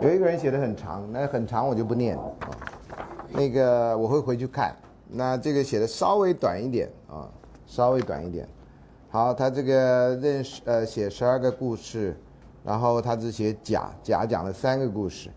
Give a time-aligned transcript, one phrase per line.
[0.00, 2.24] 有一个人写的很长，那很长我就不念啊。
[3.30, 4.74] 那个我会回去看。
[5.10, 7.28] 那这个写的稍微短一点啊，
[7.66, 8.46] 稍微短一点。
[9.10, 12.16] 好，他这个认识呃写十二个故事，
[12.62, 15.30] 然后他只写甲甲讲了三个故事，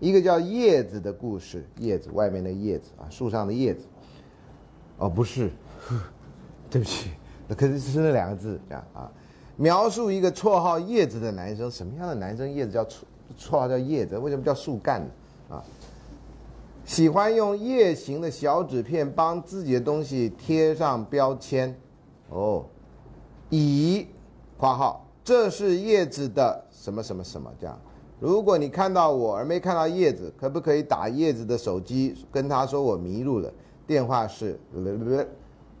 [0.00, 3.86] 一个叫叶子的故事，叶子外面的叶子啊，树上的叶子。
[4.96, 5.50] 哦，不是，
[6.68, 7.10] 对不起，
[7.46, 9.08] 那可是是那两个字这样啊。
[9.56, 13.02] 描述一个绰号叶子的男生，什么样的男生叶子叫绰
[13.36, 14.16] 绰绰号叫叶子？
[14.18, 15.56] 为什么叫树干呢？
[15.56, 15.64] 啊，
[16.84, 21.74] 喜欢用叶形的小纸片帮自己的东西贴上标签。
[22.30, 22.64] 哦，
[23.50, 24.06] 乙
[24.58, 27.78] （括号）这是叶子的什么什么什么这样。
[28.20, 33.52] 如果你看到我而没看到叶子，可不可以打叶子的手机跟他说我迷路了？
[33.86, 34.58] 电话是，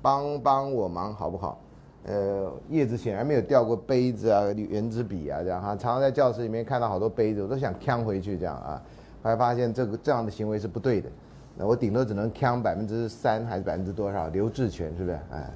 [0.00, 1.60] 帮帮我忙好不好？
[2.04, 8.80] 呃，叶子显然没有掉过杯子啊、圆珠笔啊，这样哈，常常在教室里面看到好多杯子，我都想扛回去这样啊，
[9.22, 11.10] 后来发现这个这样的行为是不对的，
[11.56, 14.28] 那我顶多只能扛百分之三还是百分之多少？
[14.28, 15.18] 刘志全是不是？
[15.30, 15.50] 哎，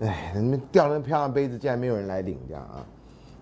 [0.00, 2.84] 哎，你们掉那么漂亮杯子，竟然没有人来领这样啊？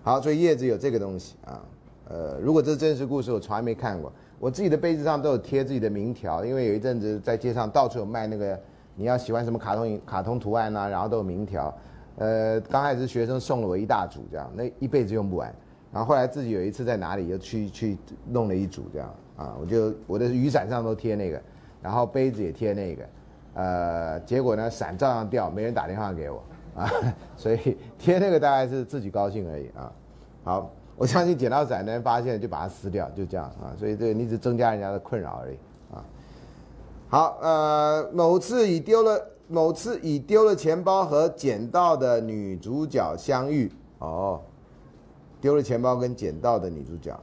[0.03, 1.63] 好，所以叶子有这个东西啊，
[2.09, 4.11] 呃，如果这是真实故事，我从来没看过。
[4.39, 8.59] 我自己的杯子上都有贴自己的名条，因为有一阵子在街上到处有卖那个，
[8.95, 11.73] 你要喜欢什么卡通卡通图案呐，然后都有名条。
[12.17, 15.53] 呃，刚开始学生送了我一大组这样，那一辈子用不完。
[15.91, 17.97] 然后后来自己有一次在哪里又去去
[18.29, 21.41] 弄了一组这样啊，我就我的雨伞上都贴那个，
[21.81, 23.03] 然后杯子也贴那个，
[23.55, 26.41] 呃，结果呢伞照样掉，没人打电话给我
[26.75, 26.89] 啊，
[27.35, 29.91] 所以贴那个大概是自己高兴而已啊。
[30.43, 30.71] 好。
[30.97, 35.57] 我相信捡到伞的人发现就把它撕掉，就这样啊，所以这你只增加人家的困扰而已
[35.91, 36.05] 啊。
[37.09, 39.19] 好，呃，某次已丢了
[39.51, 44.39] 某次以丢了钱包和捡到的女主角相遇哦，
[45.39, 47.19] 丢了钱包跟捡到的女主角，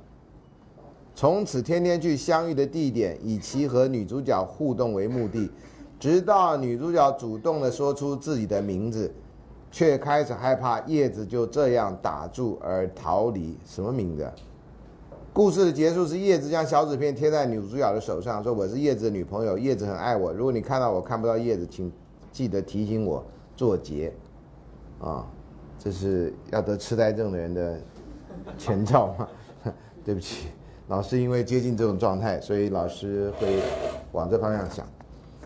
[1.14, 5.50] 从此天天去相遇的地点，以其和女主角互动为目的，
[5.98, 9.12] 直到女主角主动的说出自己的名字。
[9.70, 13.54] 却开始害怕叶子就这样打住而逃离。
[13.66, 14.26] 什么名字？
[15.30, 20.32] 故事的结束是叶子将小纸片贴在女主角的手上，说：“我是叶子的女朋友，叶子很爱我。
[20.32, 21.92] 如果你看到我看不到叶子，请
[22.32, 23.24] 记得提醒我
[23.56, 24.12] 做结。”
[25.00, 25.24] 啊，
[25.78, 27.78] 这是要得痴呆症的人的
[28.56, 29.28] 前兆吗？
[30.04, 30.48] 对不起，
[30.88, 33.60] 老师因为接近这种状态，所以老师会
[34.12, 34.86] 往这方向想。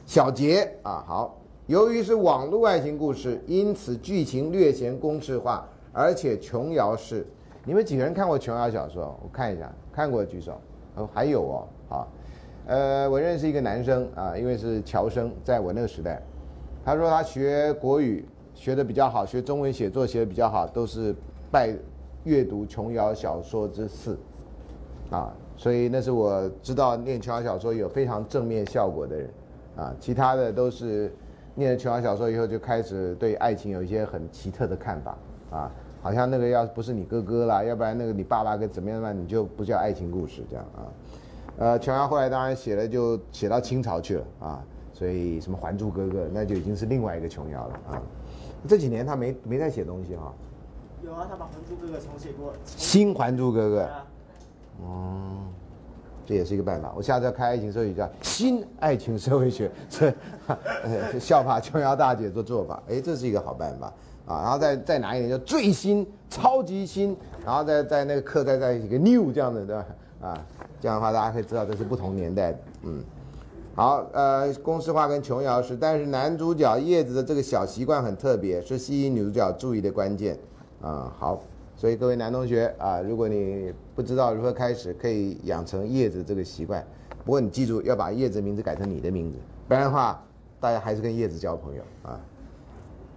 [0.06, 1.38] 小结啊，好。
[1.66, 7.26] 由于是网络爱情故事，因此剧情略显公式化，而且琼瑶式。
[7.64, 9.16] 你们几个人看过琼瑶小说？
[9.22, 10.60] 我看一下，看过举手。
[10.97, 12.09] 哦，还有哦，好。
[12.66, 16.22] 呃，我认识一个男生啊，因为是侨生，在我那个时代，
[16.84, 21.15] 他说他学国语学的比较好，学中文写作写的比较好，都是
[21.50, 21.75] 拜
[22.25, 24.19] 阅读琼瑶小说之赐。
[25.10, 29.31] 啊，所以那是我知道念琼瑶小说有非常正面效果的人。
[29.76, 31.12] 啊，其他的都是。
[31.54, 35.19] 念了琼瑶小说以后，就开始对爱情有一些很奇特的看法
[35.50, 35.70] 啊，
[36.00, 40.81] 好像那个要不是你哥哥啦，要不然那个你爸爸跟怎么样嘛，你就不叫爱情故事这样啊。
[41.59, 44.64] 呃，琼瑶后来当然写了，就写到清朝去了啊，
[45.02, 48.02] 所以什么《还珠格格》那就已经是另外一个琼瑶了啊。
[48.68, 50.32] 这几年他没没在写东西哈。
[51.04, 52.52] 有啊，他把《还珠格格》重写过。
[52.64, 53.82] 新《还珠格格》。
[54.84, 55.38] 哦。
[56.24, 56.92] 这也是一个办法。
[56.96, 60.14] 我下次要开爱情社会学，叫新爱情社会学，是
[61.19, 62.80] 效法琼瑶大姐做做法。
[62.88, 63.92] 哎，这是一个好办法
[64.24, 64.40] 啊。
[64.42, 69.84] 然后再再拿一点，叫最新、超级新，然后再在那个课再在一个 new 这样的，对吧？
[70.20, 70.46] 啊，
[70.80, 72.58] 这样的话大家可以知道这是不同年代的。
[72.84, 73.02] 嗯，
[73.74, 80.38] 好，呃，公式化跟琼瑶是，但是男主角叶子的这个小习惯很特别，是吸引女主角注意的关键。
[80.82, 81.42] 啊，好。
[81.74, 86.86] 所以各位男同学啊，如果你不知道如何开始，可以养成叶子这个习惯。
[87.24, 90.22] 不过你记住要把叶子名字改成你的名字，不然的话，
[90.60, 92.20] 大家还是跟叶子交朋友啊。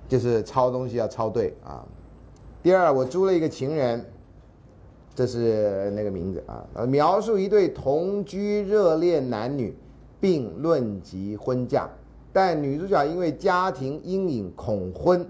[0.07, 1.85] 就是抄东西要抄对啊。
[2.63, 4.03] 第二，我租了一个情人，
[5.13, 6.65] 这是那个名字啊。
[6.75, 9.75] 呃，描述一对同居热恋男女，
[10.25, 11.87] 并论及婚嫁，
[12.33, 15.23] 但女主角因为家庭阴影恐婚。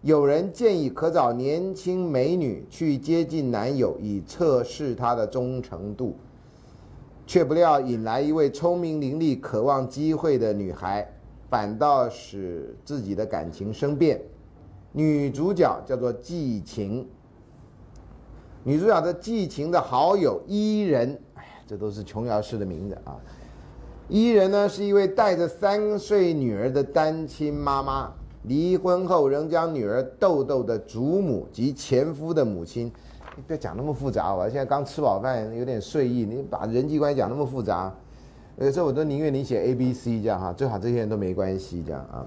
[0.00, 6.16] 有人建议可找年轻美女去接近男友，以测试他的忠诚度，
[7.26, 11.06] 却不料引来一位聪明伶俐、渴望机会的女孩，
[11.50, 14.18] 反倒使自己的感情生变。
[14.92, 17.06] 女主角叫做季晴，
[18.62, 23.20] 女主角的季晴的好友伊人，哎，这都是琼瑶式的名字啊。
[24.08, 28.12] 伊人呢是一位带着三岁女儿的单亲妈妈。
[28.42, 32.92] 离婚后仍将女儿豆豆的祖母及前夫的母亲
[33.34, 34.44] 你不要讲那么复杂吧。
[34.44, 37.90] 现在刚吃饱饭，有点睡意，你把人际关系讲那么复杂，
[38.58, 42.26] 有时候我都宁愿你写 A、B、C 这样哈，最好这些人都没关系这样啊。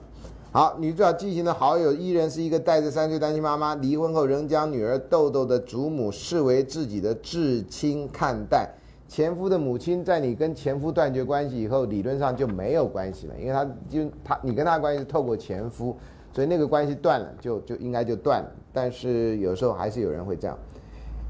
[0.51, 8.67] 好，女主角激情的好友伊人是一个带着三岁单亲妈妈，离婚后仍将女儿豆豆的祖母视为自己的至亲看待。
[9.07, 15.95] 前夫的母亲在你跟前夫断绝关系以后，理论上就没有关系了，因为他就他你跟他关系是透过前夫，
[16.33, 18.51] 所以那个关系断了，就就应该就断了。
[18.73, 20.57] 但是有时候还是有人会这样。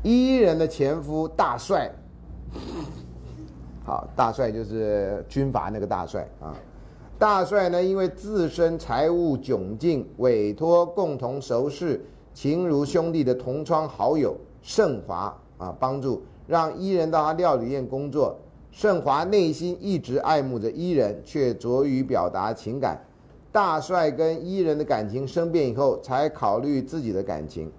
[0.04, 1.92] 伊人的前夫大帅，
[3.86, 6.56] 好，大帅就是军阀那个大帅啊。
[7.20, 12.04] 大帅呢，因为自身财务窘境，委托共同熟识、
[12.34, 16.24] 情如兄弟的同窗好友盛华啊帮助。
[16.48, 18.36] 让伊人到他料理店工作，
[18.72, 23.00] 盛华内心一直爱慕着伊人，却拙于表达情感。
[23.52, 27.72] 大帅跟伊人的感情生变以后，才考虑自己的感情。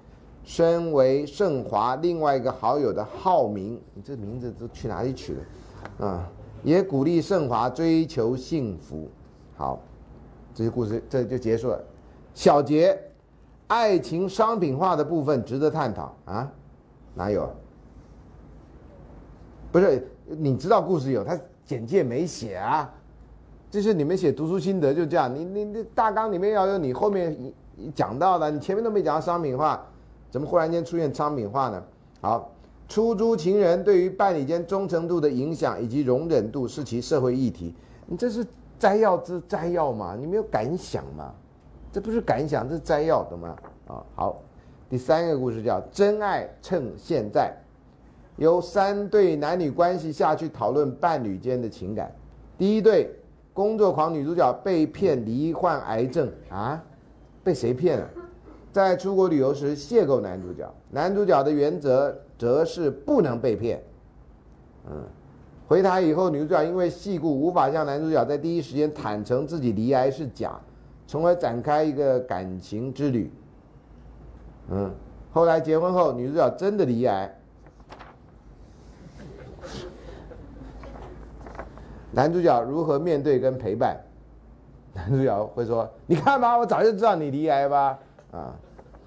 [0.44, 6.06] 身为盛华另外一个好友的浩明，你这名字都去哪里取的？
[6.06, 6.28] 啊，
[6.62, 9.08] 也鼓励盛华追求幸福。
[9.56, 9.78] 好，
[10.54, 11.84] 这些故事这就结束了。
[12.34, 12.98] 小结：
[13.66, 16.50] 爱情商品化的部分值得探讨啊？
[17.14, 17.48] 哪有？
[19.78, 22.92] 不是，你知道故事有，他简介没写啊。
[23.70, 27.36] 就是你们写读书心得就这样，你你你大纲里面要有你后面
[27.94, 29.86] 讲到的，你前面都没讲到商品化，
[30.30, 31.80] 怎么忽然间出现商品化呢？
[32.20, 32.50] 好，
[32.88, 37.72] 出租情人对于伴侣间忠诚度的影响以及容忍度是其社会议题。
[38.06, 38.44] 你这是
[38.80, 40.16] 摘要之摘要嘛？
[40.18, 41.32] 你没有感想嘛？
[41.92, 43.56] 这不是感想，这是摘要的吗？
[43.86, 44.42] 啊，好，
[44.90, 47.54] 第三个故事叫真爱趁现在。
[48.38, 52.10] 由三对男女关系下去讨论伴侣间的情感。
[52.56, 53.10] 第一对，
[53.52, 56.80] 工作狂女主角被骗罹患癌症啊，
[57.42, 58.08] 被谁骗了？
[58.72, 63.82] 在出国旅游时邂逅男主角，男主角的原则则是不能被骗。
[64.88, 65.02] 嗯，
[65.66, 70.58] 回台以后，女主角因为戏故无法向男主角在第一时间坦诚自己罹癌是假，
[71.08, 73.32] 从而展开一个感情之旅。
[74.70, 74.94] 嗯，
[75.32, 77.34] 后来结婚后，女主角真的罹癌。
[82.12, 83.96] 男主角如何面对跟陪伴？
[84.94, 87.98] 男主角会说：“你看吧，我早就知道你离癌吧。”
[88.32, 88.54] 啊，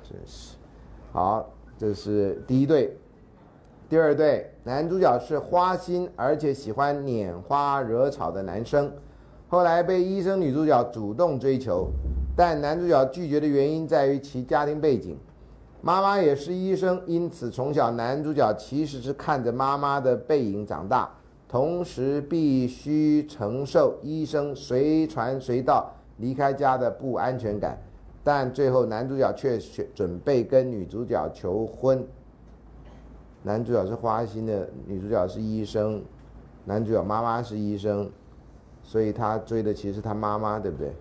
[0.04, 0.56] 真是
[1.12, 1.50] 好。
[1.78, 2.96] 这是第一对，
[3.90, 8.92] 第二对，男主角是花心而且喜欢拈花惹草的男生，
[9.50, 11.90] 后来被医生女主角主动追求，
[12.36, 15.18] 但男主角拒绝的原因在于其家庭背景，
[15.82, 21.10] 妈妈也是医生，因此从小男主角其实是看着妈妈的背影长大。
[21.52, 27.78] 同时必须承受医生随传随到离开家的不安全感，
[28.24, 29.60] 但最后男主角却
[29.94, 32.08] 准备跟女主角求婚。
[33.44, 36.02] 男主角是花心的，女主角是医生，
[36.64, 38.10] 男主角妈妈是医生，
[38.82, 40.94] 所以他追的其实是他妈妈，对不对？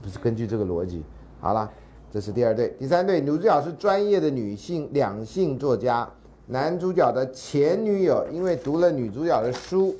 [0.00, 1.02] 不是根据这个逻辑。
[1.40, 1.68] 好了，
[2.12, 6.08] 这是第二对，第三对，女主角是专业的女性两性作家。
[6.46, 9.96] 男主角的前女友因为读了女主角的书，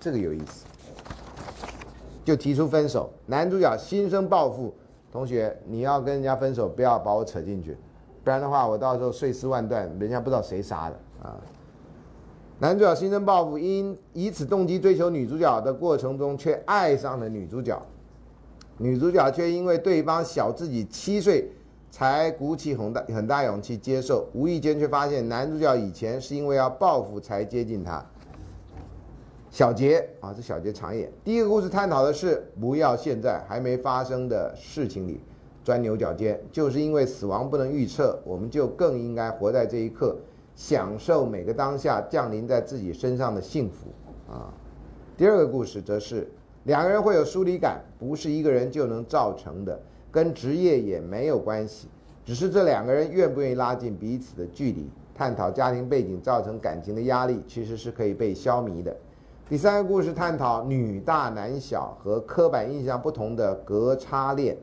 [0.00, 0.64] 这个有意思，
[2.24, 3.10] 就提出分手。
[3.26, 4.74] 男主角心生报复，
[5.12, 7.76] 同学，你要跟人家分手，不要把我扯进去，
[8.24, 11.36] 不然的话，我到时候碎尸万段，人家不知道谁杀的啊。
[12.58, 17.80] 男主角心生报复，因以此动机追求女主角的过程中，却爱上了女主角，
[18.78, 21.52] 女主角却因为对方小自己七岁。
[21.92, 28.02] 才鼓起很大很大勇气接受，无意间却发现男主角以前是因为要报复才接近她。
[29.50, 31.12] 小杰啊，这小杰长眼。
[31.22, 35.20] 第一个故事探讨的是不要现在还没发生的事情里
[35.62, 40.16] 钻牛角尖，就是因为死亡不能预测，我们就更应该活在这一刻，
[40.56, 43.88] 享受每个当下降临在自己身上的幸福
[44.32, 44.48] 啊。
[45.14, 46.26] 第二个故事则是
[46.64, 49.78] 两个人会有疏离感，不是一个人就能造成的。
[50.12, 51.88] 跟职业也没有关系，
[52.24, 58.94] 只是这两个人愿不愿意拉近彼此的距离，探讨家庭背景造成感情的压力，其实是可以被消弭的。
[59.48, 64.56] 第三个故事探讨女大男小和刻板印象不同的隔差恋，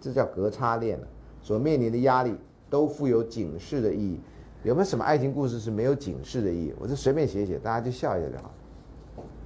[0.00, 0.98] 这叫隔差恋
[1.42, 2.34] 所面临的压力
[2.68, 4.20] 都富有警示的意义。
[4.62, 6.74] 有没有什么爱情故事是没有警示的意义？
[6.78, 8.50] 我就随便写写，大家就笑一下就好。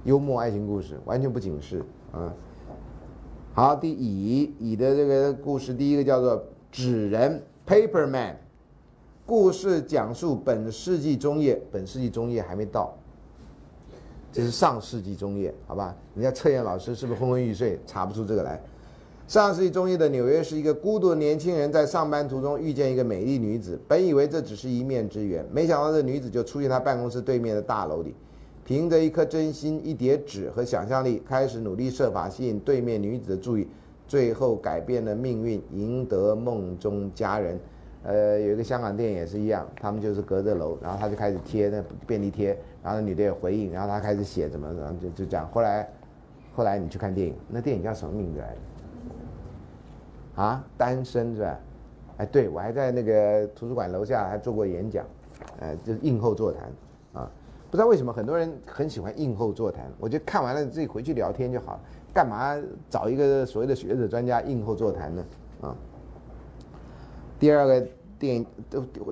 [0.03, 1.81] 幽默爱情故事完全不警示
[2.11, 2.33] 啊。
[3.55, 6.43] 好，第乙乙的这个故事，第一个叫做
[6.73, 8.35] 纸人 （Paper Man）。
[9.25, 12.93] 故事讲述本世纪中叶，本世纪中叶还没到，
[14.33, 15.95] 这是上世纪中叶，好吧？
[16.15, 18.61] 人家测验老师是不是昏昏欲睡，查不出这个来。
[19.25, 28.13] 上世纪中叶的纽约是一个孤独的年轻人在上班途中遇见一个美丽女子，本以为这只是一面之缘，没想到这女子就出现他办公室对面的大楼里，
[28.65, 33.67] 凭着一颗真心、一叠纸和想象力，开始努力设法吸引对面女子的注意，
[34.07, 37.59] 最后改变了命运，赢得梦中佳人。
[38.01, 45.47] 呃，有一个香港电影也是一样，他们就是隔着楼，然后他就开始贴那便利贴，然后那女的也回应，然后他开始写怎么，然后就就这样。
[45.51, 45.87] 后来，
[46.55, 48.47] 后来你去看电影，那电影叫什么名字来
[50.35, 50.41] 着？
[50.41, 51.59] 啊，单身是吧？
[52.17, 55.05] 哎，对我还在那个图书馆楼下还做过演讲，
[55.59, 56.71] 呃，就是映后座谈。
[57.75, 61.79] 不知道为什么很多人很喜欢映后座谈，我就看完了自己回去聊天就好了，
[62.13, 62.55] 干嘛
[62.89, 65.25] 找一个所谓的学者专家映后座谈呢？
[65.59, 65.75] 啊。
[67.37, 67.85] 第二个
[68.17, 68.45] 电影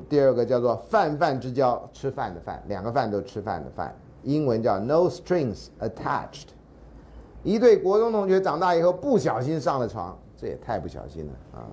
[0.08, 3.93] 第二个叫做泛泛之交，吃饭的饭，两个饭都吃饭的饭，
[4.24, 6.51] 英文叫 No Strings Attached。
[7.43, 11.67] 一对国中同学长大以后不小心上了床，这也太不小心了啊！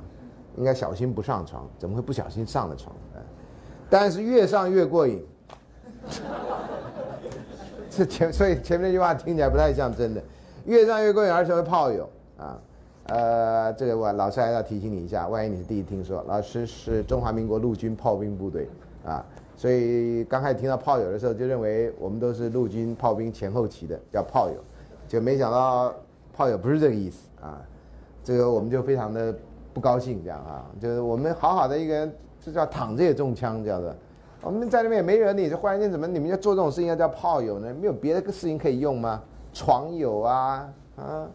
[0.57, 2.93] 应该小心不上床，怎么会不小心上了床？
[3.89, 5.25] 但是越上越过瘾。
[7.91, 10.23] 这前所以前面那句话听起来不太像真的，
[10.65, 12.59] 越上越过瘾而成为炮友啊。
[13.07, 18.69] 呃，这个我老师还要提醒你一下，万一你是第一听说，老师是中华民国陆军炮兵部队
[19.05, 19.25] 啊，
[19.57, 24.63] 所以刚开始听到炮友的时候，就认为我们都是陆军炮兵前后期的，叫炮友，
[25.09, 25.93] 就没想到
[26.33, 27.61] 炮友不是这个意思啊，
[28.23, 29.35] 这个我们就非常的
[29.75, 33.97] 不高兴，这样啊，就是我们好好的一个人，这叫躺着也中枪，这样的，
[34.43, 37.75] 我们在那边也没惹你，就忽然间怎么你们要做这种事情要叫炮友呢？
[37.81, 39.23] 没有别的事情可以用吗？
[39.53, 41.27] 床友啊，啊。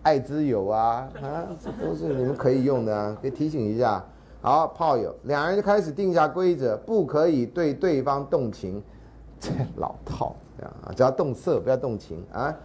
[0.00, 4.02] 爱之友啊啊，这都是你们可以用的啊，可以提醒一下。
[4.40, 8.82] 好，炮友，两人就开始定下规则，不可以对对方动情，
[9.38, 12.56] 这老套这样啊，只要动色，不要动情啊。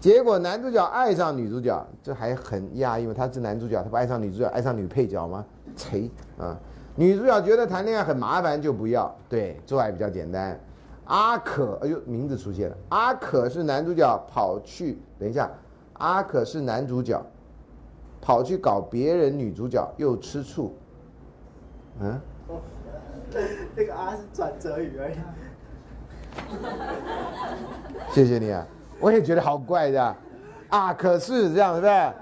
[0.00, 5.44] 结果男主角爱上女主角，这还很压抑，因为他是男主角，他不爱上女主角，爱上女配角吗？
[5.76, 6.58] 切啊！
[6.96, 9.14] 女主角觉得谈恋爱很麻烦，就不要。
[9.28, 10.58] 对，做爱比较简单。
[11.04, 15.50] 阿可，哎呦，名字出现了，阿可是男主角跑去，等一下。
[15.94, 17.20] 阿可是男主角，
[18.20, 20.74] 跑去搞别人女主角又吃醋，
[22.00, 22.20] 嗯？
[23.74, 25.14] 那个阿是转折语而已。
[28.12, 28.66] 谢谢你啊，
[28.98, 30.16] 我也觉得好怪的，
[30.68, 32.12] 阿可是这样是不是？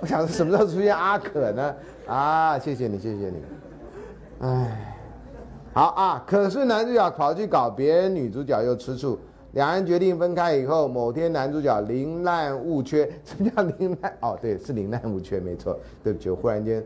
[0.00, 1.74] 我想什么时候出现阿可呢？
[2.08, 3.42] 啊，谢谢你，谢谢你。
[4.40, 4.94] 哎，
[5.74, 9.18] 好啊，可是男主角跑去搞别人女主角又吃醋。
[9.52, 13.04] 两人决定分开以后，某天男主角宁滥勿缺。
[13.24, 14.16] 什么叫宁滥？
[14.20, 15.78] 哦，对，是宁滥勿缺，没错。
[16.02, 16.82] 对不起，我忽然间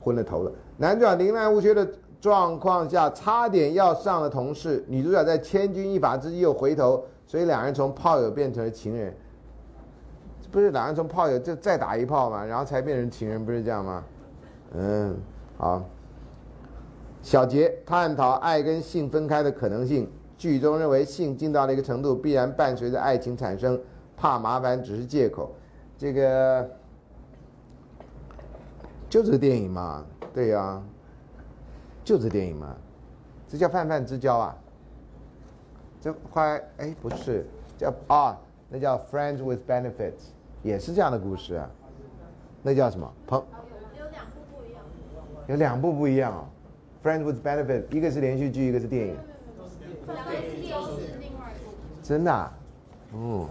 [0.00, 0.50] 昏了头了。
[0.78, 1.86] 男主角宁滥勿缺的
[2.18, 4.82] 状况下，差点要上了同事。
[4.88, 9.14] 女主角在千钧一发之际又回头，所以两人从炮友变成了情人。
[10.50, 14.02] 不是两人从炮友就再打一炮嘛，然后才变成情人，不是这样吗？
[14.74, 15.16] 嗯，
[15.56, 15.82] 好。
[17.22, 20.10] 小杰探讨爱跟性分开的可能性。
[20.36, 23.80] 剧中认为性进到了一个程度，必然伴随着爱情产生，
[24.16, 25.54] 怕麻烦只是借口。
[25.96, 26.68] 这个
[29.08, 30.82] 就这个电影嘛，对呀，
[32.02, 32.74] 就这电影嘛，
[33.46, 34.56] 这叫泛泛之交啊。
[36.00, 37.46] 这快哎不是
[37.78, 38.36] 叫啊，
[38.68, 40.32] 那叫 Friends with Benefits，
[40.64, 41.70] 也是这样的故事啊。
[42.64, 43.08] 那叫什么？
[43.28, 43.44] 朋。
[45.46, 46.44] 有两部不一样哦
[47.02, 49.16] ，Friends with Benefits，一个是连续剧，一个是电影。
[52.02, 52.52] 真的，啊
[53.14, 53.46] 嗯，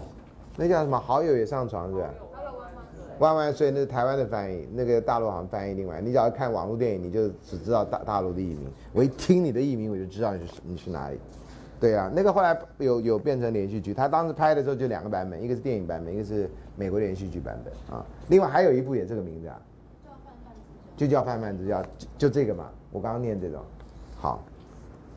[0.56, 0.98] 那叫什么？
[0.98, 2.08] 好友也上床是吧？
[3.18, 6.00] 万万岁，那是台湾的翻译，那个大陆好像翻译另外。
[6.00, 8.70] 你只要看网络电影，你就只知道大大陆的译名。
[8.92, 11.18] 我一听你的译名，我就知道你是你是哪里。
[11.78, 18.04] 对啊，那个后来有有变成连续剧，他当时拍的时候就两个版本，一个是电影版本，一个是美国连续剧版本啊。
[18.28, 19.60] 另外还有一部也这个名字啊，
[20.96, 21.82] 就叫泛泛之交，
[22.16, 22.66] 就这个嘛。
[22.90, 23.60] 我刚刚念这种，
[24.18, 24.42] 好。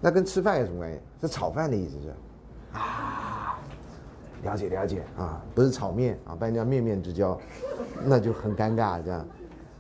[0.02, 1.00] 那跟吃饭有什么关系？
[1.22, 2.78] 是炒饭的意思是？
[2.78, 3.58] 啊，
[4.44, 7.40] 了解了解啊，不是炒面啊，不然叫面面之交，
[8.04, 9.26] 那就很尴尬这样。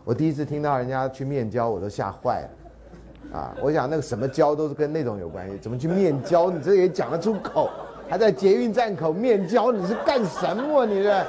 [0.04, 3.38] 我第一次听到人家去面交，我都吓坏了。
[3.38, 6.50] 啊，我想那个什么交都是跟那种有关系，怎么去面交？
[6.50, 7.70] 你这也讲得出口？
[8.10, 10.86] 还在捷运站口面交，你是干什么？
[10.86, 11.25] 你这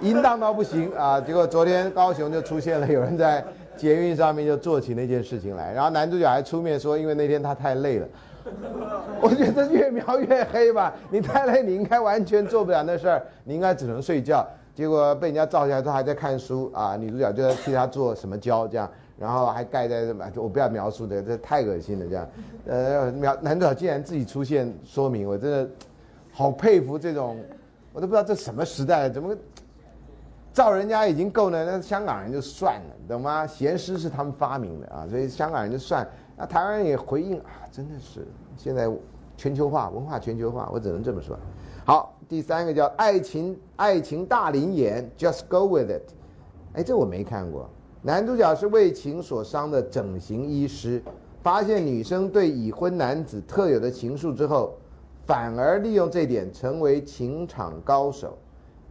[0.00, 1.20] 淫荡到不行啊！
[1.20, 3.44] 结果昨天高雄就出现了有人在。
[3.76, 8.08] 捷运上面就做起那件事情来，然后男主角还出面说，因为那天他太累了。
[9.20, 14.46] 我觉得越描越黑吧，你太累，你应该完全做不了那事儿，你应该只能睡觉。
[14.72, 22.28] 结果被人家照下来，他还在看书啊，女主角就在替他做什么胶这样，然后还盖在什么，我不要描述的，这太恶心了这样。
[22.66, 25.68] 呃，描男主角竟然自己出现说明，我真的
[26.30, 27.36] 好佩服这种，
[27.92, 29.34] 我都不知道这什么时代，怎么
[30.56, 33.46] 照人家已经够了，那香港人就算了，懂吗？
[33.46, 36.08] 咸湿是他们发明的啊，所以香港人就算。
[36.34, 38.90] 那台湾人也回应啊，真的是现在
[39.36, 41.38] 全球化文化全球化，我只能这么说。
[41.84, 46.14] 好，第三个叫爱情爱情大灵眼，Just Go With It。
[46.72, 47.68] 哎，这我没看过。
[48.00, 51.02] 男主角是为情所伤的整形医师，
[51.42, 54.72] 发现女生对已婚男子特有的情愫之后，
[55.26, 58.38] 反而利用这点成为情场高手。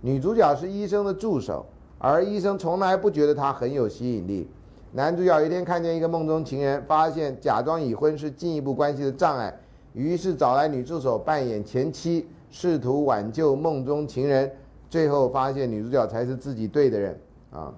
[0.06, 1.66] 女主角是医生的助手，
[1.98, 4.48] 而医生从来不觉得她很有吸引力。
[4.92, 9.52] 男主角一天看见一个梦中情人，发现假装已婚是进一步关系的障碍，
[9.94, 14.52] 于是找来女助手扮演前妻，试图挽救梦中情人。
[14.92, 17.20] 最后发现女主角才是自己对的人
[17.50, 17.74] 啊。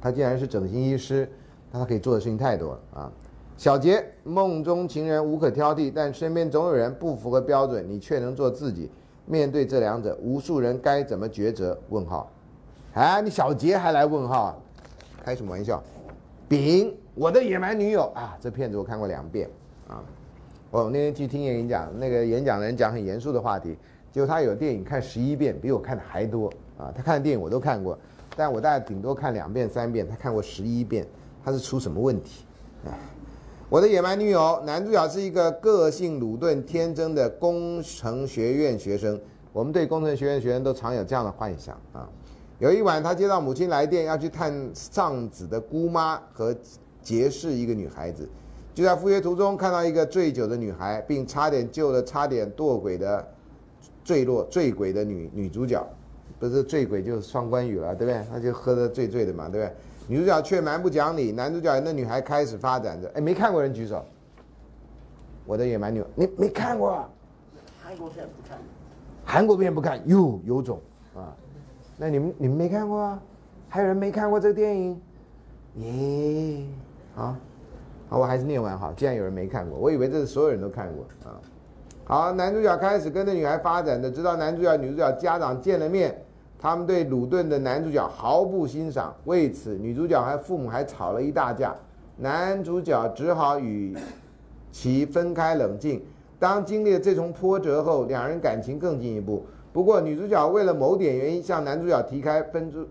[0.00, 1.30] 他竟然是整形医师，
[1.70, 3.12] 那他可以做的事情太多了啊！
[3.56, 8.90] 小杰，梦中情人无可挑剔，但身边总有人不符合标准，你却能做自己。
[9.26, 11.76] 面对这两者，无数人该怎么抉择？
[11.90, 12.30] 问号，
[12.94, 14.58] 哎，你小杰还来问号？
[15.22, 15.82] 开什么玩笑？
[16.48, 18.38] 丙，我的野蛮女友啊！
[18.40, 19.50] 这片子我看过两遍
[19.88, 20.00] 啊！
[20.70, 23.76] 我那天去听演讲，那个演讲人讲很严肃的话题，
[24.12, 26.92] 结果他有电影看十一遍，比我看的还多啊！
[26.94, 27.98] 他看的电影我都看过。
[28.36, 31.04] 但我大概顶多看两遍三遍，他看过十一遍，
[31.44, 32.44] 他是出什么问题？
[32.86, 32.92] 哎，
[33.68, 39.20] 我的野蛮女友男主角是一个个性鲁钝、天真的工程学院学生。
[39.52, 42.08] 我们对工程学院学生都常有这样的幻想啊。
[42.60, 46.54] 有一晚，他接到母亲来电，要去探丧子的姑妈和
[47.02, 48.28] 结识一个女孩子。
[48.72, 53.26] 就在赴约途中，看到一个醉酒的女孩，并差点救了差点堕轨的
[54.04, 55.84] 坠落醉鬼的女女主角。
[56.38, 58.22] 不是醉鬼就是双关语了，对不对？
[58.30, 59.74] 他就喝得醉醉的嘛，对不对？
[60.08, 63.10] 女主角却蛮不讲理，男主角那女孩开始发展着。
[63.14, 64.04] 哎，没看过人举手。
[65.44, 67.08] 我的野蛮女友，你没看过？
[67.82, 68.58] 韩国片不看。
[69.24, 70.80] 韩国片不看，哟，有种
[71.14, 71.34] 啊！
[71.96, 73.20] 那你们你们没看过啊？
[73.68, 75.00] 还有人没看过这个电影？
[75.76, 76.64] 耶，
[77.14, 77.36] 好，
[78.08, 78.92] 好，我还是念完哈。
[78.96, 81.40] 既然有人没看过，我以为这是所有人都看过啊。
[82.04, 86.16] 好，男主角开始跟着女孩发展的，直到男主角、女主角家长见了面，
[86.58, 91.74] 他们对鲁顿的男主角毫不欣赏，为此女主角和父母还吵了一大架，
[92.16, 93.94] 男主角只好与
[94.72, 96.02] 其分开冷静。
[96.38, 99.44] 当经历了这重波折后，两人感情更进一步。
[99.72, 102.86] 不过女主角为了某点原因向男主角提开分之，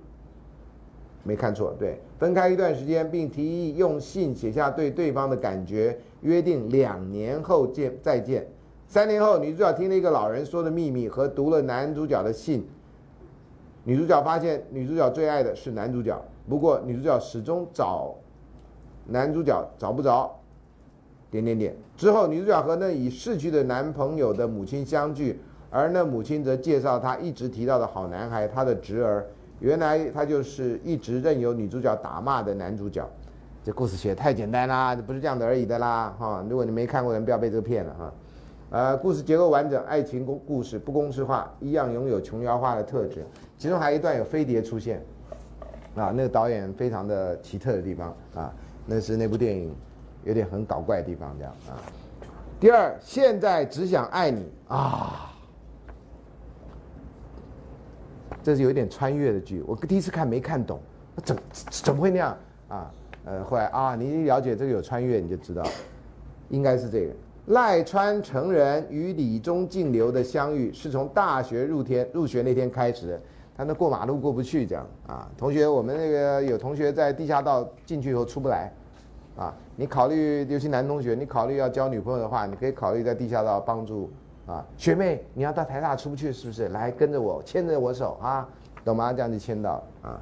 [1.24, 8.48] 没看错，对，分开一段时间，并提议用信写下对对方的感觉，约定两年后见再见。
[8.88, 12.64] 三年后，女主角听了一个老人说的秘密和读了男主角的信。
[13.86, 16.20] 女主角发现，女主角最爱的是男主角，
[16.50, 18.14] 不过女主角始终找
[19.08, 20.36] 男主角找不着。
[21.32, 29.26] 点点点之后，女主角和那已逝去的男朋友的母亲相聚，而那母亲则介绍她一直提到的好男孩，她的侄儿。
[29.60, 33.10] 原来他就是一直任由女主角打骂的男主角。
[33.64, 36.46] 这故事写的太简单啦，不是这样的而已的啦，哈！
[36.50, 38.14] 如果你没看过人，不要被这个骗了哈。
[38.72, 43.24] 呃，故事结构完整，爱情故故事不公式化，一样拥有琼瑶化的特质。
[43.58, 45.02] 其中还有一段有飞碟出现，
[45.96, 48.52] 啊，那个导演非常的奇特的地方啊，
[48.86, 49.74] 那是那部电影
[50.24, 51.78] 有点很搞怪的地方，这样啊。
[52.60, 55.32] 第二，现在只想爱你啊，
[58.42, 60.80] 这是有点穿越的剧，我第一次看没看懂，
[61.24, 62.92] 怎怎么会那样啊？
[63.26, 65.64] 呃，后来啊，你一了解这个有穿越，你就知道，
[66.50, 67.14] 应该是这个。
[67.48, 73.22] 赖川成人与李中敬流的相遇是从大学入天入学那天开始的。
[73.58, 78.70] 他那过马路过不去，这样啊，同学，我们那个有同学在地下道进去以后出不来，
[79.38, 84.12] 啊，你考虑，尤其男同学，你考虑要交女朋友的话，你可以考虑在地下道帮助
[84.46, 86.68] 啊，学妹，你要到台大出不去是不是？
[86.68, 88.46] 来跟着我，牵着我手啊，
[88.84, 89.14] 懂吗？
[89.14, 90.20] 这样就牵到啊。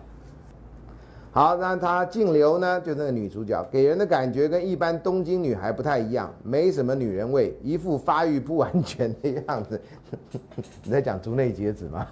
[1.36, 2.80] 好，那她静流呢？
[2.82, 9.82] 就那个女主角，给人的感觉跟一般东京女孩不太一样，没什么女人味，一副发育不完全的样子。
[10.86, 12.08] 你在讲竹内结子吗？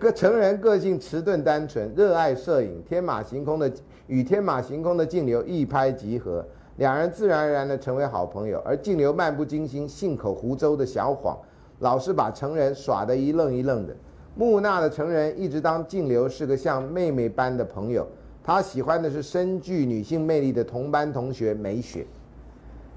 [0.00, 3.70] 个成人个性迟钝单纯，热爱摄影，天马行空的
[4.06, 6.42] 与天马行空的静流一拍即合，
[6.76, 8.58] 两人自然而然的成为好朋友。
[8.64, 11.38] 而静流漫不经心、信口胡诌的小谎，
[11.80, 13.94] 老是把成人耍得一愣一愣的。
[14.34, 18.06] 木讷的成人一直当静流是个像妹妹般的朋友，
[18.42, 22.06] 他喜欢的是深具女性魅力的同班同学美雪。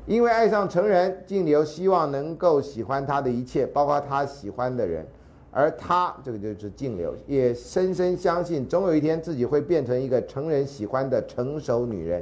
[0.05, 5.05] 因为爱上成人，静流希望能够喜欢他的一切，包括他喜欢的人。
[5.51, 12.21] 而他这个就是静流，也深深相信总有一天自己会变成一个成人喜欢的成熟女人。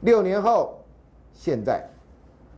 [0.00, 0.78] 六年后，
[1.32, 1.86] 现在，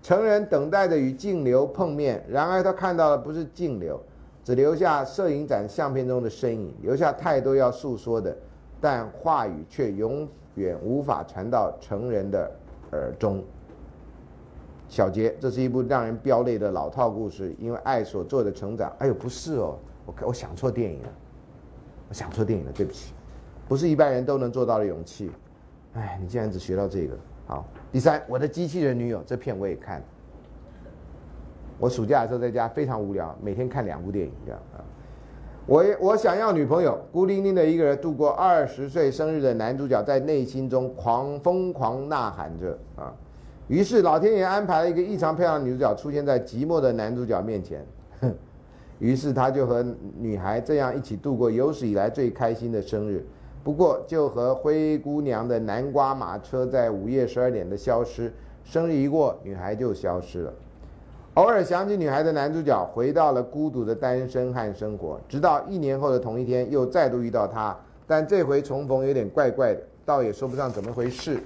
[0.02, 4.00] 成人等待着与静流碰面，然而他看到的不是静流。
[4.44, 8.36] 只留下摄影展相片中的身影，留下太多要诉说的，
[8.78, 12.50] 但话语却永远无法传到成人的
[12.92, 13.42] 耳中。
[14.86, 18.92] 小杰，这是一部让人飙泪的老套故事，因为爱所做的成长。
[18.98, 21.08] 哎呦，不是哦，我我想错电影了，
[22.10, 23.14] 我想错电影了，对不起，
[23.66, 25.32] 不是一般人都能做到的勇气。
[25.94, 27.16] 哎，你竟然只学到这个。
[27.46, 30.06] 好，第三，我的机器人女友这片我也看了。
[31.78, 34.84] 我暑假的时候在家非常无聊，每天看两部电影这样啊。
[35.66, 43.12] 我我想要女朋友，孤零零的一个人度过二十岁生日的男主角在内心中狂疯狂呐喊着啊。
[43.66, 47.84] 于是老天爷安排了一个异常漂亮的女主角出现在寂寞的男主角面前，
[48.20, 48.34] 哼
[49.00, 49.82] 于是他就和
[50.18, 53.26] 女孩这样一起度过有史以来最开心的生日。
[53.64, 58.30] 不过就和灰姑娘的南瓜马车在午夜十二点的消失，
[58.62, 60.52] 生日一过，女孩就消失了。
[61.34, 71.40] 偶尔想起女孩的男主角回到了孤独的单身汉生活，直到一年后的同一天又再度遇到她，但这回重逢有点怪怪的，倒也说不上怎么回事。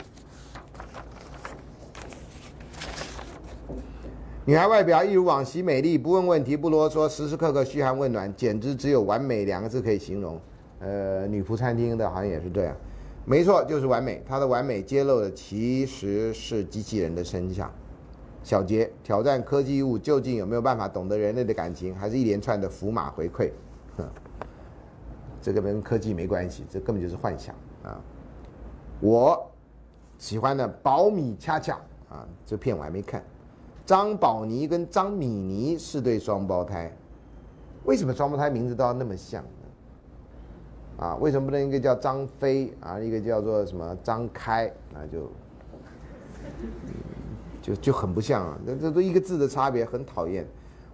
[4.45, 10.39] 女孩外表一如往昔美丽，不问问题，不啰嗦，时时刻刻嘘寒问暖，简直只有完美两个字可以形容。
[10.81, 12.77] 呃，女仆餐厅的好像也是这样，
[13.25, 14.23] 没错，就是完美。
[14.29, 17.73] 她的完美揭露的其实是机器人的真相。
[18.43, 23.51] 小杰挑战科技物究竟有没有办法懂得人类的感情，还是一连串的符码回馈？
[25.41, 28.01] 这个跟科技没关系，这根本就是幻想啊！
[29.01, 29.51] 我
[30.19, 31.77] 喜欢的保米恰恰
[32.09, 33.23] 啊，这片我还没看。
[33.87, 36.93] 张宝妮跟张米妮是对双胞胎，
[37.85, 41.05] 为什么双胞胎名字都要那么像呢？
[41.07, 44.67] 啊，为什么不能一个叫张飞啊，一个叫做什么张开？
[44.93, 45.31] 啊就
[47.69, 50.47] 就就很不像啊，这这都一个字的差别，很讨厌。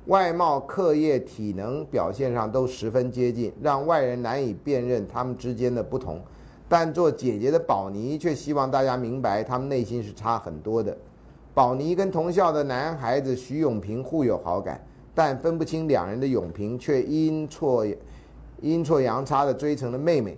[0.06, 6.20] 外貌、课业、体能表现上都十分接近，让外人难以辨认他们之间的不同。
[6.68, 10.96] 但做姐姐的宝妮却希望大家明白，他们内心是差很多的。
[11.54, 14.84] 宝妮跟同校的男孩子徐永平互有好感，
[15.14, 17.86] 但分不清两人的永平却阴错。
[18.60, 20.36] 阴错阳差的追成了妹妹。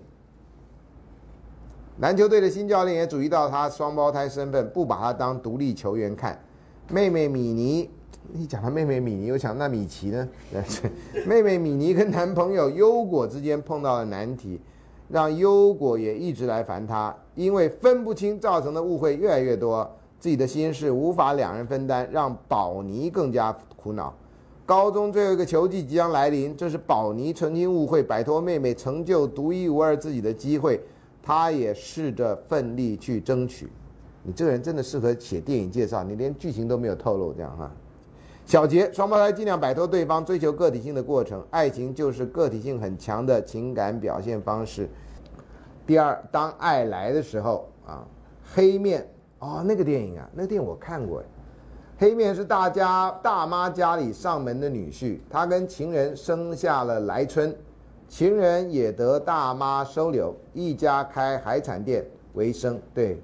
[1.99, 6.39] 篮球队的新教练也注意到他双胞胎身份，不把他当独立球员看。
[6.91, 7.89] 妹妹米妮，
[8.35, 10.29] 你讲他妹妹米妮，我想那米奇呢？
[11.27, 14.61] 妹妹米妮跟男朋友优果之间碰到了难题，
[15.09, 24.15] 让优果也一直来烦他，因为分不清造成的误会越来越多，自己的心事无法两人分担，让宝妮更加苦恼。
[24.67, 30.79] 高中最后一个球季即将来临，这是宝妮澄清误会、摆脱妹妹、成就独一无二自己的机会。
[31.27, 33.69] 他也试着奋力去争取。
[34.23, 37.69] 你这个人真的适合写电影介绍，你连剧情都没有透露，这样哈。
[38.45, 41.45] 小杰，双胞胎尽量摆脱对方，追求个体性的过程。
[41.51, 44.89] 爱情就是个体性很强的情感表现方式。
[45.85, 48.07] 第二，当爱来的时候啊，
[48.55, 49.05] 黑面
[49.41, 51.25] 哦，那个电影啊，那个电影我看过哎。
[51.99, 57.53] 黑面是大家大妈家里上门的女婿，他跟情人生下了来春，
[58.09, 62.81] 情人也得大妈收留，一家开海产店为生。
[62.95, 63.21] 对，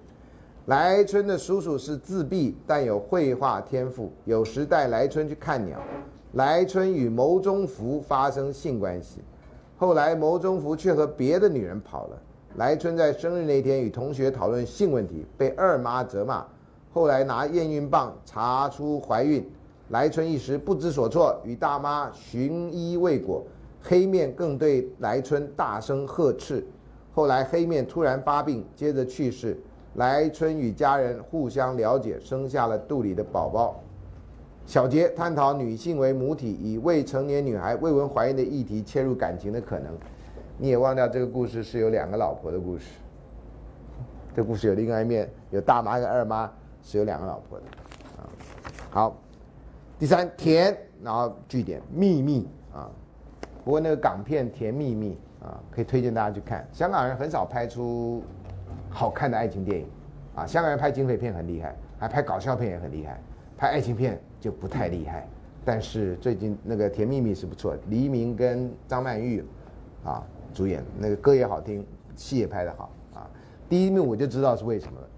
[0.66, 5.78] 来春的叔叔是自闭，但有绘画天赋，有时带来春去看鸟。
[6.32, 9.20] 来春与牟中福发生性关系，
[9.76, 12.16] 后来牟中福却和别的女人跑了。
[12.56, 16.44] 来春在生日那天与同学讨论性问题，被二妈责骂。
[16.92, 19.46] 后来拿验孕棒查出怀孕，
[19.88, 23.42] 来春一时不知所措，与大妈寻医未果，
[23.82, 26.64] 黑面更对来春大声呵斥。
[27.12, 29.58] 后来黑面突然发病，接着去世，
[29.94, 33.80] 来春与家人互相了解，生下了肚里的宝宝。
[34.64, 39.92] 小杰探讨女性为母体，以未成年女孩未闻怀孕的议题切入感情的可能。
[40.56, 42.84] 你也忘掉这个故事是有两个老婆的故事，
[44.34, 46.50] 这故事有另外一面，有大妈跟二妈。
[46.84, 47.64] 是有两个老婆的，
[48.16, 48.26] 啊，
[48.90, 49.16] 好，
[50.00, 52.48] 第三甜，然后据点秘密，
[53.64, 56.66] 不过那个港片《甜蜜蜜》啊，可以推荐大家去看。
[56.72, 58.22] 香港人很少拍出
[58.90, 59.86] 好看的爱情电影，
[60.34, 63.20] 啊，香港人拍警匪片很厉害，还拍搞笑片也很厉害，
[63.56, 65.26] 拍爱情片就不太厉害。
[65.64, 69.44] 但是最近那个《甜蜜蜜》是不错，黎明跟张曼玉
[70.04, 73.30] 啊主演，那个歌也好听，戏也拍得好啊。
[73.68, 75.08] 第一幕我就知道是为什么了。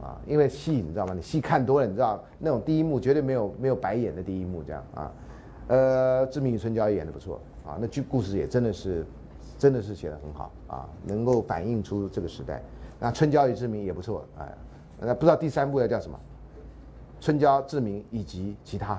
[0.00, 1.12] 啊，因为戏你知道吗？
[1.12, 5.12] 你戏看多了，你知道那种第一幕绝对没有没有白演的第一幕这样啊。
[5.66, 9.04] 呃，《志明与春娇》也演的不错啊，那剧故事也真的是，
[9.58, 12.62] 真的是写的很好啊，能够反映出这个时代。
[12.98, 14.54] 那《春娇与志明》也不错哎，
[14.98, 16.18] 那不知道第三部要叫什么？
[17.24, 18.94] 《春娇》《志明》以及其他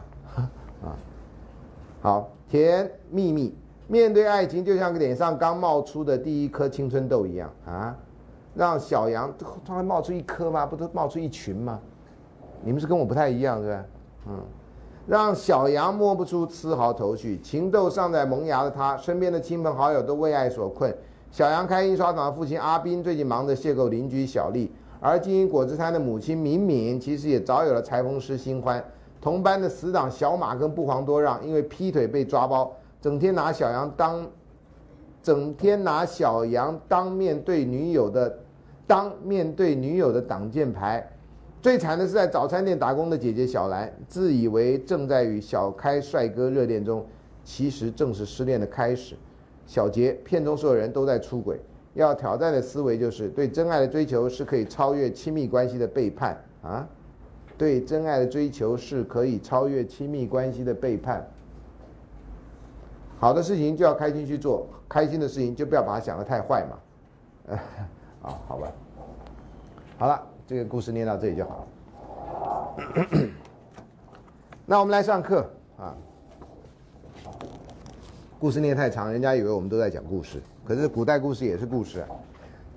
[0.84, 0.96] 啊。
[2.02, 3.56] 好，甜蜜蜜，
[3.88, 7.98] 面对爱情就像脸上刚冒出的第一颗青春痘一样啊，
[8.54, 9.34] 让小羊
[9.66, 10.66] 突然冒出一颗吗？
[10.66, 11.80] 不都冒出一群吗？
[12.62, 13.86] 你们是跟我不太一样，对吧？
[14.28, 14.40] 嗯，
[15.10, 20.96] 让小羊摸不出丝毫头绪，情窦尚在萌芽的他，身边的亲朋好友都为爱所困。
[21.32, 28.84] 小羊开印刷厂的父亲阿斌最近忙着邂逅邻居小丽，而经营果汁摊的母亲敏敏其实也早有了裁缝师新欢。
[29.20, 34.24] 同班的死党小马跟不遑多让，因为劈腿被抓包，整天拿小羊当，
[35.24, 38.38] 整天拿小羊当面对女友的，
[38.86, 41.10] 当面对女友的挡箭牌。
[41.62, 47.06] 最惨的是在早餐店打工的姐姐小兰，自以为正在与小开帅哥热恋中，
[47.44, 49.16] 其实正是失恋的开始。
[49.68, 51.60] 小杰，片中所有人都在出轨，
[51.96, 56.88] 要挑战的思维就是对真爱的追求是可以超越亲密关系的背叛啊！
[57.58, 61.28] 对真爱的追求是可以超越亲密关系的背叛。
[63.20, 67.58] 好的事情就要开心去做，开心的事情就不要把它想得太坏嘛。
[68.24, 68.72] 啊，好吧，
[69.98, 70.24] 好了。
[70.50, 71.68] 这个故事念到这里就好了。
[74.66, 75.96] 那我们来上课啊。
[78.40, 80.42] 故事念太长，人家以为我们都在讲故事。
[80.66, 82.08] 可是古代故事也是故事啊。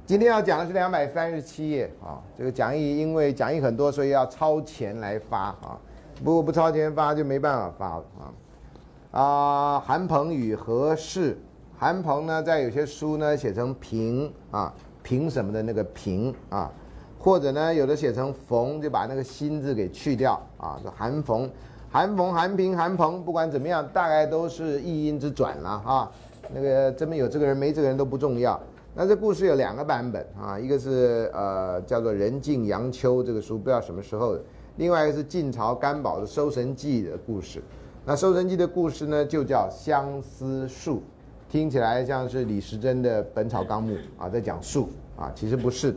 [0.05, 2.21] 今天要讲的是两百三十七页啊。
[2.37, 5.81] 这个讲义因为讲义很多，所以要超前来发啊。
[6.23, 9.19] 不过不超前发就没办法发了啊。
[9.19, 11.39] 啊，韩鹏与何氏，
[11.79, 16.71] 韩鹏呢在有些书呢写成平啊，凭什么的那个平啊。
[17.23, 21.49] 或者呢，有的写成冯，就把那个心字给去掉啊，说韩冯、
[21.89, 26.11] 韩冯、韩平、韩鹏，不管怎么样，大概都是一音之转了啊。
[26.53, 28.61] 那个真么有这个人没这个人都不重要。
[28.93, 34.41] 那这故事有两个版本啊，一个是呃叫做《人尽阳秋》这个书，不知道什么时候的；
[34.79, 37.63] 另外一个是晋朝甘宝的《收神记》的故事。
[38.05, 41.01] 那《收神记》的故事呢，就叫相思树，
[41.49, 45.95] 听起来像是李时珍的《本草纲目》啊，在讲树啊，其实不是。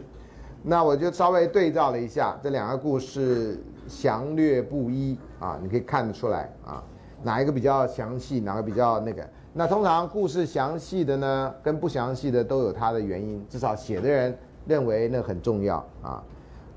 [0.67, 6.83] 那我就稍微对照了一下这两个故事，详略不一啊，你可以看得出来啊，
[7.21, 9.23] 哪一个比较详细，哪个比较那个。
[9.53, 16.23] 那通常故事详细的呢，跟不详细的都有它的原因，至少写的人认为那很重要啊。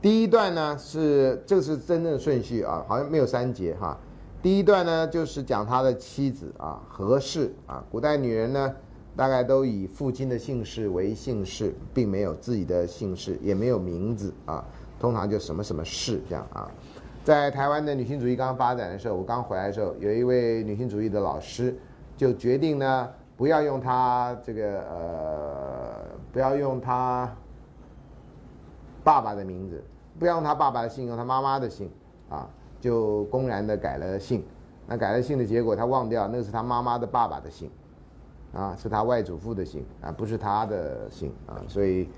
[0.02, 3.98] 第一段呢是这个是真正的顺序啊，好像没有三节哈。
[4.42, 8.74] 第一段呢就是讲他的妻子啊何氏啊，古代女人呢。
[9.18, 14.64] 大概都以父亲的姓氏为姓氏，并没有自己的姓氏，也没有名字啊。
[15.00, 16.70] 通常就什么什么氏这样啊。
[17.24, 21.76] 在台湾的女性主义刚发展的时候，我刚回来的时候，有一位女性主义的老师
[22.16, 25.94] 就决定呢，不要用她这个呃，
[26.32, 27.28] 不要用她
[29.02, 29.82] 爸爸的名字，
[30.16, 31.90] 不要用她爸爸的姓，用她妈妈的姓
[32.28, 32.48] 啊，
[32.80, 34.44] 就公然的改了姓。
[34.86, 37.68] 那改了姓的结果，她忘掉那是她妈妈的爸爸的姓。
[38.52, 42.08] 啊，是他外祖父的姓啊，不是他的姓啊，所以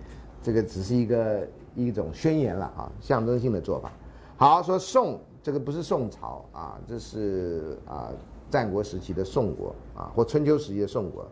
[0.41, 3.91] 这个只是一个一种宣言了啊，象征性的做法。
[4.37, 8.11] 好，说宋这个不是宋朝啊，这是啊
[8.49, 11.27] 战国时期的宋国啊，或春秋时期的宋国，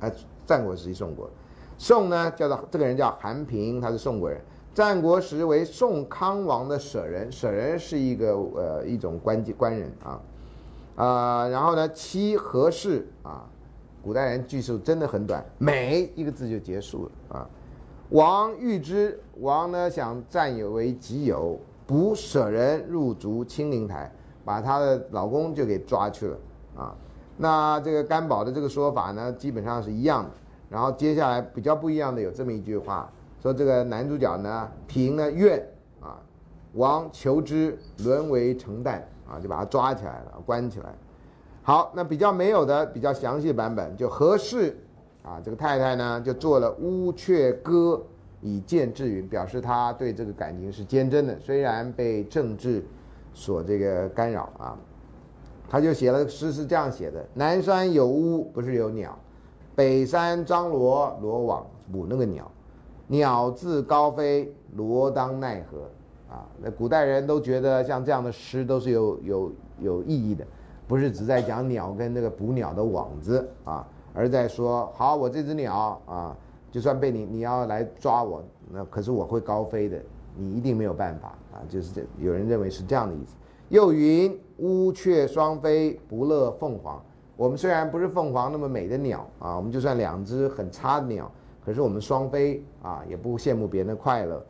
[0.00, 0.10] 啊
[0.46, 1.28] 战国时期宋国。
[1.76, 4.40] 宋呢叫做这个人叫韩平，他是宋国人。
[4.74, 10.20] 战国时为宋康王的舍人，舍人是一个呃一种官官人啊
[10.96, 13.44] 啊，然后呢妻何氏啊。
[14.08, 17.50] 古代人句数真的很短，美一个字就结束了啊。
[18.08, 24.10] 王欲之，王呢想占有为己有，不舍人入族清陵台，
[24.46, 26.38] 把她的老公就给抓去了
[26.74, 26.96] 啊。
[27.36, 30.30] 那这个甘宝的这个说法呢，基本上是一样的。
[30.70, 35.62] 然后接下来比较不一样的有这么一句话，说这个男主角呢，平呢怨
[36.00, 36.16] 啊，
[36.72, 40.94] 王求之，沦为成旦啊，就把他抓起来了，关起来。
[41.68, 44.74] 好，那比较没有的比较详细的版本，就何氏
[45.22, 48.02] 啊，这个太太呢就做了乌鹊歌
[48.40, 52.82] 以见志云，表示她对这个感情是坚贞的，虽然被政治
[53.34, 54.78] 所这个干扰啊，
[55.68, 59.10] 他就写了诗是这样写的：南山有乌，不是有鸟；
[59.74, 62.50] 北山张罗罗网捕那个鸟，
[63.08, 65.82] 鸟自高飞，罗当奈何？
[66.34, 70.46] 啊，那古代人都觉得像这样的诗都是有有有意义的。
[70.88, 76.36] 不是只在讲鸟跟那个捕鸟的网子啊，而在说好，我这只鸟啊，
[76.72, 80.00] 就算被你你要来抓我，那可是我会高飞的，
[80.34, 83.36] 你一定没有办法啊，就是这有人认为是这样的意思。
[83.68, 86.98] 又云乌鹊双飞，不乐凤凰。
[87.36, 91.30] 我们虽然不是凤凰那么美的鸟啊，我们就算两只很差的鸟，
[91.62, 94.42] 可是我们双飞啊，也不羡慕别人的快乐。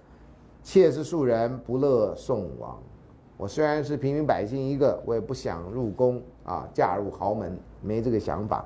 [0.62, 2.78] 妾是庶人，不乐宋王。
[3.38, 8.64] 我虽然是平民百姓一个，我也不想入宫啊，嫁入豪门，没这个想法。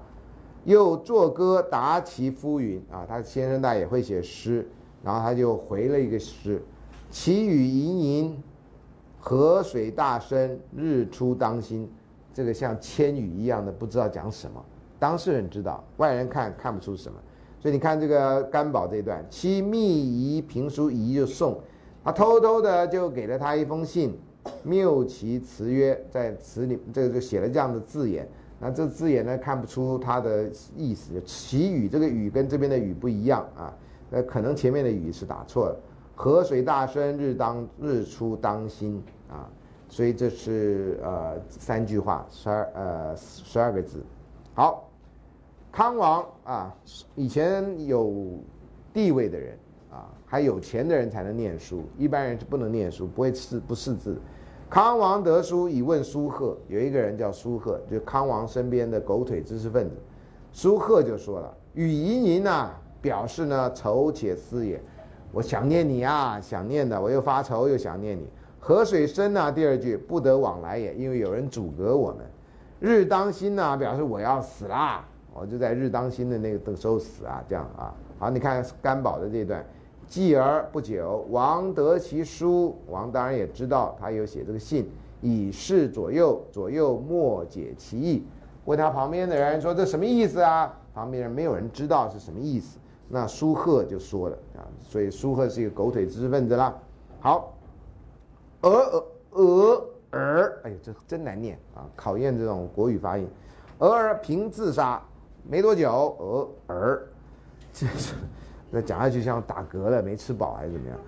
[0.64, 4.66] 又作歌答其夫云啊，他先生大也会写诗，
[5.04, 6.62] 然后他就回了一个诗：
[7.10, 8.42] 其雨盈盈，
[9.20, 11.86] 河水大深，日出当心。
[12.32, 14.64] 这个像千语一样的，不知道讲什么。
[14.98, 17.18] 当事人知道，外人看看不出什么。
[17.60, 21.60] 所以你看这个甘宝这段，其密仪评书仪就送，
[22.02, 24.18] 他偷偷的就给了他一封信，
[24.62, 28.28] 谬其词曰，在词里这个就写了这样的字眼。
[28.58, 31.20] 那这字眼呢，看不出它的意思。
[31.24, 33.74] 其语这个语跟这边的语不一样啊，
[34.10, 35.76] 呃，可能前面的语是打错了。
[36.14, 39.50] 河水大深，日当日出当心啊，
[39.88, 44.04] 所以这是呃三句话，十二呃十二个字。
[44.54, 44.88] 好，
[45.72, 46.72] 康王啊，
[47.16, 48.38] 以前有
[48.92, 49.58] 地位的人，
[50.32, 54.16] 还有钱的人才能念书，一般人是不能念书，不会识不识字。
[54.70, 59.96] 康王得书以问苏贺，有一个人叫苏贺，就康王身边的狗腿知识分子。
[60.50, 62.70] 苏贺就说了：“语盈盈呐，
[63.02, 64.80] 表示呢愁且思也，
[65.32, 68.26] 我想念你啊，想念的，我又发愁又想念你。
[68.58, 72.24] 河水深呐，第二句不得往来也，因为有人阻隔我们。
[72.80, 77.94] 日当心呐，表示我要死啦，我就在日当心的那个时候死啊，这样啊。
[78.18, 79.62] 好，你看甘宝的这段。”
[80.06, 88.24] 继而不久，王得其书，王当然也知道他有写这个信，以示左右，左右莫解其意。
[88.64, 92.78] 问他旁边的人说：“这什么意思啊？”旁边人没有人知道是什么意思。
[93.08, 96.76] 那苏贺就说了啊，所以苏贺是一个狗腿知识分子啦。
[97.20, 97.54] 好，
[98.62, 101.84] 俄俄俄尔，哎呦，这真难念啊！
[101.96, 103.26] 考验这种国语发音。
[103.78, 105.02] 俄尔平自杀，
[105.48, 107.06] 没多久，俄尔，
[107.72, 108.14] 这是。
[108.74, 110.98] 那讲下去像打嗝了，没吃饱还是怎么样？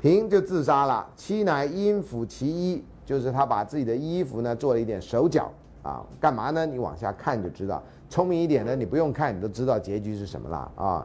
[0.00, 1.04] 平就自杀了。
[1.16, 5.50] 妻乃阴抚其衣，就是他把自己的衣服呢做了一点手脚
[5.82, 6.64] 啊，干嘛呢？
[6.64, 7.82] 你往下看就知道。
[8.08, 11.04] 聪明一点的，你不用看，你都知道结局是什么了啊。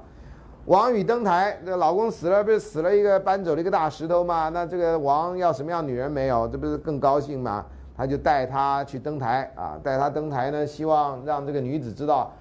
[0.65, 4.49] 王宇登台，这老公死了，不是死了一个搬走了一个大石头吗？
[4.49, 6.47] 那这个王要什么样女人没有？
[6.47, 7.65] 这不是更高兴吗？
[7.97, 12.31] 他就带她去登台啊，带她登台呢，希望让这个女子知道，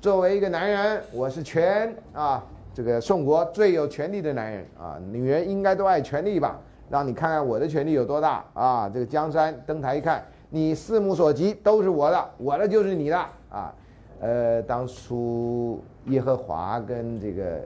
[0.00, 2.44] 作为一个男人，我是全啊。
[2.74, 6.58] 这个宋国最有权力的男人啊，女人应该都爱权力吧？
[6.90, 8.90] 让你看看我的权力有多大啊！
[8.92, 13.72] 这个江山登台一看，你四目所及都是我的，我的就是你的啊！
[14.20, 17.60] 呃，当初耶和华跟这个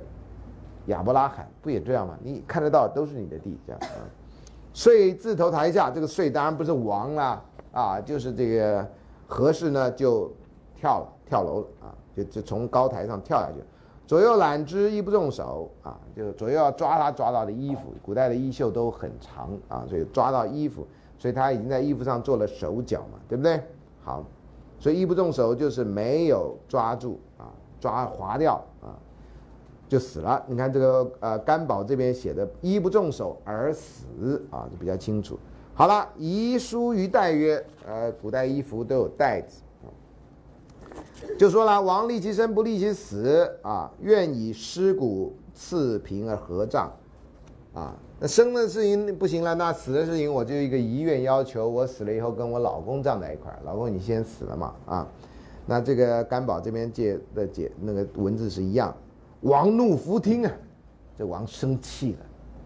[0.87, 2.17] 亚伯拉罕不也这样吗？
[2.23, 4.05] 你看得到都是你的地，这样啊。
[4.73, 7.43] 遂自投台下，这个遂当然不是王啦，
[7.73, 8.87] 啊，就是这个
[9.27, 10.31] 何氏呢就
[10.77, 13.65] 跳了，跳楼了啊，就就从高台上跳下去。
[14.09, 17.93] 左右揽之，一不中手啊，就左右要抓他抓到的衣服。
[18.03, 20.87] 古代的衣袖都很长啊，所以抓到衣服，
[21.19, 23.61] 所以他已经在衣服上做了手脚嘛，对不对？
[24.03, 24.25] 好，
[24.81, 28.97] 所以一不中手就是没有抓住啊，抓划掉啊，
[29.91, 30.43] 就死了。
[30.47, 35.39] 你看这个呃甘宝这边写的“一不中手而死”啊，就比较清楚。
[35.75, 39.61] 好了，遗书于带曰，呃，古代衣服都有带子。
[41.39, 43.91] 就说了，王立其生，不立其死啊！
[44.01, 46.91] 愿以尸骨赐平而合葬，
[47.75, 53.59] 啊，那生的事情不行了，那死的事情我就一个遗愿要求，我死了以后跟我老公葬在一块儿。
[53.65, 55.09] 老公你先死了嘛，啊，
[55.67, 58.95] 那这个甘宝这边解的解那个文字是一样。
[59.43, 60.53] 王怒弗听啊，
[61.17, 62.19] 这王生气了，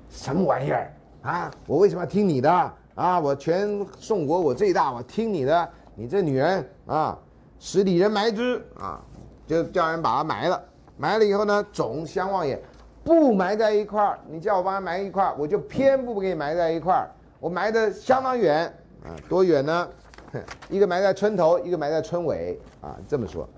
[0.08, 1.50] 什么玩意儿啊？
[1.66, 2.50] 我为什么要听你的
[2.94, 3.20] 啊？
[3.20, 7.18] 我全宋国我最大，我听你的，你这女人啊！
[7.64, 9.00] 使里人埋之啊，
[9.46, 10.60] 就叫人把它埋了。
[10.96, 12.60] 埋了以后呢，总相望也，
[13.04, 14.18] 不埋在一块儿。
[14.28, 17.08] 你叫我帮他埋一块儿，我就偏不给你埋在一块儿。
[17.38, 18.66] 我埋的相当远
[19.04, 19.88] 啊，多远呢？
[20.68, 22.98] 一个埋在村头，一个埋在村尾啊。
[23.06, 23.48] 这么说，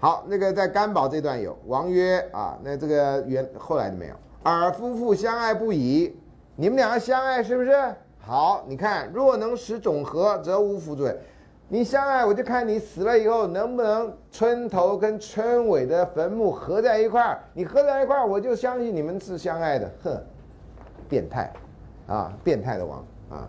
[0.00, 4.14] 好，那个在甘宝这段有王曰啊，那这个原后来的没有。
[4.42, 6.12] 尔夫妇相爱不已，
[6.56, 7.70] 你们两个相爱是不是？
[8.18, 11.16] 好，你看，若能使种合，则无负罪。
[11.70, 17.42] 你相爱，我就看你死了以后能不能村头跟村尾的坟墓合在一块儿。
[17.52, 19.90] 你合在一块儿，我就相信你们是相爱的。
[20.02, 20.18] 哼，
[21.10, 21.52] 变态，
[22.06, 23.46] 啊，变态的王啊！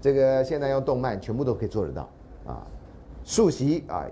[0.00, 2.08] 这个现在用动漫全部都可以做得到
[2.46, 2.64] 啊。
[3.24, 4.06] 竖席啊，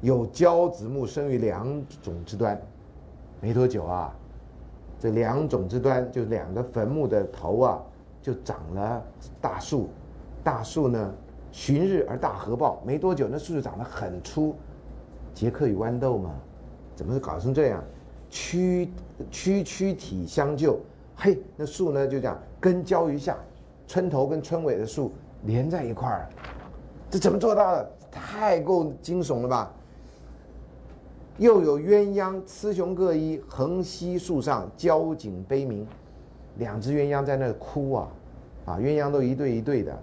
[0.00, 1.66] 有交子木生于两
[2.02, 2.58] 种之端，
[3.38, 4.14] 没多久啊，
[4.98, 7.82] 这两种之端就两个坟墓的头啊，
[8.22, 9.02] 就长了
[9.42, 9.90] 大树，
[10.42, 11.14] 大树呢。
[11.52, 14.56] 旬日而大合抱，没多久那树就长得很粗。
[15.32, 16.30] 杰克与豌豆嘛，
[16.96, 17.84] 怎么搞成这样？
[18.28, 18.90] 躯
[19.30, 20.80] 躯躯体相救，
[21.14, 23.36] 嘿，那树呢就这样根交于下，
[23.86, 25.12] 村头跟村尾的树
[25.44, 26.28] 连在一块儿，
[27.10, 27.90] 这怎么做到的？
[28.10, 29.74] 太够惊悚了吧！
[31.38, 35.86] 又有鸳鸯，雌雄各一，横溪树上，交颈悲鸣。
[36.56, 38.08] 两只鸳鸯在那哭啊，
[38.66, 39.98] 啊，鸳鸯都一对一对的，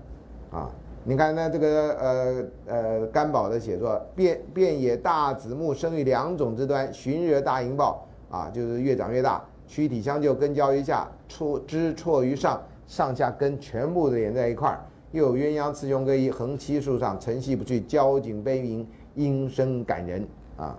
[0.52, 0.72] 啊，
[1.10, 14.86] 你看那这个呃呃甘宝的写作，遍遍野大子木生于两种之端，寻惹大银豹啊，就是越长越大，躯体相就，根交于下，出枝错于上，上下根全部的连在一块儿。
[15.12, 20.24] 又有鸳鸯雌雄各一，横栖树上，晨曦不去，交颈悲鸣，音声感人
[20.57, 20.78] 啊。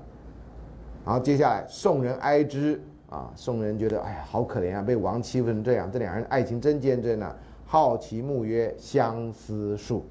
[1.04, 7.34] 然后接下来宋人哀之啊，宋人觉得哎呀好可怜啊，被王欺负成这样，这两人爱情真坚贞啊。
[7.66, 10.04] 好奇木曰相思树，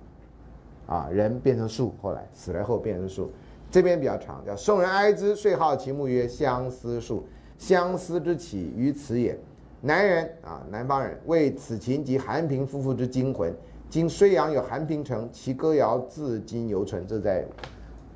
[0.89, 3.31] 啊，人变成树，后来死了后变成树。
[3.69, 7.23] 这边比较长，叫宋人哀之，遂好其木曰相思树。
[7.59, 9.37] 相思之起于此也。
[9.81, 13.53] 南人啊，南方人为此情及韩平夫妇之精魂。
[13.87, 17.05] 今睢阳有韩平城，其歌谣至今犹存。
[17.05, 17.45] 这在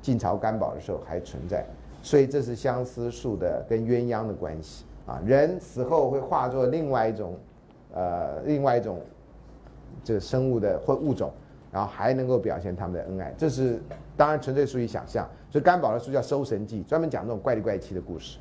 [0.02, 1.64] 晋朝干宝的时候还存在。
[2.02, 5.22] 所以这是相思树的跟鸳鸯的关系啊。
[5.24, 7.38] 人死后会化作另外一种，
[7.92, 9.00] 呃，另外一种
[10.02, 11.32] 这生物的或物种，
[11.74, 13.34] 然后还能够表现他们的恩爱。
[13.36, 13.82] 这是
[14.16, 15.28] 当然纯粹属于想象。
[15.50, 18.38] 所以干宝的书叫《搜神记》，专门讲这种怪里怪气的故事。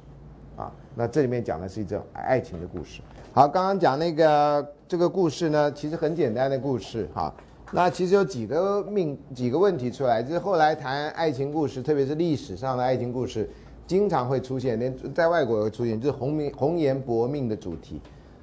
[0.55, 3.01] 啊，那这里面讲的是一种爱情的故事。
[3.33, 7.33] 好，刚刚讲那个这个故事呢，其实很简单的故事哈。
[7.71, 13.49] 那其实有几个命几个问题出来，就是后来谈爱情故事，特别是历史上的爱情故事，
[13.87, 17.99] 经常会出现，连在外国也会出现，就是红命红颜薄命的主题。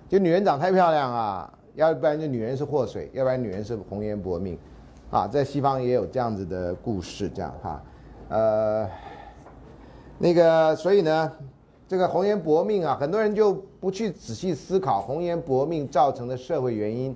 [0.09, 4.59] 就女人长太漂亮啊，要不然就女人是祸水，要不然女人是红颜薄命。
[5.11, 7.83] 啊，在西方也有这样子的故事，这样哈。
[8.29, 8.89] 呃，
[10.19, 11.33] 那个所以呢。
[11.91, 17.13] 这个红颜薄命啊，很多人就不去仔细思考红颜薄命造成的社会原因，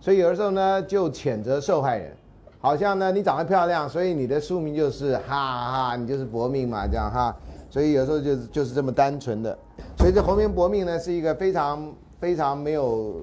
[0.00, 2.10] 所以有的时候呢就谴责受害人，
[2.58, 7.36] 好像呢你长得漂亮，所以你的宿命就是哈哈，你就是薄命嘛，这样哈，
[7.68, 9.58] 所以有时候就是就是这么单纯的，
[9.98, 13.16] 所以这红颜薄命呢是一个非常非常没有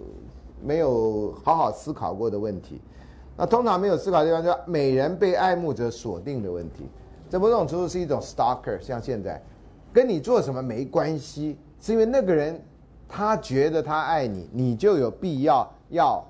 [0.61, 2.79] 没有好好思考过的问题，
[3.41, 6.87] 那通常没有思考的地方就美人被爱慕者锁定的问题，
[7.27, 9.41] 这某种程度是一种 stalker，像现在。
[9.91, 12.61] 跟你做什么没关系，是因为那个人
[13.09, 16.23] 他觉得他爱你，你就有必要要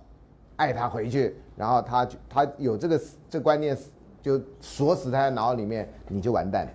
[0.56, 2.98] 爱他回去，然后他他有这个
[3.30, 3.78] 这观念
[4.22, 6.66] 就锁死他的脑里面，你就完蛋。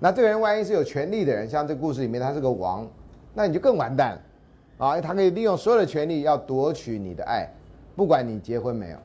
[0.00, 2.84] 那这个人万一是有权利的人，像这故事里面他是个王，
[3.32, 4.20] 那你就更完蛋了
[4.84, 5.00] 啊！
[5.00, 7.48] 他可以利用所有的权利要夺取你的爱，
[7.94, 8.96] 不管你结婚没有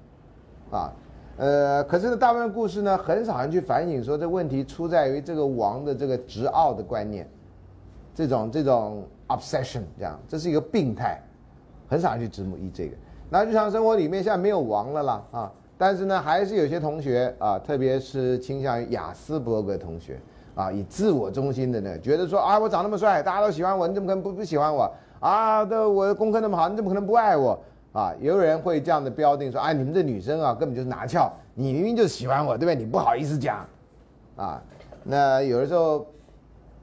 [0.71, 0.91] 啊。
[1.37, 7.29] 呃，可是呢，大部分故事呢，很少人去反省说这问题出在于这个王的这个执傲的观念，
[8.15, 11.21] 这种这种 obsession 这样，这是一个病态，
[11.87, 12.95] 很少人去直意这个。
[13.29, 20.19] 那日常生活里面现在没有王了啦啊，但是呢，还是有些同学啊，特别是倾向于雅斯伯格同学
[20.55, 25.63] 啊，以自我中心的呢，觉得说啊，我长那么帅，大家都喜欢我，你怎么可能不不喜欢我啊？
[25.63, 27.59] 的我功课那么好，你怎么可能不爱我？
[27.93, 32.75] 啊，也有人会这样的标定说，哎，你们这女生啊，根本就是拿翘，你明明就是喜欢我，对不对？
[32.75, 33.65] 你不好意思讲，
[34.35, 34.61] 啊，
[35.03, 36.05] 那有的时候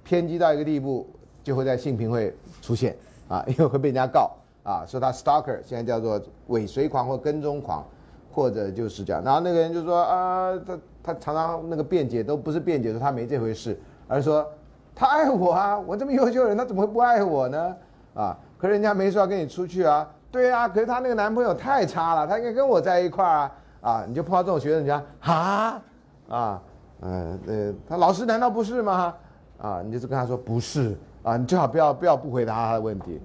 [0.02, 1.08] 偏激到一个地步，
[1.44, 2.96] 就会在性平会出现，
[3.28, 4.32] 啊，因为会被人家告，
[4.64, 7.86] 啊，说他 stalker，现在叫做尾随狂或跟踪狂，
[8.32, 9.22] 或者就是这样。
[9.22, 13.78] 然后那个人就说，啊，他他常常那个辩解都不是辩解说他没这回事，
[14.08, 14.44] 而是说
[14.96, 17.76] 他爱我啊，我这么优秀的人，他怎么会不爱我呢？
[18.14, 20.10] 啊，可人家没说要跟你出去啊。
[20.34, 24.04] 对啊，可是她那个男朋友太差了，她应该跟我在一块儿啊啊！
[24.08, 25.80] 你就碰到这种学生，你讲啊
[26.28, 26.62] 啊，
[27.02, 29.14] 嗯呃，他老师难道不是吗？
[29.58, 33.20] 啊，你就是跟他说不是啊，你最好不要不要不回答他的问题，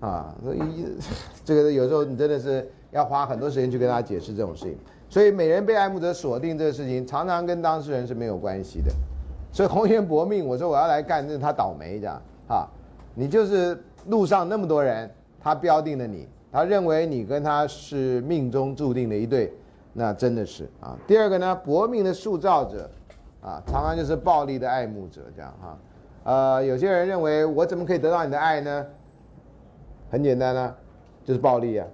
[0.00, 0.60] 啊，所以
[1.44, 4.76] 这个有时候你真的是要花很多时间去跟他解释这种事情。
[5.08, 8.90] 所以美人被爱慕者锁定这个事情，常常跟当事人是没有关系的。
[9.52, 12.66] 所以红颜薄命，我说我要来干，那他倒霉这样啊，
[13.14, 15.08] 你就是路上那么多人，
[15.40, 16.28] 他标定了你。
[16.52, 19.52] 他认为你跟他是命中注定的一对，
[19.92, 20.98] 那真的是啊。
[21.06, 22.90] 第二个呢，薄命的塑造者，
[23.40, 25.78] 啊，常常就是暴力的爱慕者，这样哈。
[26.24, 28.86] 呃，有些人认为我怎么可以得到你的爱呢？
[30.10, 30.76] 很简单啊，
[31.24, 31.86] 就是暴力啊。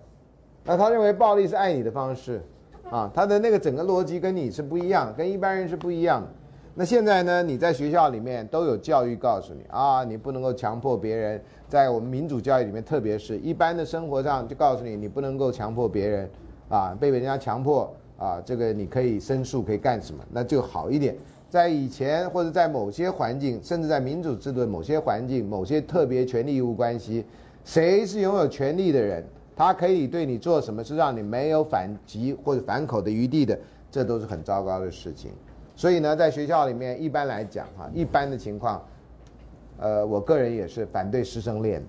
[0.64, 2.42] 那他认为暴力是爱你的方式，
[2.90, 6.28] 啊，他的那个整个逻辑跟你是不一样，跟一般人是不一样的。
[6.78, 7.42] 那现在呢？
[7.42, 11.42] 你在学校里面都有教育告诉你啊，你不能够强迫别人。
[11.69, 16.31] 在我们民主教育里面，特别是一般的生活上，就告诉你，你不能够强迫别人，
[16.69, 21.17] 啊，被人家强迫啊，这个你可以申诉，可以干什么，那就好一点。
[21.49, 27.25] 在以前或者在某些环境，甚至在民主制度的某些环境，某些特别权利义务关系，
[27.64, 29.25] 谁是拥有权利的人，
[29.57, 33.59] 他可以对你做什么，是让你没有反击或者反口的余地的，
[33.91, 35.31] 这都是很糟糕的事情。
[35.75, 38.83] 所以呢，在学校里面，一般来讲哈，一般的情况，
[39.79, 41.83] 呃，我个人也是反对师生恋，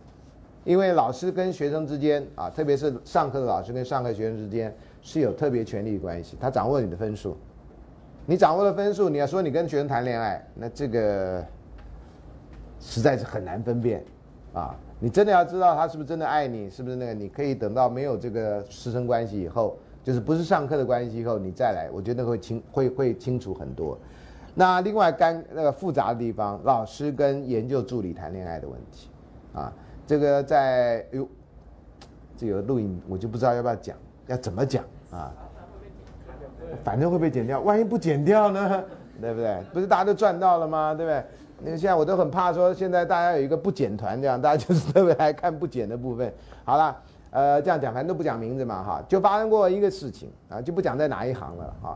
[0.63, 7.37] 因为老师跟学生之间啊，特别是上课的老师跟上课学生之间是有特别权利关系，他掌握你的分数，
[8.25, 11.45] 你掌握了分数，你要说你跟学生谈恋爱，那这个
[12.79, 14.03] 实在是很难分辨
[14.53, 14.75] 啊。
[14.99, 17.13] 你真的要知道他是不是真的爱你，是不是那个？
[17.13, 23.95] 你可以等到没有这个师生关系以后，就是不是上课的关系以后，你再来，我觉得会清会会清楚很多。
[24.59, 29.07] 那另外干那个复杂的地方，老师跟研究助理谈恋爱的问题，
[29.53, 29.71] 啊，
[30.07, 31.27] 这个在哟，
[32.35, 33.95] 这个录影我就不知道要不要讲，
[34.25, 35.31] 要怎么讲啊？
[36.83, 38.83] 反正会被剪掉，万一不剪掉呢？
[39.21, 39.61] 对不对？
[39.71, 40.91] 不是大家都赚到了吗？
[40.95, 41.23] 对不对？
[41.59, 46.33] 那个现在我都很怕说，现在大家有一个不剪团这样，大家就是特别爱看不剪的部分。
[46.65, 46.97] 好了，
[47.29, 51.95] 呃，这样讲，反正都不讲名字嘛，哈，就发生过一个事情啊，就不讲在哪一行了，哈。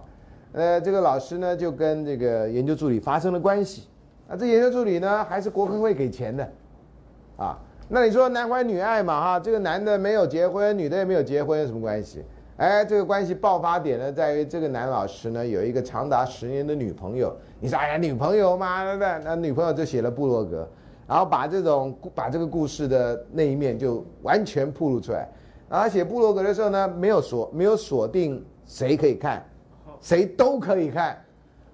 [0.54, 3.88] 呃，这个老师呢就跟这个研究助理发生了关系，
[4.28, 6.48] 啊，这研究助理呢还是国科会给钱的，
[7.38, 12.24] 啊，那你说男欢女爱嘛，哈，这个男的没有结婚，女的也没有结婚，有什么关系？
[12.58, 17.36] 哎，这个关系爆发点呢，在于这个男老师呢有一个长达十年的女朋友。
[17.60, 19.08] 你说，哎呀，女朋友嘛，对不对？
[19.24, 20.68] 那女朋友就写了布洛格，
[21.08, 25.28] 然后把这种把这个故事的那一面就完全暴露出来。
[25.70, 29.44] 然后写布洛格的时候呢，没有锁，没有锁定谁可以看，
[30.02, 31.18] 谁都可以看。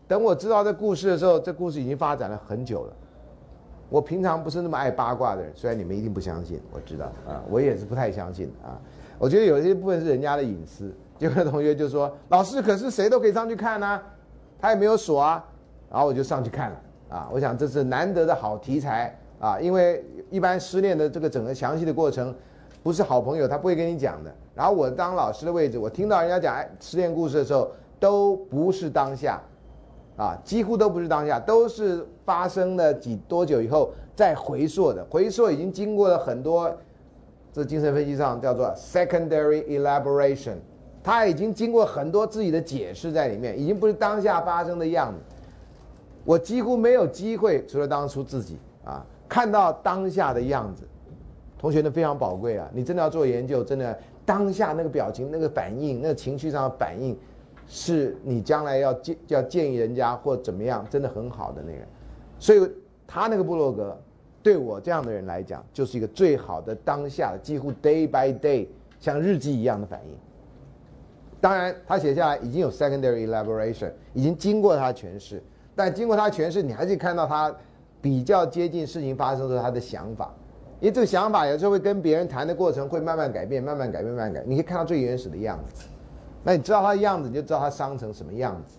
[0.07, 2.93] 等我知道这故事的时候，这故事已经发展了很久了。
[3.89, 8.79] 我平常不是那么爱八卦的人，虽然你们一定不相信，我知道啊，我也是不太相信啊。
[9.17, 14.01] 我觉得有些部分是人家的隐私，有的同学就说：“老师，可是谁都可以上去看呢，
[14.59, 15.43] 他也没有锁啊。”
[15.89, 22.35] 然后我就上去看了啊，我想这是难得的好题材啊，因为一般失恋的这个整个详细的过程，
[22.83, 24.35] 不是好朋友他不会跟你讲的。
[24.53, 29.41] 然后我当老师的位置，我听到人家讲哎失恋故事的时候，都不是当下，
[30.17, 36.75] 啊，几乎都不是当下，都是发生了几多久以后再回溯的，回溯已经经过了很多。
[37.53, 40.57] 这精神分析上叫做 secondary elaboration，
[41.01, 45.19] 他已经经过很多自己的解释在里面，已经不是当下发生的样子。
[46.23, 50.83] 我几乎没有机会，除了当初自己啊看到当下的样子。
[51.57, 57.17] 同学呢非常宝贵啊，你真的要做研究，真的当下那个表情、那个反应、那个情绪上的反应，
[57.67, 61.79] 是你将来要建要建议人家或怎么样，真的很好的那个。
[62.39, 62.71] 所以
[63.05, 63.97] 他那个部落格。
[64.43, 68.65] 对我这样的人来讲，就是一个最好的当下，几乎 day by day
[68.97, 70.15] 像日记一样的反应。
[71.41, 75.43] 当然，他写下来已经有 secondary elaboration，已经经过他诠释，
[75.75, 77.53] 但经过他诠释，你还是看到他
[78.01, 80.33] 比较接近事情发生的时他的想法。
[80.79, 85.87] 因为这个想法有时候会跟别人谈的过程会慢慢改变，慢慢改变，慢慢改，你可以看到最原始的样子。
[86.47, 88.77] 那你知道他的样子，你就知道他伤成什么样子。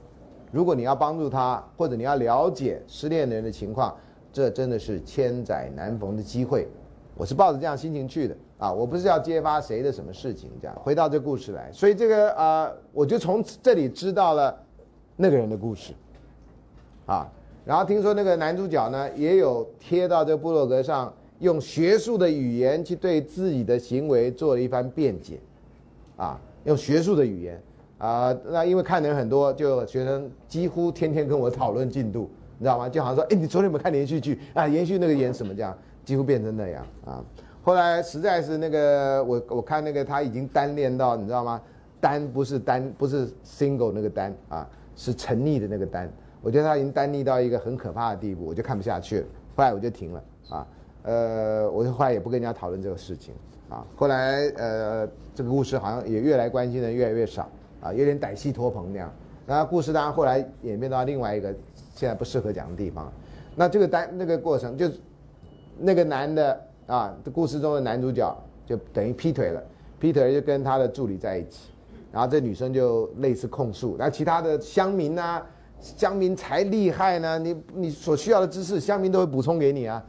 [0.50, 3.94] 如果你要帮助他，或者你要了解失恋的人的情况。
[4.32, 6.66] 这真的是千载难逢的机会，
[7.14, 8.72] 我是抱着这样心情去的啊！
[8.72, 14.56] 我不是要揭发谁的什么事情，这样回到这故事来，所以这个啊，我就从这里知道了
[15.16, 15.92] 那个人的故事，
[17.06, 17.26] 啊，
[17.64, 25.40] 然后听说那个男主角呢，也有贴到这个部落格上，用学术的语言去对自己的行为做了一番辩解，
[26.16, 26.38] 啊，
[26.68, 27.60] 用学术的语言
[27.98, 32.30] 啊，那因为看的人很多，就学生几乎天天跟我讨论进度。
[32.58, 32.88] 你知道吗？
[32.88, 34.66] 就好像说，哎，你昨天有没有看连续剧啊？
[34.66, 37.24] 连续那个演什么这样，几乎变成那样啊。
[37.62, 41.60] 后来实在是那个，我我看那个他已经单恋到，你知道吗？
[42.00, 46.10] 单不是单，不是 single 那个单啊，是沉溺的那个单。
[46.42, 49.26] 我觉得他已经单溺到一个很可怕的地步，我就看不下去了。
[49.56, 50.66] 后来我就停了啊。
[51.04, 53.34] 呃，我就后来也不跟人家讨论这个事情
[53.68, 53.84] 啊。
[53.96, 57.48] 后来呃，这个故事好像也越来关心的越来越少
[57.80, 59.12] 啊，有点歹戏托棚那样。
[59.46, 61.54] 那故事当然后来演变到另外一个。
[61.94, 63.12] 现在不适合讲的地方，
[63.56, 65.00] 那这个单那个过程就是
[65.76, 68.32] 那个男的啊，故事中的男主角
[68.64, 69.60] 就等于劈腿了，
[69.98, 71.72] 劈腿就跟他的助理在一起，
[72.12, 75.42] 然后这女生就类似控诉，那其他的乡民呢，
[75.80, 80.00] 乡民才厉害呢，你你所需要的知识，乡民都会补充给你啊，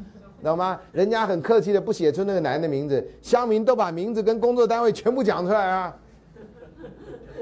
[0.44, 0.80] 懂吗？
[0.92, 5.96] 人家很客气的不写出那个男的名字，乡民都把名字跟工作单位全部讲出来啊。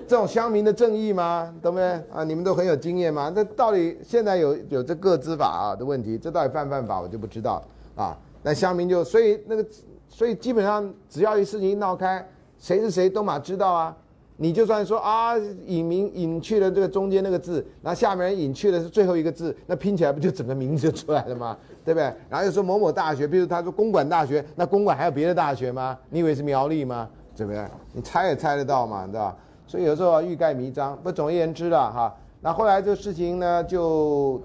[0.08, 1.54] 这种乡民的正义吗？
[1.62, 1.82] 懂没？
[2.14, 3.30] 啊，你们都很有经验吗？
[3.36, 7.62] 这到底现在有有这个资法啊的问题，这到底犯不犯法，我就不知道
[7.96, 8.18] 啊。
[8.42, 9.66] 那乡民就所以那个，
[10.08, 12.26] 所以基本上只要一事情一闹开，
[12.58, 13.96] 谁是谁都马知道啊。
[14.40, 15.36] 你就算说啊，
[15.66, 21.58] 隐名隐去了这个中间那个字，那下面隐去的是最后一个字，那拼起来不就整个名字就出来了吗？
[21.88, 22.14] 对不对？
[22.30, 25.98] 然后又说某某大学，比如他说公管大学，那公管还有别的大学吗？
[26.10, 27.08] 你以为是苗栗吗？
[27.34, 27.66] 怎么样？
[27.94, 29.34] 你猜也猜得到嘛，对吧？
[29.66, 31.00] 所以有时候欲盖弥彰。
[31.02, 32.14] 不，总而言之了哈。
[32.42, 34.42] 那后来这个事情呢，就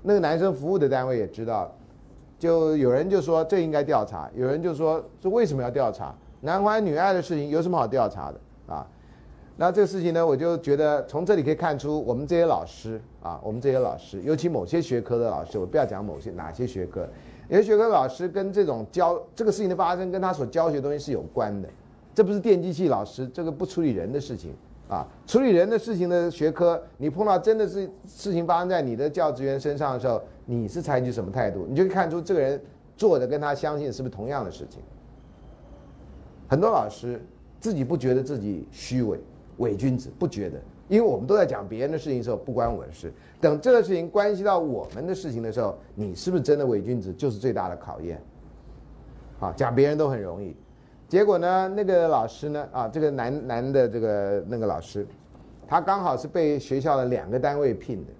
[0.00, 1.70] 那个男生服务的单位也知道，
[2.38, 6.14] 就有人就说这应该调查，有人就说这为什么要调查？
[6.40, 8.86] 男欢女爱的事情有什么好调查的啊？
[9.60, 17.08] 那这个事情呢，我就觉得从这里可以看出，我们这些老师啊，我们这些老师，尤其某些学科的老师，我不要讲某些哪些学科，
[17.48, 21.68] 有些学科老师跟这种教这个事情的发生，跟他所教学东西是有关的。
[22.14, 24.54] 这不是电机系老师，这个不处理人的事情
[24.88, 31.66] 啊，处理人的事情的学科，你碰到真的是事情发生在你的教职员身上的时候，你是采取什么态度？
[31.68, 32.62] 你就可以看出这个人
[32.96, 34.80] 做的跟他相信是不是同样的事情。
[36.46, 37.20] 很多老师
[37.58, 39.18] 自己不觉得自己虚伪
[39.58, 43.12] 伪君子，不觉得，因为我们都在讲别人的事情的时候，不关我的事。
[43.40, 48.20] 等这个事情关系到我们的事情的时候，你是不是真的伪君子，就是最大的考验。
[49.38, 50.56] 啊，讲别人都很容易。
[51.08, 51.72] 结果呢？
[51.74, 52.68] 那个老师呢？
[52.70, 55.06] 啊，这个男男的这个那个老师，
[55.66, 58.12] 他刚好是被学校的两个单位聘的，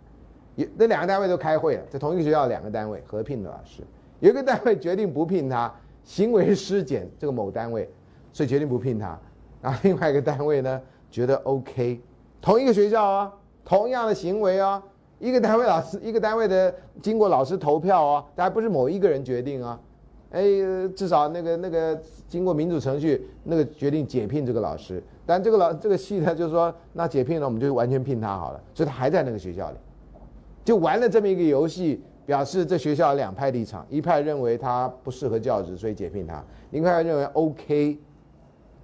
[0.56, 3.82] 有那两个单位都开会了，在同一个学校两个单位合聘的老师，
[4.20, 5.70] 有一个单位决定不聘他，
[6.02, 7.86] 行为失检这个某单位，
[8.32, 9.18] 所以决定不聘他。
[9.60, 10.80] 然后另外一个单位呢，
[11.10, 12.00] 觉得 OK，
[12.40, 13.32] 同一个学校啊，
[13.64, 14.82] 同样的行为啊，
[15.18, 19.78] 一个单位老师一个单位的经过老师投票啊，当然不是某一个人决定啊。
[20.30, 20.42] 哎，
[20.94, 21.98] 至少那个那个
[22.28, 29.76] 经过民主程序，那个决定解聘这个老师，但这个老这个系呢，就说那解聘了，我们就完全聘他好了，所以他还在那个学校里，
[30.66, 37.98] 就玩了这么一个游戏，表示这学校两派立场，一派认为他不适合教职，所以解聘他；，另一派认为 OK，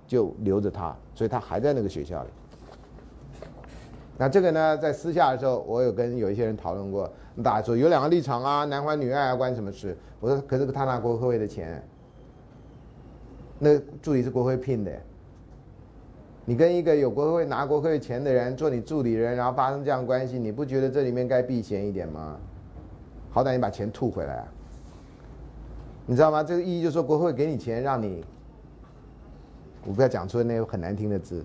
[0.06, 2.28] 就留着他，所以他还在那个学校里。
[4.16, 7.10] 那这个呢，在私下的时候，我有跟有一些人讨论过。
[7.42, 9.96] 大家说有两个立场啊，男欢女爱啊，关什么事？
[10.20, 11.82] 我说，可是他拿国会的钱，
[13.58, 14.92] 那助理是国会聘的。
[16.44, 22.38] 你跟一个有国会拿国会钱的人做你助理人，然后发生这样关系，你不觉得这里面该避嫌一点吗？
[23.30, 24.48] 好歹你把钱吐回来啊！
[26.06, 26.44] 你知道吗？
[26.44, 28.24] 这个意义就是说，国会给你钱让你，
[29.86, 31.44] 我不要讲出那个很难听的字。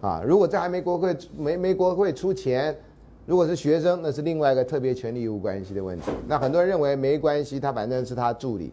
[0.00, 2.76] 啊，如果这还没国会没没国会出钱，
[3.24, 6.10] 如果是学生，那是另外一个特别权利义务关系的问题。
[6.28, 8.72] 那很多人认为没关系，他反正是他助理。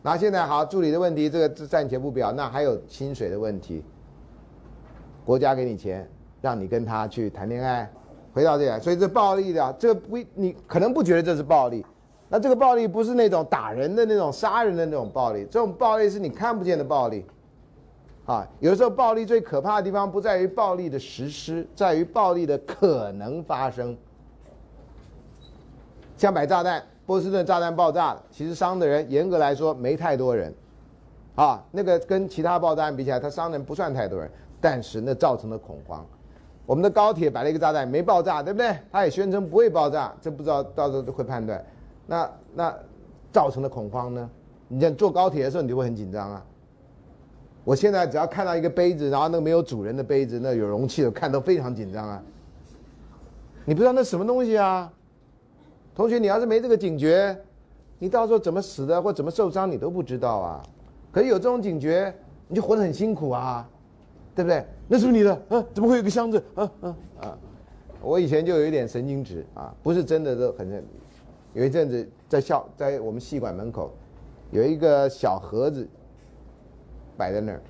[0.00, 3.82] 那现在好，助理的问题这个暂且不表，那还有薪水的问题。
[5.24, 6.08] 国家给你钱，
[6.40, 7.90] 让你跟他去谈恋爱，
[8.32, 11.84] 回到这样，所以这暴力的，这个不你可能不觉得这是暴力，
[12.28, 17.24] 那这个暴力不是那种打人的那种杀人的那种暴力，这种暴力是你看不见的暴力。
[18.26, 23.96] 啊，有的时候暴力最可怕的地方不在于暴力的实施，在于暴力的可能发生。
[26.16, 30.54] 像买炸弹，波士顿炸弹爆炸了，其实伤的人严格来说没太多人，
[31.34, 36.06] 啊，那个跟其他爆炸案比起来，它伤人不算太多人，但是那造成了恐慌。
[36.64, 38.74] 我们的高铁摆了一个炸弹没爆炸，对不对？
[38.90, 41.62] 他也宣称不会爆炸，这不知道到时候会判断。
[42.06, 42.74] 那那
[43.30, 44.30] 造成的恐慌呢？
[44.68, 46.42] 你像坐高铁的时候，你就会很紧张啊。
[47.64, 52.22] 我现在只要看到一个杯子，然后那个没有主人的杯子，那有容器的，看都非常紧张啊。
[53.64, 54.92] 你不知道那什么东西啊？
[55.94, 57.34] 同学，你要是没这个警觉，
[57.98, 60.62] 你到时候怎么死的或怎么受伤，你都不知道啊。
[61.10, 62.14] 可是有这种警觉，
[62.48, 63.66] 你就活得很辛苦啊，
[64.34, 64.62] 对不对？
[64.86, 65.32] 那是不是你的？
[65.48, 66.44] 啊，怎么会有个箱子？
[66.54, 67.38] 啊啊啊！
[68.02, 70.84] 我以前就有一点神经质啊，不是真的都很认。
[71.54, 73.90] 有一阵子在校，在我们戏馆门口，
[74.50, 75.88] 有一个小盒子。
[77.16, 77.60] 摆在那儿，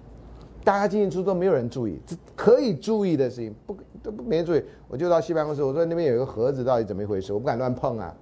[0.65, 4.63] 大家进进出出都没有人注意，这可以注意的事情不都不没人注意。
[4.89, 7.33] 我就到西办公室，我说那边有一个盒子，到底怎么一回事？
[7.33, 8.15] 我不敢乱碰啊。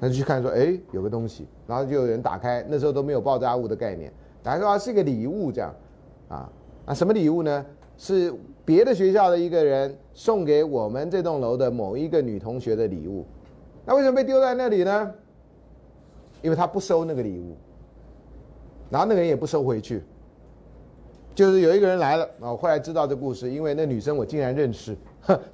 [0.00, 5.74] 那就去看说，哎，有个东西，然后就有人打开，那时候都没有爆炸物的概念，打开说是一个礼物这样，
[6.28, 6.48] 啊，
[6.86, 7.66] 那什么礼物呢？
[7.96, 8.32] 是
[8.64, 13.26] 别的学校的一个人送给我们这栋楼的某一个女同学的礼物。
[13.84, 15.12] 那为什么被丢在那里呢？
[16.42, 17.56] 因为他不收那个礼物。
[18.90, 20.02] 然后那个人也不收回去，
[21.34, 22.50] 就是有一个人来了啊！
[22.50, 24.96] 我后来知道这故事，因为那女生我竟然认识。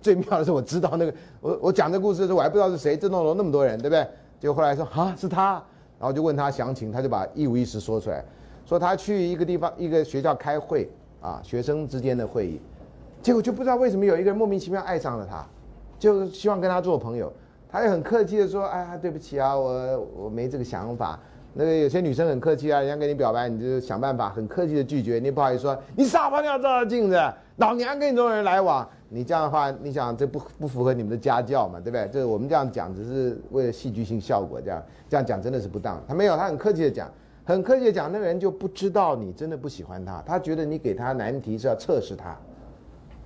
[0.00, 4.06] 最妙的是我知道那个我我讲这故事的时候我还不知道是谁，这栋楼那么多人，对不对？
[4.38, 5.54] 结果后来说啊是他，
[5.98, 8.24] 然后就问他详情，他就把一五一十说出来，
[8.64, 10.88] 说他去一个地方一个学校开会
[11.20, 12.60] 啊，学生之间的会议，
[13.20, 15.44] 结果就不知道为什么有一个人莫名其妙爱上了他，
[15.98, 17.32] 就希望跟他做朋友，
[17.68, 21.18] 他也很客气的说哎呀对不起啊，我我没这个想法。
[21.56, 27.16] 那个有些女生很客气啊，人家跟你表白，你就想办法很客气的拒绝，你不好意思说你傻吧，你要照照镜子，
[27.56, 32.08] 老娘跟你这种人来往，你这样的话，你想这不不符合你们的家教嘛，对不对？
[32.12, 36.02] 这我们这样讲只是为了戏剧性效果，这样这样讲真的是不当。
[36.08, 37.08] 他没有，他很客气的讲，
[37.44, 42.36] 很科学讲，那个人就不知道你真的不喜欢他，他觉得你给他难题是要测试他。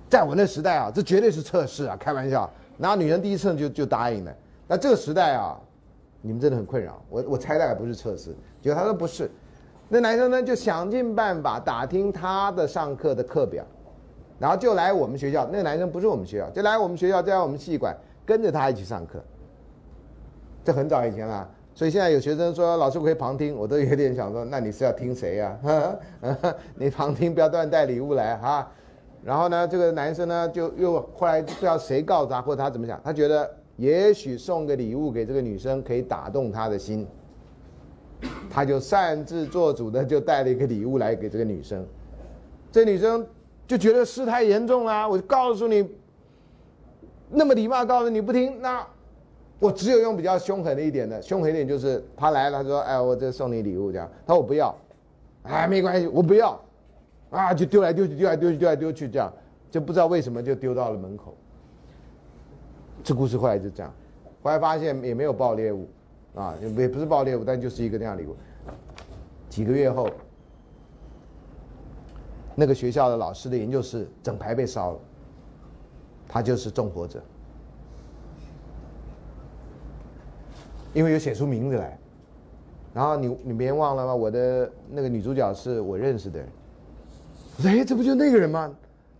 [0.07, 2.47] 在我那时代啊，这绝对是测试啊，开玩笑。
[2.77, 4.35] 然后女人第一次就就答应了。
[4.67, 5.59] 那这个时代啊，
[6.21, 7.01] 你们真的很困扰。
[7.09, 9.29] 我我猜大概不是测试，结果他说不是。
[9.87, 13.65] 那男生呢就想尽办法打听他的上课的课表，
[14.37, 15.47] 然后就来我们学校。
[15.51, 17.95] 那个男生不是我们学校，就来我们学校，就在我们戏馆
[18.25, 19.19] 跟着他一起上课。
[20.63, 25.57] 这很早以前了，所以现在有学生说老师我可以旁听，我都有点想说，那你是要听谁呀？
[26.75, 28.69] 你旁听不要乱带礼物来哈。
[29.23, 33.49] 然后呢，这个男生呢就又后来不知道谁告诉他，或者他怎么想，他觉得
[33.79, 37.07] 也许送个礼物给这个女生可以打动他的心。
[38.49, 41.85] 他就擅自做主的就带了一个礼物来给这个女生，
[42.69, 43.25] 这女生
[43.65, 45.89] 就觉得事态严重了，我就告诉你，
[47.29, 48.85] 那么礼貌告诉你不听，那
[49.57, 54.75] 我只有用比较凶狠的一点的，凶狠一点就是他来了，他说，哎，我这送你礼物这样，他说我不要，
[55.43, 56.59] 哎，没关系，我不要，
[57.29, 59.31] 啊，就丢来丢去，丢来丢去，丢来丢去这样，
[59.71, 61.33] 就不知道为什么就丢到了门口。
[63.03, 63.93] 这故事后来就这样，
[64.43, 65.87] 后来发现也没有爆猎物。
[66.35, 68.35] 啊，也不是爆猎物，但就是一个那样礼物。
[69.49, 70.07] 几个月后，
[72.55, 74.99] 那个学校的老师的研究室整排被烧了，
[76.27, 77.19] 他就是纵火者，
[80.93, 81.97] 因为有写出名字来。
[82.93, 84.15] 然后你你别忘了吗？
[84.15, 86.47] 我的那个女主角是我认识的人。
[87.57, 88.71] 我说：“哎，这不就那个人吗？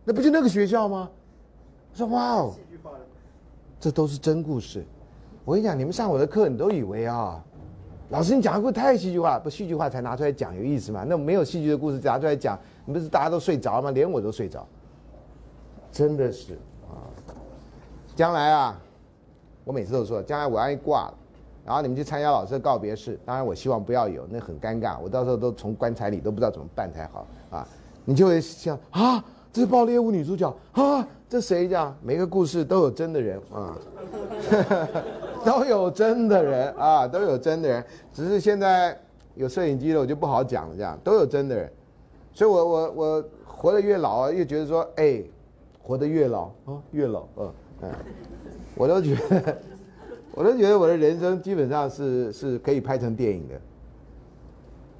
[0.06, 1.10] 那不就那个学校吗？”
[1.92, 2.54] 我说：“哇哦，
[3.80, 4.86] 这都是真故事。”
[5.46, 7.44] 我跟你讲，你们上我的课，你都以为啊，
[8.10, 11.04] 老师你讲的故事太戏剧化，不戏剧化才拿出来讲有意思嘛？
[11.08, 13.90] 那没有戏剧的故事拿出来讲，你不是大家都睡着吗？
[13.92, 14.68] 连我都睡着，
[15.92, 16.54] 真的是
[16.88, 17.02] 啊。
[18.16, 18.80] 将来啊，
[19.64, 21.14] 我每次都说，将来我要一挂了，
[21.66, 27.68] 然后你们去参加老师的告别式，当然我希望不要有，那很尴尬，我到时候都从棺材里都不知道怎么办才好啊。
[28.06, 31.95] 你就会想啊，这是爆猎物女主角啊，这谁讲？
[32.04, 33.78] 每个故事都有真的人啊。
[35.45, 37.84] 都有真的人啊，都有真的人，
[38.14, 38.97] 只是现在
[39.36, 40.76] 有摄影机了，我就不好讲了。
[40.76, 41.72] 这样都有真的人，
[42.34, 45.24] 所以我我我活得越老啊，越觉得说，哎，
[45.82, 47.91] 活得越老啊，越老，嗯嗯，
[48.76, 49.58] 我都觉得，
[50.36, 53.56] 我都觉得我的人生基本上是是可以拍成电影的，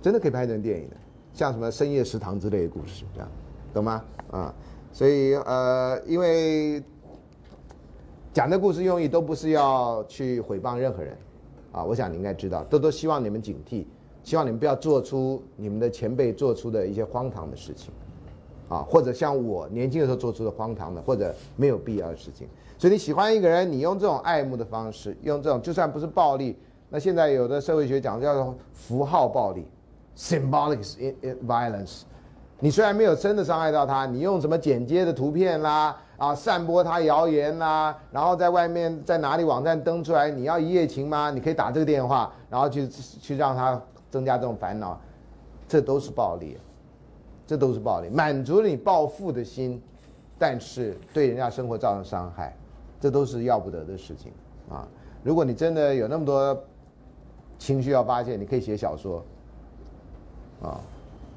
[0.02, 0.96] 真的可以拍成电影的，
[1.34, 3.30] 像什么深夜食堂之类的故事，这样，
[3.74, 4.02] 懂吗？
[4.32, 4.54] 啊，
[4.92, 6.84] 所以呃，因为。
[8.32, 11.18] 讲的故事用意都不是要去诽谤任何人，
[11.72, 13.86] 啊，我想你应该知道，都都希望你们警惕，
[14.24, 17.92] 希望你们不要做出你们的前辈做出的一些荒唐的事情，
[18.70, 22.48] 啊，或者像我年轻的时候做出的荒唐的或者没有必要的事情。
[22.78, 26.56] 所以你喜欢一个人，你用这种爱慕的方式，用这种就算不是暴力，
[26.88, 29.66] 那现在有的社会学讲叫做符号暴力
[30.16, 30.86] ，symbolic
[31.46, 32.04] violence。
[32.60, 35.96] 你虽然没有真的伤害到他，你用什么剪接的图片啦？
[36.18, 41.32] 啊，散播他谣言啦，然后在外面在哪里网站登出来，你要一夜情吗？
[41.32, 45.00] 你可以打这个电话，然后去去让他增加这种烦恼，
[45.68, 46.58] 这都是暴力，
[47.48, 49.82] 这都是暴力，满足了你暴富的心，
[50.38, 52.54] 但是对人家生活造成伤害，
[53.00, 54.34] 这都是要不得的事情
[54.70, 54.86] 啊！
[55.24, 56.62] 如果你真的有那么多
[57.58, 59.24] 情绪要发泄，你可以写小说
[60.62, 60.82] 啊！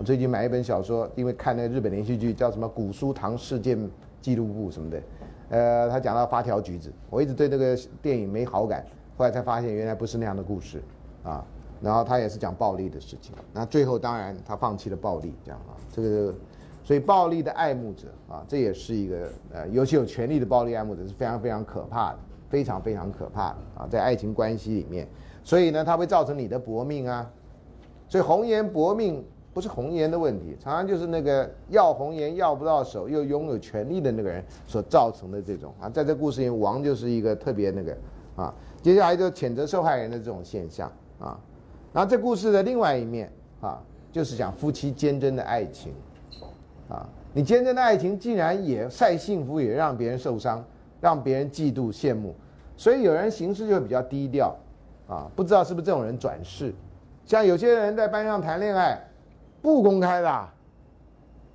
[0.02, 3.78] 我最近买一本小说，因为看那个日本连续剧叫什么《古书堂事件》。
[4.20, 5.02] 记录簿什么的，
[5.48, 8.84] 呃，他讲到发条橘子，我一直对那个电影没好感，
[9.16, 10.82] 后来才发现原来不是那样的故事，
[11.22, 11.44] 啊，
[11.80, 16.34] 然后他也是讲暴力的事情，那最后当然他放弃了暴力，这样啊，这个，
[16.82, 25.06] 所以暴力的爱慕者啊，这也是一个呃，尤其有权力的暴力爱慕者是非常非常可怕的，非常非常可怕的啊，在爱情关系里面，
[25.44, 27.28] 所以呢，它会造成你的薄命啊，
[28.08, 29.24] 所以红颜薄命。
[29.54, 35.74] 不是红颜的问题，常常就是那个要红颜要不到手又拥有权力的那个人所造成的这种。
[35.78, 37.94] 啊，在这故事里，王就是一个特别那个
[38.34, 40.90] 啊，接下来就谴责受害人的这种现象。
[41.18, 41.38] 啊，
[41.92, 43.30] 然后这故事的另外一面
[43.60, 43.78] 啊，
[44.10, 45.92] 就是讲夫妻坚贞的爱情。
[46.88, 50.64] 啊，你坚贞的爱情竟然也晒幸福，也让别人受伤，
[50.98, 52.34] 让别人嫉妒羡慕，
[52.74, 54.56] 所以有人行事就会比较低调。
[55.08, 56.72] 啊，不知道是不是这种人转世，
[57.26, 58.98] 像有些人在班上谈恋爱。
[59.62, 60.48] 不公开的，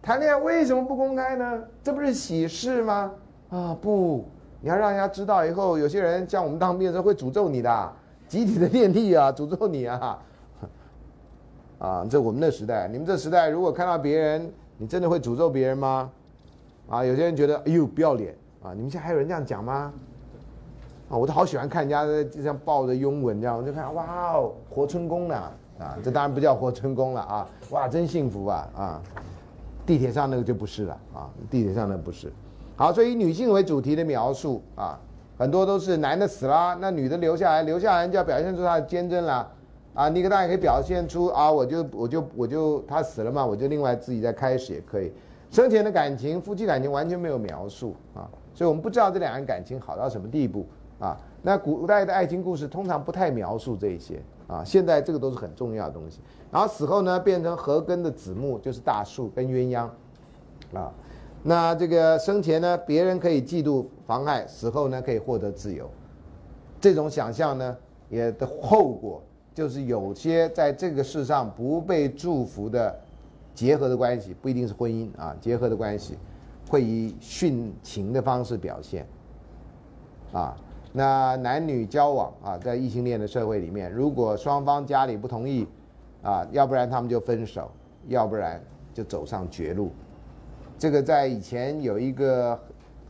[0.02, 1.62] 谈恋爱为什么不公开呢？
[1.84, 3.12] 这不是喜事吗？
[3.50, 4.26] 啊不，
[4.62, 7.94] 你要让人家知道以后，有些人像我们当兵的时候会诅咒你的，
[8.28, 10.20] 集体的念力啊， 诅咒你啊！
[11.80, 16.10] 啊，这我们那时代，你们这时代如果看到别人，你真的会诅咒别人吗？
[16.90, 18.34] 啊，有些人觉得哎呦不要脸
[18.64, 18.72] 啊！
[18.74, 19.92] 你们现在还有人这样讲吗？
[21.10, 29.02] 啊，我都好喜欢看人家在就像抱着拥吻这样，我就看哇哦，活春宫呢，啊这当然不叫活春宫了啊，哇，真幸福啊啊，
[29.86, 32.32] 地铁上那个就不是了啊，地铁上那不是。
[32.76, 35.00] 好，所以以女性为主题的描述啊，
[35.38, 39.52] 很多都是男的死了，那女的留下来，留下来就要表现出她的坚贞了
[39.94, 45.12] 啊，你可当然可以表现出啊，我就我就我就他死了嘛，我就另外自己再开始也可以。
[45.50, 50.66] 生前的感情，夫妻感情完全没有描述啊，所以我们不知道这两人感情好到什么地步
[51.00, 51.18] 啊。
[51.42, 56.20] 那古代的爱情故事通常不太描述这些啊，现在这个都是很重要的东西。
[56.52, 59.90] 然后死后呢，变成禾根的子木，就是大树跟鸳鸯
[60.78, 60.92] 啊。
[61.44, 65.90] 那这个生前呢，别人可以嫉妒妨碍，死后呢可以获得自由。
[66.80, 67.78] 这种想象呢，
[68.10, 69.22] 也的后果
[69.54, 72.96] 就是有些在这个世上不被祝福的。
[73.58, 76.16] 结合的关系不一定是婚姻啊，结合的关系
[76.70, 79.04] 会以殉情的方式表现
[80.32, 80.56] 啊。
[80.98, 85.68] 那男女交往啊，在异性恋的社会里面，如果双方家里不同意
[86.24, 87.70] 啊，要不然他们就分手，
[88.08, 88.60] 要不然
[88.96, 89.92] 就走上绝路。
[90.76, 92.60] 这个在以前有一个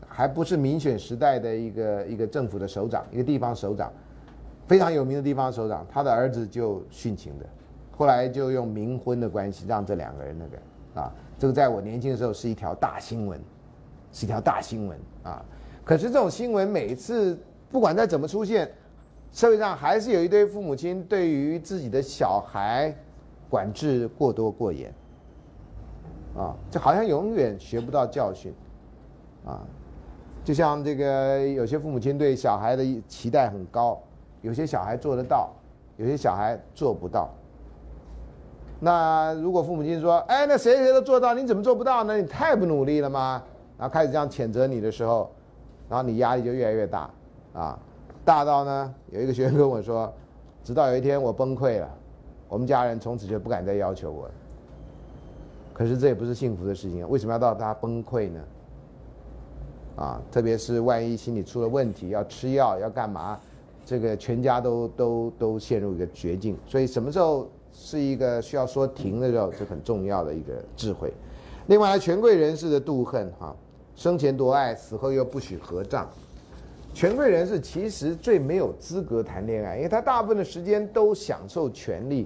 [0.06, 3.90] 还不是民选时代的一个一个政府的首长，一个地方首长，
[4.68, 7.46] 非常有名的地方首长，他的儿子就殉情的。
[7.96, 13.40] 后来就用冥婚的关系让这两个人那个啊，这个在我年轻的时候是一条大新闻，
[14.12, 15.42] 是一条大新闻啊。
[15.86, 17.40] 可是这种新闻每次
[17.72, 18.72] 不管再怎么出现，
[19.32, 22.95] 社会上还是有一堆父母亲对于自己的小孩
[23.49, 24.93] 管制过多过严
[26.36, 28.53] 啊，就好像永远学不到教训
[29.45, 29.61] 啊。
[30.43, 34.01] 就像这个有些父母亲对小孩的期待很高，
[34.41, 35.49] 有些小孩做得到，
[35.97, 37.30] 有些小孩做不到。
[38.80, 42.15] 那如果父母亲说：“哎，那谁谁都做到，你怎么做不到呢？
[42.15, 43.43] 你太不努力了吗？”
[43.78, 45.30] 然后开始这样谴责你的时候，
[45.89, 47.09] 然后你压力就越来越大，
[47.58, 47.80] 啊，
[48.24, 50.14] 大到呢，有一个学生跟我说，
[50.64, 51.89] 直到有一天我崩溃了，
[52.47, 54.34] 我们家人从此就不敢再要求我了。
[55.74, 58.41] 可是这也不是幸福的事情，为什么要到他崩溃呢？
[59.95, 63.39] 啊，特别是万一心里出了问题，要吃药要干嘛，
[63.84, 66.55] 这个全家都都都陷入一个绝境。
[66.68, 67.47] 所以什么时候？
[67.80, 71.14] 是一个需要说停的时候，是很重要的一个智慧。
[71.68, 73.55] 另外，权贵人士的妒恨，哈，
[73.93, 76.10] 生前夺爱，死后又不许合葬。
[76.98, 82.26] 权贵人士其实最没有资格谈恋爱，因为他大部分的时间都享受权力，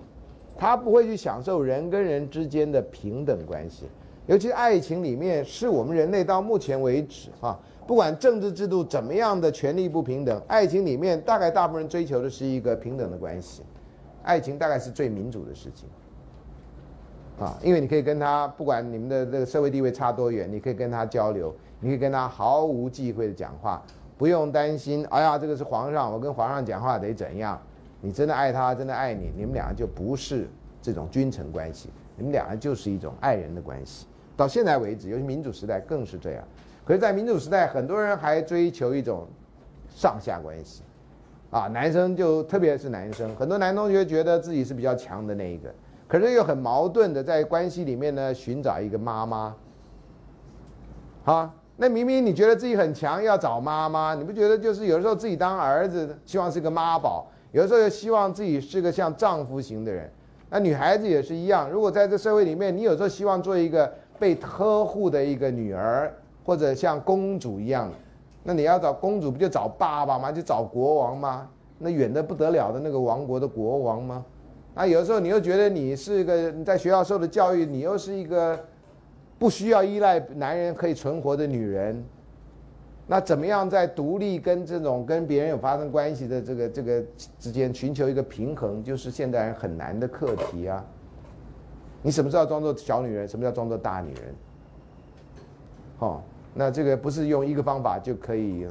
[0.57, 3.83] 他不会去享受人跟人之间的平等关系。
[4.27, 13.63] 尤其爱情里面，是我们人类到目前为止，哈，不管政治制度怎么样的权力不平等，爱情里面大概大部分人追求的是一个平等的关系。
[14.23, 15.89] 爱情大概是最民主的事情，
[17.45, 23.83] 啊，因为你可以跟他，不管你们的这个社会地位差多远，你可以跟他交流，你可以跟他毫无忌讳的讲话，
[24.21, 27.59] 不用担心，哎呀，这个是皇上，我跟皇上讲话得怎样？
[28.01, 30.47] 你真的爱他，真的爱你，你们两个就不是
[30.79, 34.05] 这种君臣关系，你们两个就是一种爱人的关系。
[34.37, 36.43] 到现在为止，尤其民主时代更是这样。
[36.85, 39.25] 可是，在民主时代，很多人还追求一种
[39.89, 40.83] 上下关系。
[41.49, 45.73] 啊，男生就特别是男生，很多男同学觉得自己是比较强的那一个，
[46.07, 49.55] 可是又很矛盾的在关系里面呢寻找一个妈妈。
[51.23, 51.51] 好，
[51.81, 60.07] 那明明你觉得自己很强，要找妈妈，你不觉得就是有的时候自己当儿子，希望是个妈宝，有的时候又希望自己是个像丈夫型的人。
[60.51, 66.13] 那女孩子也是一样，如果在这社会里面，你有时候希望做一个被呵护的一个女儿，
[66.45, 67.91] 或者像公主一样。
[68.43, 70.31] 那你要找公主，不就找爸爸吗？
[70.31, 71.49] 就找国王吗？
[71.79, 74.23] 那远的不得了的那个王国的国王吗？
[74.75, 78.59] 那有的时候你又觉得你是一个你在学校受的教育，你又是一个
[79.41, 82.05] 不需要依赖男人可以存活的女人。
[83.07, 87.03] 那怎么样在独立跟这种跟别人有发生关系的这个这个
[87.39, 90.85] 之间寻求一个平衡，就是现代人很难的课题啊。
[92.03, 93.27] 你什么时候装作小女人？
[93.27, 94.35] 什么叫装作大女人？
[95.97, 96.23] 好。
[96.53, 98.67] 那这个不是用一个方法就可以？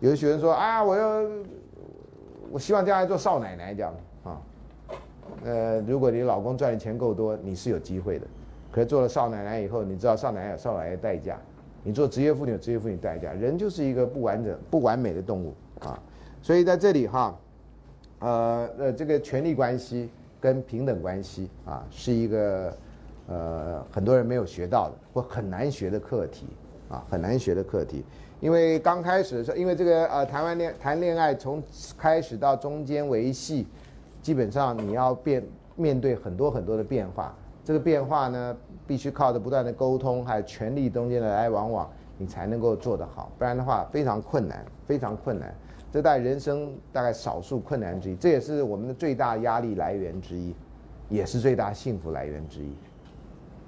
[0.00, 1.22] 有的学生说啊，我要，
[2.50, 3.94] 我希望将来做少奶奶这样
[4.24, 4.42] 啊。
[5.44, 8.26] 呃，如果你老公赚的钱够多，你是有机会的。
[8.70, 11.38] 可是做了少奶奶以后，你知道少奶奶有少奶奶的代价，
[11.82, 13.32] 你做职业妇女有职业妇女代价。
[13.32, 16.00] 人就是一个不完整、不完美的动物啊。
[16.42, 17.38] 所以在这里哈，
[18.20, 20.08] 呃呃，这个权力关系
[20.40, 22.76] 跟平等关系啊，是一个
[23.26, 26.46] 呃很多人没有学到的或很难学的课题。
[26.90, 28.04] 啊，很难学的课题，
[28.40, 31.62] 因为刚开始的时候，因为这个呃，谈完恋谈恋爱，从
[31.96, 33.64] 开始到中间维系，
[34.20, 35.40] 基本上你要变
[35.76, 37.32] 面对很多很多的变化，
[37.70, 45.54] 这个变化呢，必须靠着不断的沟通，还有权力中间的来来往往，你才能够做得好，不然的话非常困难，非常困难。
[45.92, 50.52] 这在人生大概少数困难之一，这也是我们的最大压力来源之一，
[51.08, 52.72] 也是最大幸福来源之一。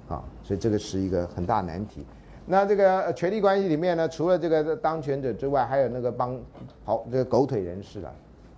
[0.09, 2.05] 啊，所以这个是一个很大难题。
[2.45, 6.37] 那这个权力关系里面呢，除了这个当权者之外，还有那个帮
[6.83, 8.13] 好这个狗腿人士了，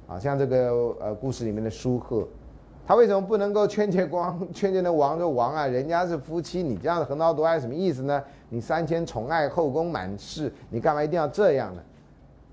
[0.07, 2.27] 啊，像这个呃故事里面的舒赫，
[2.87, 8.23] 他为什么不能够劝谏光劝谏那王说王啊，人家是夫妻，你这样的横刀夺爱什么意思呢？
[8.49, 11.81] 你三千宠爱后宫满室，你干嘛一定要这样呢？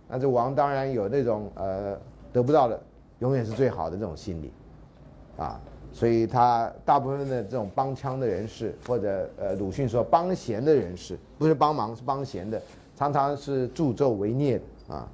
[0.09, 1.97] 那这王当然有那种呃
[2.33, 2.81] 得不到的
[3.19, 4.51] 永远是最好的这种心理，
[5.37, 5.61] 啊。
[5.95, 12.59] 所以他大部分的这种帮腔的人士，或者呃鲁迅说帮闲的人士，不是帮忙是帮闲的，
[12.97, 15.07] 常常是助纣为虐的啊。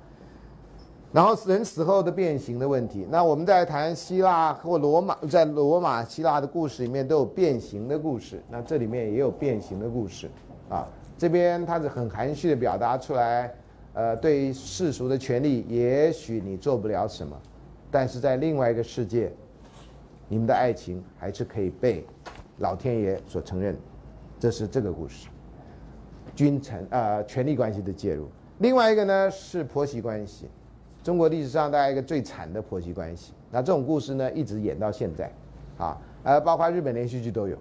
[1.12, 10.28] 然后人死后的变形的问题，那我们在谈希腊或罗马，在罗马希腊的故事里面都有变形的故事，那这里面也有变形的故事
[10.68, 10.86] 啊。
[11.16, 13.54] 这边他是很含蓄的表达出来，
[13.94, 17.34] 呃，对世俗的权利，也许你做不了什么，
[17.90, 19.32] 但是在另外一个世界。
[20.30, 22.04] 你们的爱情还是可以被
[22.58, 23.74] 老天爷所承认，
[24.38, 25.26] 这是这个故事。
[26.36, 28.28] 君臣啊，权力关系的介入。
[28.58, 30.46] 另外一个呢是婆媳关系，
[31.02, 33.32] 中国历史上大概一个最惨的婆媳关系。
[33.50, 35.32] 那这种故事呢一直演到现在，
[35.78, 37.56] 啊，呃，包括日本连续剧都有，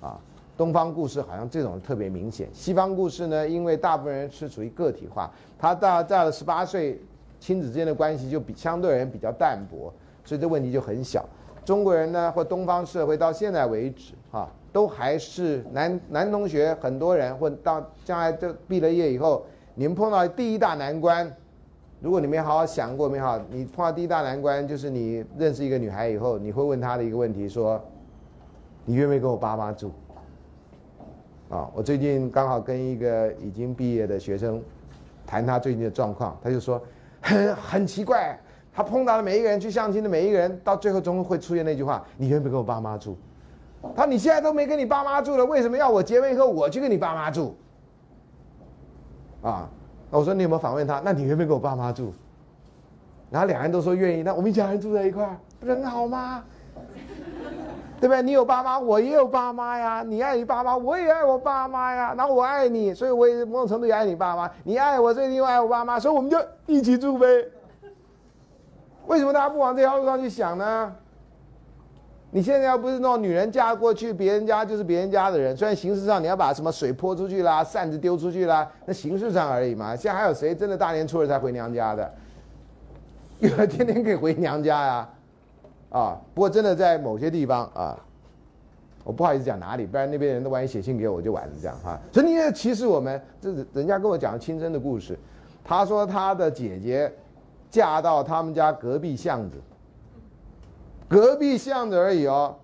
[0.00, 0.20] 啊，
[0.56, 2.48] 东方故事好像这种特别明显。
[2.52, 7.00] 西方故事呢，因为大部分人是处于个体化，他到到了十八岁，
[7.40, 9.92] 亲子之间的关系就比相对而言比较淡薄，
[10.24, 11.24] 所以这问题就很小。
[11.64, 21.34] 中国人呢，或东方社会到现在为止，哈，都还是男男同学很多人，或到将来就毕了业以后，你们碰到第一大难关，
[22.04, 27.82] 如果你没好好想过没好，你碰到第一大难关就是你认识一个女孩以后，你会问她的一个问题说，
[28.84, 29.90] 你愿不愿意跟我爸妈住？
[31.48, 34.62] 啊，我最近刚好跟一个已经毕业的学生
[35.26, 36.78] 谈他最近的状况，他就说
[37.22, 38.38] 很很奇怪。
[38.70, 43.16] 他碰到的每一个人去相亲的每一个人，到最后终会出现那句话：“你愿不愿意跟我爸妈住？”
[43.96, 47.56] 他：“你现在都没跟你爸妈住了，为什么要我结婚以后我去跟你爸妈住？”
[49.42, 49.70] 啊，
[50.18, 51.00] 我说你有没有访问他？
[51.04, 52.12] 那你愿不愿意跟我爸妈住？
[53.30, 54.22] 然后两人都说愿意。
[54.22, 56.44] 那我们一家人住在一块儿，不是很好吗？
[58.00, 58.22] 对不对？
[58.22, 60.04] 你有爸妈，我也有爸妈呀。
[60.06, 62.14] 你爱你爸妈，我也爱我爸妈呀。
[62.16, 64.48] 然后我爱你，所以我也某种程度也爱你爸妈。
[64.62, 67.26] 你爱我，所以你又爱我爸妈，所以我们就一起住呗。
[69.06, 70.94] 为什么大家不往这条路上去想呢？
[72.34, 79.94] 你现在要不是那种女人嫁过去别人家就是别人家的人，虽然形式上你要把什么水泼出去啦、扇子丢出去啦，那形式上而已嘛。
[79.94, 82.12] 现在还有谁真的大年初二才回娘家的？
[83.38, 85.08] 有人天天可以回娘家呀，
[85.90, 86.20] 啊！
[86.34, 87.96] 不过真的在某些地方啊，
[89.04, 91.96] 我不好意思讲哪里，不然那边人都万一写信给我我就完了这样哈。
[92.10, 95.16] 所以你也歧视我们，这人家跟我讲亲身的故事。
[95.62, 97.12] 他说他的姐姐。
[97.70, 99.56] 嫁到他们家隔壁巷子，
[101.08, 102.56] 隔壁巷子而已哦。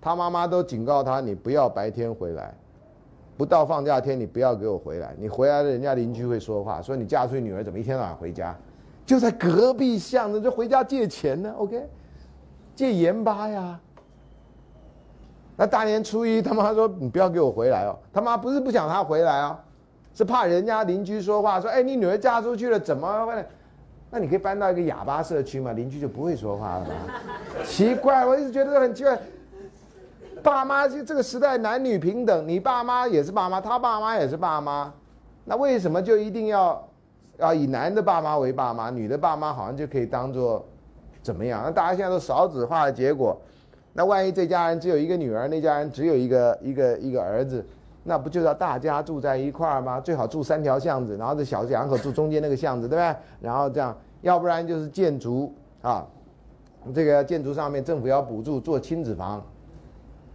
[0.00, 2.54] 他妈妈都警告他：“你不要白天回来，
[3.36, 5.14] 不到放假天你不要给我回来。
[5.18, 8.56] 你回来了，人家邻居会说话，说你嫁出去女儿怎么一天到晚回家？
[9.04, 11.52] 就在隔壁巷子，就回家借钱呢。
[11.58, 11.84] OK，
[12.76, 13.80] 借盐巴呀。
[15.56, 17.98] 那大年初一，他妈说你不要给我回来哦。
[18.12, 19.58] 他妈不是不想他回来啊，
[20.14, 23.44] 是怕人家邻居说话，说哎，你女儿嫁出去了，怎么会？”
[24.10, 26.92] 那你可以搬到一个哑巴社区嘛，邻居就不会说话了嘛？
[27.64, 29.18] 奇怪，我一直觉得很奇怪。
[30.42, 34.92] 爸妈就这个时代男女平等，你爸妈也是爸妈，他爸妈也是爸妈，
[35.44, 36.88] 那为什么就一定要
[37.38, 40.64] 要以男的爸妈为爸妈，女的爸妈好像就可以当做
[41.20, 41.62] 怎么样？
[41.64, 43.36] 那大家现在都少子化的结果，
[43.92, 47.66] 那万一这家人只有一个女儿，那家人只有一个一个一个儿子？
[48.04, 50.00] 那不就要大家住在一块儿吗？
[50.00, 53.16] 最好住三条巷子，然后这小两口住中间那个巷子，对不对？
[53.40, 56.06] 然后这样，要不然就是建筑啊，
[56.94, 59.44] 这个建筑上面政府要补助做亲子房，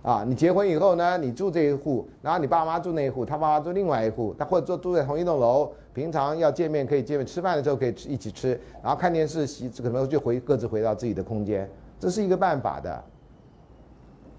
[0.04, 11.68] 啊，你结婚以后呢，你住这一户，然后你爸妈住那一户，他爸妈住另外一户，他或者住住在同一栋楼，平常要见面可以见面，吃饭的时候可以一起吃，然后看电视洗可能就回各自回到自己的空间，
[12.00, 13.04] 这是一个办法的。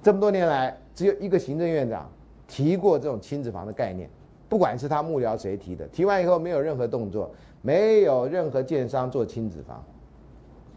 [0.02, 2.08] 这么多年来，只有一个行政院长。
[2.46, 4.08] 提过这种亲子房的概念，
[4.48, 7.30] 不管是他幕僚谁提的，提完以后没有任何动作，
[7.62, 9.84] 没有任何建商做亲子房，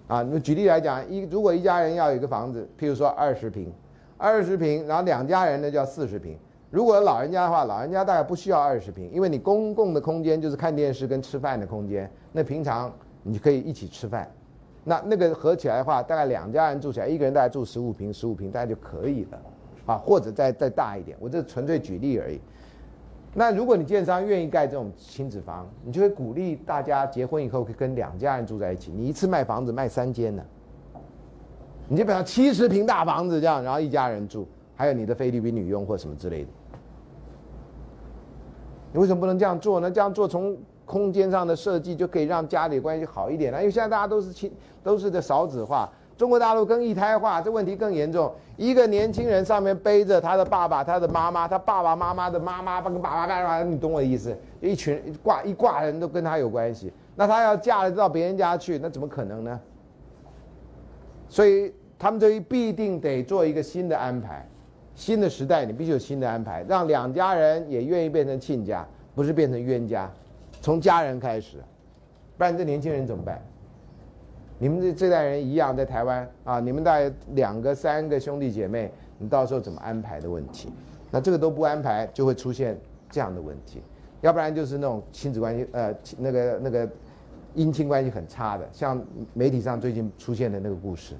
[0.08, 3.72] 啊，那举例来讲，一如果一家人要有一个房子，譬如说二十平，
[4.18, 6.38] 二十平，然后两家人呢叫四十平，
[6.72, 12.92] 如果老人家的话，老人家大概不需要二十平，因为你公共的空间就是看电视跟吃饭的空间，那平常
[13.22, 14.32] 你可以一起吃饭，
[14.86, 19.42] 那那个合起来的话，大概两家人住起来，一个人大概住十五平，十五平大概就可以了。
[19.88, 22.40] 啊，或者再再大一点，我这纯粹举例而已。
[23.34, 28.92] 那如果你建商愿意盖这种亲子房，你就会鼓励大家结婚以后可以跟两家人住在一起。
[28.92, 30.44] 你一次卖房子卖三间呢，
[31.88, 36.50] 你就比方七十平大房子这样，然后一家人住，还有你的菲律宾女佣或什么之类的。
[38.92, 39.92] 你为什么不能这样做呢？
[39.92, 43.60] 这样做从空间上的设计就可以让家里关系好一点了。
[43.60, 45.90] 因为现在大家都是亲，都是的少子化。
[46.18, 48.34] 中国大陆更一胎化，这问题更严重。
[48.58, 54.36] 一个年轻人上面背着他的爸爸、他的妈妈、他爸爸妈妈的妈妈，爸爸爸爸，你懂我的意思？
[54.60, 59.60] 一群挂一挂人都跟他有关系，那他要嫁了到别人家去，那怎么可能呢？
[61.30, 64.44] 所以他们这一必定得做一个新的安排，
[64.96, 70.10] 新的时代你必须有新的安排，让两家人也愿意变成亲家，不是变成冤家，
[70.62, 71.58] 从家人开始，
[72.38, 73.40] 不然这年轻人怎么办？
[74.60, 80.72] 你们这这代人一样，在台湾啊，你们大概两个、三个兄弟姐妹，你到时候怎么安排的问题？
[81.12, 82.78] 那这个都不安排，就会出现
[83.10, 83.82] 这样的问题。
[84.22, 86.90] 要不然就是那种亲子关系，呃，那个那个
[87.56, 89.00] 姻亲关系很差的，像
[89.34, 91.14] 媒体上最近出现的那个故事，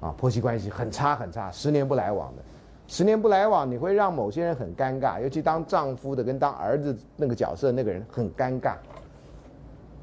[0.00, 2.42] 啊，婆媳关系很差很差，十年不来往的，
[2.88, 8.74] 十年不来往，你会让某些人很尴尬，尤其当丈夫的跟当儿子那个角色那个人很尴尬。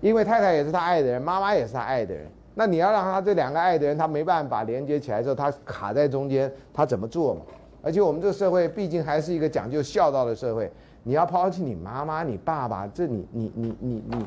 [0.04, 7.42] 因为太太也是他爱的人，妈妈也是他爱的人，那你要让他这两个爱的人，他没办法连接起来之后，他卡在中间，他怎么做嘛？
[7.82, 10.70] 而且我们这个社会毕竟还是一个讲究孝道的社会，
[11.04, 14.26] 你要抛弃你妈妈、你爸爸，这你你你你你，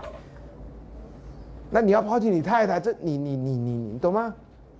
[1.68, 4.34] 那你要抛弃你太太，这你你你你你懂吗？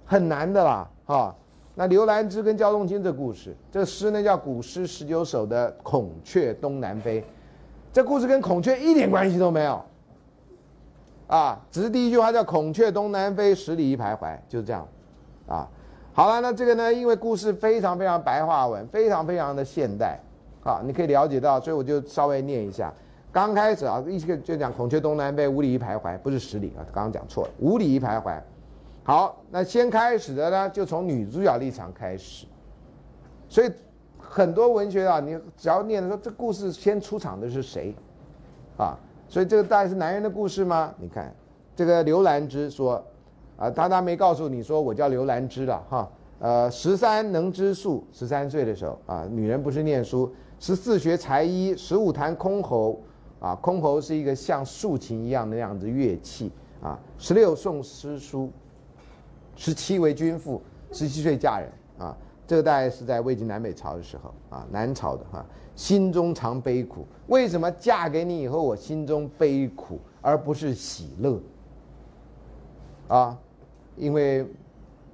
[0.06, 1.34] 很难的啦，哈。
[1.74, 7.20] 那刘兰芝跟焦仲卿这故事，这诗呢叫《古诗十九首》的《孔雀东南飞》，
[7.92, 9.78] 这故事跟孔雀一点关系都没有。
[11.26, 14.86] 啊，只是第一句话叫“孔雀东南飞，十里一徘徊”，就是这样，
[15.48, 15.68] 啊，
[16.12, 20.20] 好了，那这个呢，因为故事非常非常白话文，非常非常的现代，
[20.62, 22.94] 啊，你可以了解到，所以我就稍微念一下。
[23.32, 28.40] 刚开始啊，一个就讲“孔雀东南飞，五里一徘徊”，不是十里啊，刚刚讲错了，“五里一徘徊”。
[29.02, 32.46] 好，那先开始的呢，就从女主角立场开始，
[33.48, 33.70] 所以
[34.16, 37.92] 很多文学啊，你只要念的说这故事先出场的是谁，
[38.78, 38.96] 啊。
[39.28, 40.94] 所以这个大概是男人的故事吗？
[40.98, 41.34] 你看，
[41.74, 43.04] 这个刘兰芝说，
[43.56, 46.08] 啊，他他没告诉你说我叫刘兰芝了哈。
[46.38, 52.96] 呃，十三能知数，十三岁的时候啊，女人不是念书，十四学才艺，十五弹箜篌，
[53.40, 56.52] 啊，箜篌是一个像竖琴一样的样子乐器
[56.82, 56.98] 啊。
[57.18, 58.50] 十六诵诗书，
[59.56, 60.60] 十七为君妇，
[60.92, 62.14] 十七岁嫁人啊。
[62.46, 65.44] 这个大概是在魏晋南北朝的时候啊，南朝的哈。
[65.76, 71.38] 心中常悲苦，为什么嫁给你以后我心中悲苦，而不是喜乐？
[73.06, 73.38] 啊，
[73.96, 74.44] 因为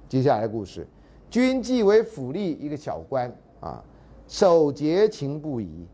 [0.09, 0.87] 接下来故事，
[1.29, 3.83] 君既为府吏一个小官啊，
[4.27, 5.85] 守节情不移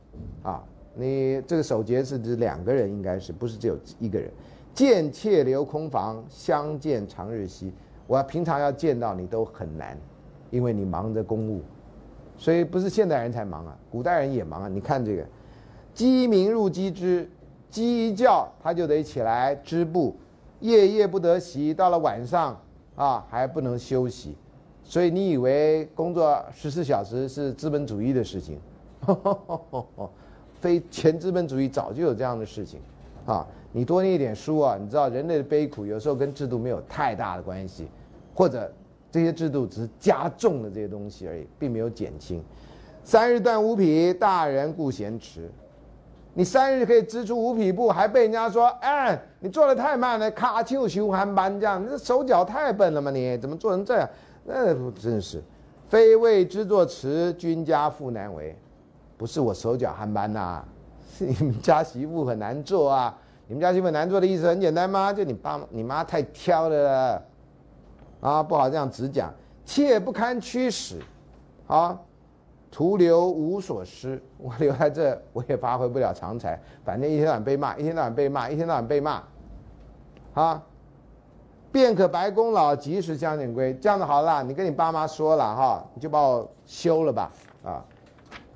[0.44, 0.64] 啊。
[0.96, 4.32] 你这个守节是指两个人，应该是不是只有一个人？
[4.74, 7.72] 见妾留空房，相见长日夕。
[8.06, 9.98] 我平常要见到你都很难，
[10.52, 11.62] 因为你忙着公务。
[12.40, 14.70] 所以不是现代人才忙啊，古代人也忙啊。
[14.70, 15.26] 你看这个，
[15.94, 17.30] 鸡鸣入鸡织，
[17.70, 20.16] 鸡一叫他就得起来织布，
[20.62, 21.74] 夜夜不得息。
[21.74, 22.58] 到了晚上
[22.96, 24.38] 啊还不能休息，
[24.86, 28.58] 所以你以为工作十四小时是资本主义的事情？
[30.62, 32.80] 非前资本主义早就有这样的事情，
[33.26, 37.86] 啊，你多念一点书啊，你知道人类的悲苦有时候跟制度没有太大的关系，
[38.34, 38.72] 或者。
[39.12, 42.44] 这些制度只是加重了这些东西而已，并没有减轻。
[43.04, 45.50] 三日断五匹，大人故嫌迟。
[46.36, 53.10] 你三日可以织出五匹布，还被人家说：“哎，你做的太慢了，卡丘修寒班这样，你这手脚太笨了吗？
[53.10, 54.08] 你怎么做成这样？
[54.46, 55.42] 那真是，
[55.88, 58.56] 非为织作迟，君家妇难为。
[59.18, 60.64] 不是我手脚憨班呐，
[61.18, 63.18] 是你们家媳妇很难做啊。
[63.48, 65.12] 你们家媳妇难做的意思很简单吗？
[65.12, 67.22] 就你爸你妈太挑了。”
[68.22, 69.34] 啊，不好这样直讲，
[69.66, 71.00] 妾不堪驱使，
[71.68, 72.00] 啊，
[72.70, 74.22] 徒留无所施。
[74.38, 79.24] 我留在这，我也发挥不了长才，反正一天到晚被骂，一天到晚被骂，一天到晚被骂，
[80.34, 80.64] 啊，
[81.72, 83.74] 便可白功劳，及时相见归。
[83.76, 87.32] 这样子好了，你跟你爸妈说了哈，你就把我休了吧，
[87.64, 87.84] 啊，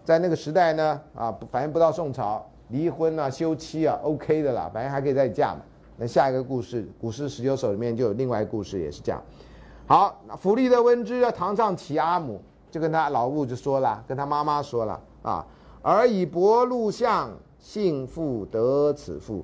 [0.03, 5.61] 在那个时代呢，啊，反正不到宋朝，离婚啊，休妻啊，OK 的啦，反正还可以再嫁嘛。
[5.95, 9.21] 那下一个故事，《古诗十九首》里面就有另外故事，也是这样。
[9.85, 12.41] 好，福利的温之堂上提阿母，
[12.71, 15.45] 就跟他老物就说了，跟他妈妈说了啊，
[15.81, 17.29] 儿以薄禄相，
[17.59, 19.43] 幸复得此妇。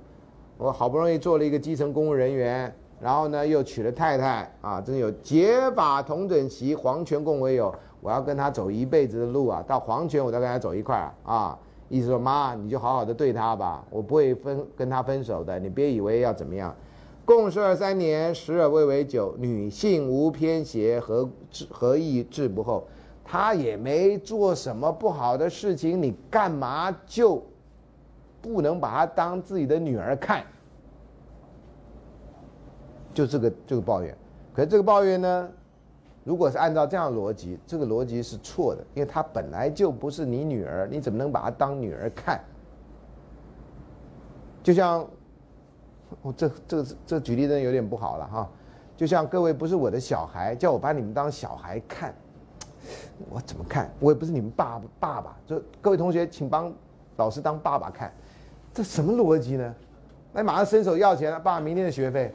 [0.58, 7.74] 我好不容易做了一个基层公务人员，然后呢又娶了太太啊，真有结发同枕席，黄泉共为友。
[8.02, 11.60] 我要跟他走一辈子的路啊，到黄泉我再跟他走一块儿啊，
[11.90, 16.74] 意思说妈，你就好好的对他吧，我不会分跟他分手的，你别以为要怎么样。
[17.30, 21.30] 共事二三年，时而未为久，女性无偏邪，何
[21.70, 22.88] 何意治不厚？
[23.24, 27.40] 他也没做什么不好的事情，你干嘛就
[28.42, 30.44] 不能把她当自己的女儿看？
[33.14, 34.18] 就这个这个抱怨，
[34.52, 35.50] 可是这个抱怨呢，
[36.24, 42.44] 如果是按照这样的逻辑，这个逻辑是错的，因为她本来就不是你女儿，你怎么能把她当女儿看？
[44.64, 45.08] 就像
[46.22, 48.50] 我这这这举例真的有点不好了哈，
[48.98, 52.14] 就像各位不是我的小孩，叫我把你们当小孩看，
[53.30, 53.92] 我怎么看？
[54.00, 56.74] 我也不是你们爸爸爸，就各位同学，请帮
[57.18, 58.12] 老师当爸爸看，
[58.74, 59.76] 这什么逻辑呢？
[60.34, 62.34] 那马上伸手要钱了，爸，明天的学费，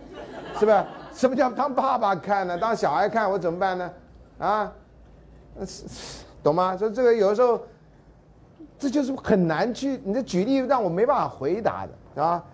[0.59, 0.85] 是不是？
[1.13, 2.59] 什么叫当爸爸看呢？
[2.59, 3.93] 当小孩看我怎么办呢？
[4.39, 4.73] 啊，
[6.43, 6.77] 懂吗？
[6.77, 7.61] 所以这个有的时候，
[8.79, 12.45] 这就是很难去，你的举例让我没办法回答的啊。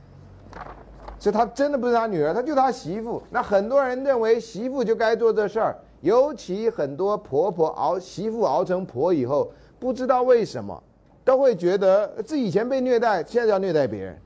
[1.21, 3.23] 所以他真的不是他女儿，他就他媳妇。
[3.31, 10.83] 那很多人认为媳妇就该做这事儿，尤其很多婆婆熬媳妇熬成婆以后，不知道为什么，
[11.23, 14.19] 都会觉得自己以前被虐待，现在要虐待别人。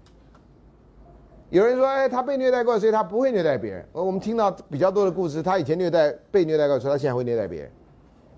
[1.51, 7.71] 有人说：“哎，他被虐待过，所以他不会虐待别人。”我们听到比较多的故事，他以前虐待、被虐待过，说他现在会虐待别人，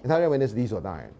[0.08, 1.10] 他认为那是理所当然。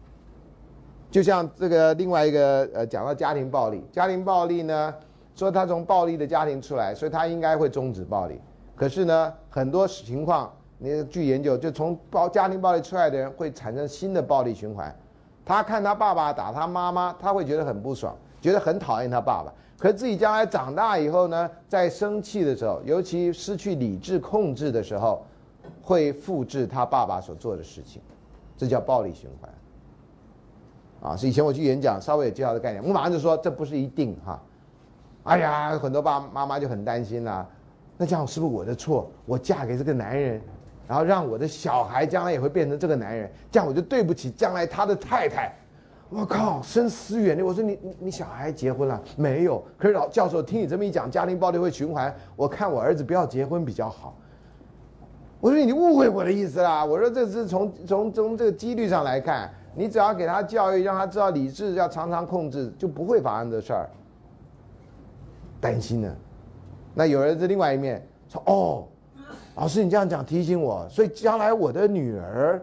[1.11, 4.95] 就像这个另外一个呃，讲到家庭暴力，家庭暴力呢，
[5.37, 8.41] 说他从暴力的家庭出来，所以他应该会终止暴力。
[8.75, 14.95] 可是呢，很多情况，你据研究，就从暴家庭暴力出来的人会产生新的暴力循环。
[15.45, 19.53] 他看他爸爸打他妈妈，他会觉得很不爽，觉得很讨厌他爸爸。
[19.79, 25.23] 可自己将来长大以后呢，在生气的时候，尤其失去理智控制的时候，
[25.83, 28.01] 会复制他爸爸所做的事情，
[28.57, 29.51] 这叫暴力循环。
[31.13, 34.41] 啊，是以前我去演讲，稍微有介绍的概念，我马上就说这不是一定哈。
[35.27, 37.44] 哎呀，很多爸爸妈妈就很担心啦，
[37.98, 39.11] 那这样是不是我的错？
[39.24, 40.40] 我嫁给这个男人，
[40.86, 45.53] 然后让我的小孩将来也会变成这个男人，这样我就对不起将来他的太太。
[46.09, 47.43] 我靠，深思远虑！
[47.43, 49.61] 我说你你你小孩结婚了没有？
[49.77, 54.16] 可是老教授听你这么一讲，家庭暴力会循环，我看我儿子不要结婚比较好。
[55.40, 56.85] 我说你误会我的意思啦！
[56.85, 63.90] 我说这是从从从这个几率上来看，你只要给他教育，让他知道理智要常常控制，就不会发生这事儿。
[65.61, 66.16] 担心呢？
[66.95, 68.85] 那有人是另外一面说哦，
[69.55, 72.62] 老师你这样讲提醒我，所以将来我的女儿。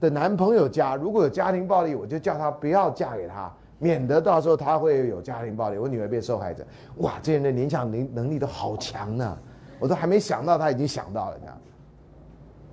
[0.00, 3.48] 的男朋友家如果有家庭暴力，我就叫她不要嫁给他，
[3.78, 6.66] 免得到时候他会有家庭暴力，我女儿变受害者。
[6.96, 9.38] 哇，这人的联想能能力都好强呢，
[9.78, 11.58] 我都还没想到，他已经想到了这样。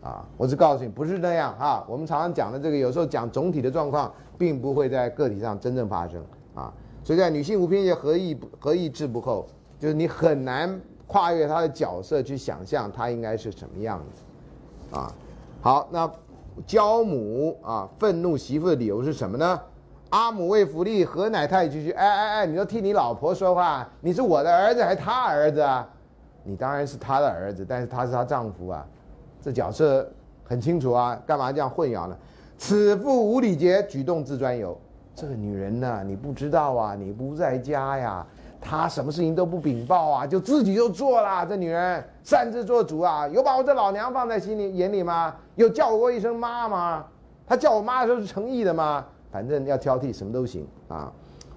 [0.02, 1.86] 啊，我只告诉你，不是那样啊。
[1.88, 6.20] 我们常常讲的这个，有时候讲总体的状况，并不会在个体上真正发生
[6.56, 6.74] 啊。
[7.04, 9.46] 所以在女性无偏见何意何意治不厚，
[9.80, 15.14] 就是你很难跨越他的角色去想象他应该是什么样子啊。
[15.62, 16.12] 好，那。
[16.68, 19.62] 娇母啊，愤怒媳妇的理由是什么呢？
[20.10, 21.92] 阿母为福利，何乃太区区？
[21.92, 25.88] 哎哎哎，你要替你老婆说话，你是我的儿子还是他儿子啊？
[26.44, 28.86] 你当然是他的儿子，但是他是她丈夫啊，
[29.42, 30.06] 这角色
[30.44, 32.18] 很清楚啊，干嘛这样混淆呢？
[32.58, 34.78] 此妇无礼节，举动自专有。
[35.16, 38.28] 这个女人呢，你不知道啊，你不在家呀。
[38.62, 41.46] 他什么事情都不禀报啊，就自己就做了。
[41.46, 45.36] 这女人擅自做主啊，有把我这老娘放在心里眼里吗？
[45.56, 47.06] 有叫我过一声妈吗？
[47.48, 49.06] 他叫我妈的时候是诚意的吗？
[49.32, 51.12] 反正要挑剔什么都行啊。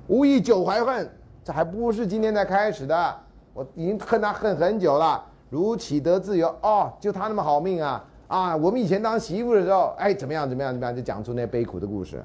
[0.06, 1.10] 无意久怀恨，
[1.44, 3.16] 这还不是今天才开始的，
[3.52, 5.24] 我已经恨他恨很久了。
[5.50, 6.48] 如岂得自由？
[6.62, 8.56] 哦，就他那么好命啊啊！
[8.56, 12.22] 我们以前当媳妇的时候，哎，怎么样怎么样怎么样，就讲出那悲苦的故事。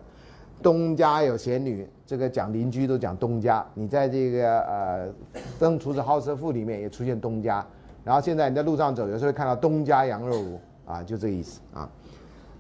[0.63, 3.63] 东家有贤女，这个讲邻居都讲东家。
[3.73, 5.07] 你在这个呃
[5.59, 7.63] 《登厨子好色赋》里面也出现东家，
[8.05, 11.87] 然后现在你在路上走，有时候会看到东家羊肉炉啊，就这个意思啊。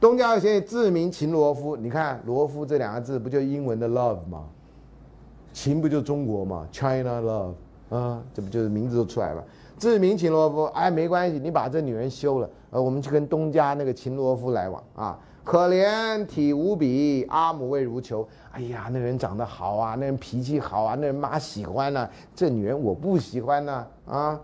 [0.01, 1.77] 东家有贤女，自名秦罗夫。
[1.77, 4.43] 你看罗夫这两个字，不就英文的 love 吗？
[5.53, 7.53] 秦不就中国吗？China love
[7.89, 9.41] 啊，这不就是名字都出来了？
[9.77, 15.17] 自名秦罗夫，哎，没关系，你把这女人休了，呃，我们去跟东家那个秦罗夫来往啊。
[15.47, 18.27] 可怜体无比，阿母为如求。
[18.51, 22.09] 哎呀，那人长得好啊，那人脾气好啊，那人妈喜欢呢。
[22.35, 24.37] 这女人我不喜欢呢啊！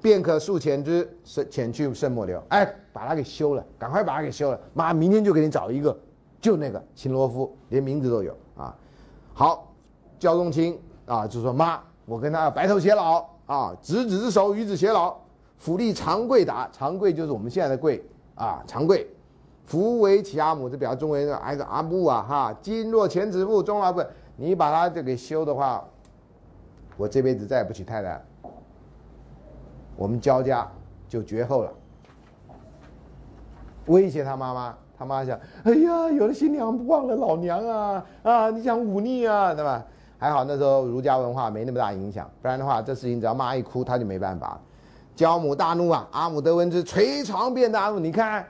[0.00, 2.42] 便可速遣之，是遣去甚莫留。
[2.48, 4.58] 哎，把他给休了，赶快把他给休了。
[4.72, 5.94] 妈，明天就给你找一个，
[6.40, 8.74] 就那个秦罗夫，连名字都有啊。
[9.34, 9.70] 好，
[10.18, 15.14] 焦仲卿啊，就说妈，我跟他白头偕老啊，执子之手，与子偕老。
[15.58, 18.02] 府吏长贵达，长贵就是我们现在的贵
[18.34, 19.06] 啊，长贵。
[19.70, 22.56] 福为其阿母，这表示中文的孩子阿母啊哈。
[22.60, 24.02] 金若前子父终老不，
[24.34, 25.84] 你把他这给休的话，
[26.96, 28.20] 我这辈子再也不娶太太，
[29.94, 30.68] 我们焦家
[31.08, 31.72] 就绝后了。
[33.86, 38.50] 威胁他妈妈，他妈想，哎呀，有了新娘忘了老娘啊啊！
[38.50, 39.84] 你想忤逆啊，对吧？
[40.18, 44.60] 还好那时候儒家文化没那么大影响，不然的话，这事情只要妈一哭，他就没办法。
[45.14, 46.08] 焦母大怒啊！
[46.10, 48.44] 阿姆德温之捶床便大怒，你看，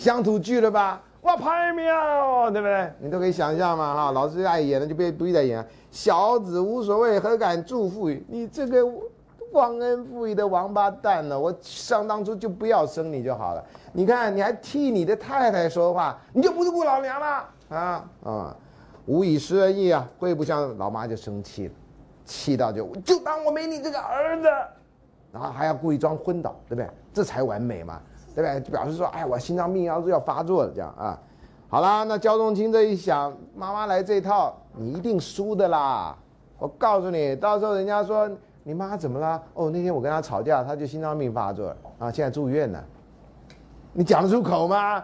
[0.00, 0.98] 乡土剧了吧？
[1.20, 2.90] 哇，拍妙，对不对？
[3.00, 4.12] 你都可以想象嘛，哈！
[4.12, 5.62] 老师爱演的就别不必再演。
[5.90, 8.24] 小子无所谓，何敢助父与？
[8.26, 8.82] 你这个
[9.52, 11.38] 忘恩负义的王八蛋呢！
[11.38, 13.62] 我上当初就不要生你就好了。
[13.92, 18.56] 你看，你还替你的太太说话，你就不是顾老娘了啊啊！
[19.04, 20.08] 无以施恩义啊！
[20.18, 21.74] 贵不像老妈就生气了，
[22.24, 24.48] 气到就就当我没你这个儿子，
[25.30, 26.88] 然后还要故意装昏倒，对不对？
[27.12, 28.00] 这才完美嘛，
[28.34, 28.60] 对不对？
[28.60, 31.18] 就表示说，哎，我心脏病要要发作了，这样啊。
[31.68, 36.16] 好啦，那焦仲卿这一想，妈妈来这一套，你一定输的啦！
[36.58, 38.28] 我告诉你，到时候人家说
[38.64, 39.40] 你妈怎么了？
[39.54, 42.82] 哦，那天我跟她吵架，她就心脏病发作了啊，现在住院呢。
[43.92, 45.02] 你讲得出口吗？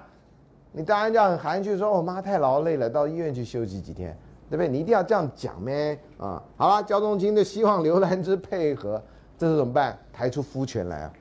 [0.72, 4.16] 你当然要很含蓄说，我妈太劳累了，到医院去休息几天，
[4.50, 4.68] 对不对？
[4.68, 5.98] 你一定要这样讲咩？
[6.18, 9.00] 啊，好了，焦仲卿就希望刘兰芝配合，
[9.38, 9.96] 这是怎么办？
[10.12, 11.12] 抬出夫权来啊！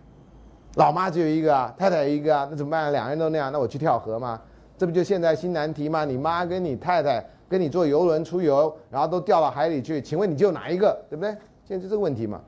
[0.75, 2.91] 老妈只有一个啊，太太一个啊，那怎么办？
[2.91, 4.39] 两人都那样，那我去跳河吗？
[4.77, 6.03] 这不就现在新难题吗？
[6.05, 10.97] 你妈跟你太太跟你坐游轮出游，然后都掉到海里去，请问你救哪一个？
[11.09, 11.31] 对不对？
[11.63, 12.41] 现在就这个问题嘛。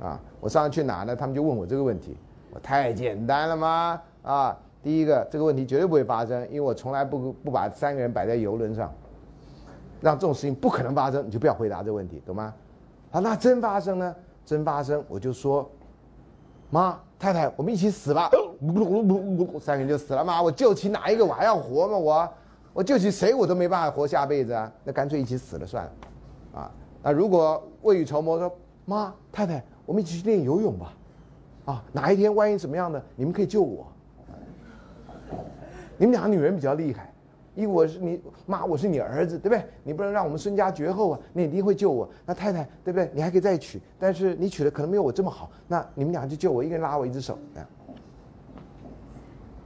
[0.00, 1.14] 啊，我上次去哪呢？
[1.14, 2.16] 他们就问我这个问题，
[2.50, 4.00] 我太简单了吗？
[4.22, 8.92] 啊，第一个这个问题绝对不会发生，因为我从来不不把三个人摆在游轮上，
[10.00, 12.52] 让这种事情不可能发生，你就不要回答这个问题，懂吗？
[13.10, 14.14] 好，那真发生呢？
[14.44, 15.68] 真发生，我就说，
[16.70, 18.30] 妈，太太，我们一起死吧！
[19.60, 21.26] 三个人就死了嘛，我救起哪一个？
[21.26, 21.96] 我还要活吗？
[21.98, 22.28] 我，
[22.72, 24.70] 我救起谁我都没办法活下辈子啊！
[24.84, 25.92] 那干脆一起死了算了，
[26.60, 26.70] 啊，
[27.02, 30.94] 那如果未雨绸缪，说妈，太太，我们一起去练游泳吧，
[31.66, 33.02] 啊，哪一天万一怎么样呢？
[33.16, 33.86] 你们可以救我。
[35.96, 37.07] 你们两个女人比较厉害，
[37.58, 39.64] 因为我是你妈，我是你儿子，对不对？
[39.82, 41.20] 你不能让我们孙家绝后啊！
[41.32, 42.08] 你一定会救我。
[42.24, 43.10] 那太太，对不对？
[43.12, 45.50] 你还可以再娶，但是你娶的可能没有我这么好。
[45.66, 47.36] 那你们俩就救我，一个人拉我一只手，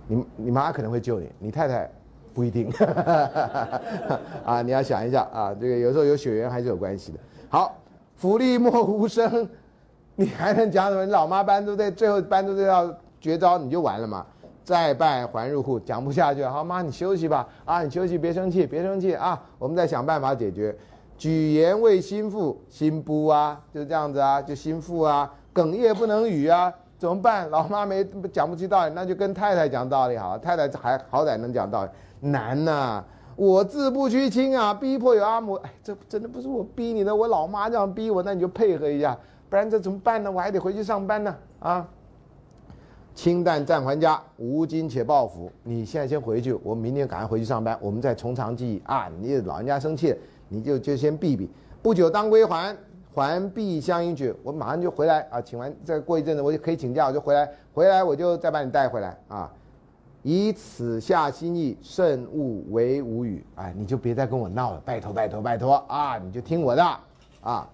[0.08, 1.90] 你你妈可能会救你，你太太
[2.32, 2.70] 不一定。
[4.42, 7.18] 啊，你要想一下啊，这个有时候有血缘还是有关系的。
[7.50, 7.76] 好，
[8.16, 9.46] 福利莫无声，
[10.16, 11.04] 你还能讲什么？
[11.04, 12.90] 你老妈搬出这最后搬出这套
[13.20, 14.24] 绝招，你就完了嘛。
[14.64, 17.48] 再拜还入户，讲不下去，好妈，你休息吧。
[17.64, 20.76] 啊，你休息，别生气，别生气啊，我们再想办法解决。
[21.18, 27.50] 举言为心腹，心不啊，就这样子啊，就心腹啊，哽咽不能语啊，怎么办？
[27.50, 30.38] 老妈没讲不起道理，那就跟太太讲道理好。
[30.38, 31.90] 太太还好歹能讲道理，
[32.20, 33.04] 难呐。
[33.34, 39.16] 我自不屈亲啊，逼迫有阿母，哎，这真的不是我逼你的，我老妈这样逼我，那你就配合一下，
[39.48, 40.30] 不然这怎么办呢？
[40.30, 41.88] 我还得回去上班呢，啊。
[43.14, 45.50] 清淡暂还家，无金且报府。
[45.62, 49.10] 你现在先回去，我明天赶快回去上班，我们再从长计议啊！
[49.20, 50.14] 你老人家生气，
[50.48, 51.48] 你就就先避避。
[51.82, 52.74] 不久当归还，
[53.14, 54.34] 还必相应去。
[54.42, 55.40] 我马上就回来啊！
[55.42, 57.48] 请完再过一阵子，我就可以请假，我就回来。
[57.74, 59.52] 回来我就再把你带回来啊！
[60.22, 63.44] 以此下心意，慎勿为无语。
[63.56, 66.16] 哎，你就别再跟我闹了，拜托拜托拜托啊！
[66.18, 66.82] 你就听我的
[67.42, 67.68] 啊！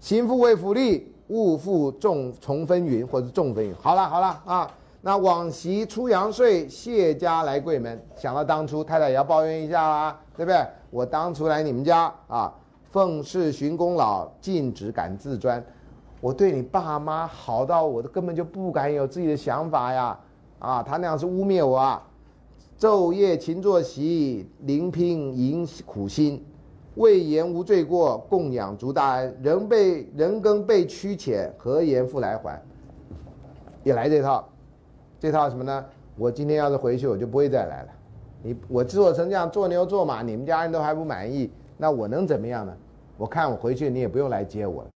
[0.00, 1.02] 心腹为府吏。
[1.32, 3.74] 勿负重重分云，或者重分云。
[3.80, 7.98] 好了好了啊，那往昔出阳岁，谢家来贵门。
[8.14, 10.62] 想到当初太太也要抱怨一下啦，对不对？
[10.90, 12.52] 我当初来你们家啊，
[12.90, 15.64] 奉事寻功劳，尽职敢自专。
[16.20, 20.18] 我对你爸妈好到我都根本就不敢有自己的想法呀！
[20.58, 22.02] 啊，他那样是污蔑我啊！
[22.78, 26.44] 昼夜勤作息，临拼迎苦心。
[26.96, 29.36] 未言无罪过，供养足大恩。
[29.42, 32.62] 人被人更被屈遣，何言复来还？
[33.82, 34.48] 也来这套，
[35.18, 35.84] 这套什么呢？
[36.16, 37.88] 我今天要是回去，我就不会再来了。
[38.42, 42.76] 你我做成这样做牛做马，你们家人都还不满意，那我能怎么样呢？
[43.16, 44.88] 我看我回去，你也不用来接我了。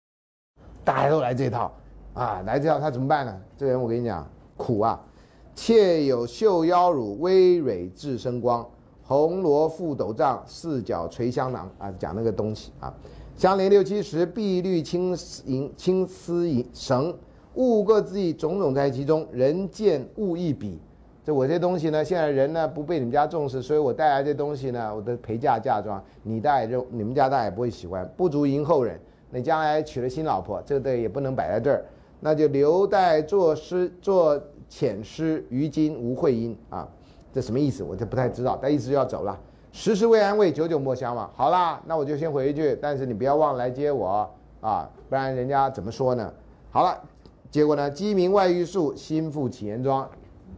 [0.84, 1.72] 大家都来这套，
[2.14, 3.40] 啊，来这套他怎么办呢？
[3.56, 5.00] 这人我跟你讲，苦啊！
[5.54, 8.68] 妾有绣腰乳，微蕊自生光。
[9.08, 12.92] 红罗覆斗帐，四角垂香囊啊，讲那个东西啊。
[13.36, 17.14] 香莲六七十，碧绿青银青丝银绳，
[17.54, 19.24] 物各自异，种种在其中。
[19.30, 20.80] 人见物异比。
[21.24, 28.98] 这我这东西呢，现在人呢不被你们家重视，所以我带来这东西呢，我的陪嫁嫁妆，你带就你们家大也不会喜欢，不足迎后人。
[29.30, 31.84] 你将来娶了新老婆，这个也不能摆在这儿，
[32.20, 36.88] 那就留待作诗作遣诗，于今无会音啊。
[37.36, 37.84] 这什么意思？
[37.84, 38.58] 我就不太知道。
[38.62, 39.38] 但意思就要走了。
[39.72, 41.30] 时时为安慰，久久莫相忘。
[41.34, 44.26] 好啦，那我就先回去，但是你不要忘了来接我
[44.62, 46.32] 啊，不然人家怎么说呢？
[46.70, 46.98] 好了，
[47.50, 50.08] 结果呢，鸡鸣外玉树，心腹起严妆。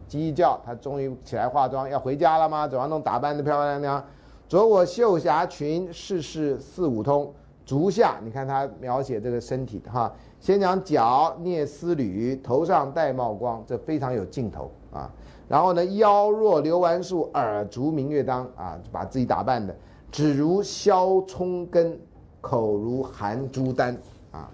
[0.07, 2.65] 鸡叫，他终于起来化妆，要回家了吗？
[2.65, 4.05] 怎么弄打扮的漂漂亮亮。
[4.47, 7.33] 着我绣霞裙，事事四五通。
[7.65, 15.11] 足下，你看他描写这个身体哈，先讲脚蹑丝履，头上戴帽光，这非常有劲头啊。
[15.49, 19.75] 然后呢，腰若流纨素，耳足明月当啊，把自己打扮的，
[20.11, 21.99] 指如削葱根，
[22.39, 23.97] 口如含珠丹
[24.31, 24.47] 啊。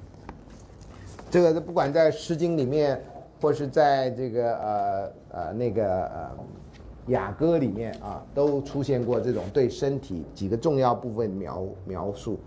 [1.29, 3.03] 这个不管在《诗经》里面，
[3.41, 6.31] 或是在这个呃呃那个呃
[7.07, 12.39] 雅歌里面啊，都出现过这种对身体几个重要部分描描述。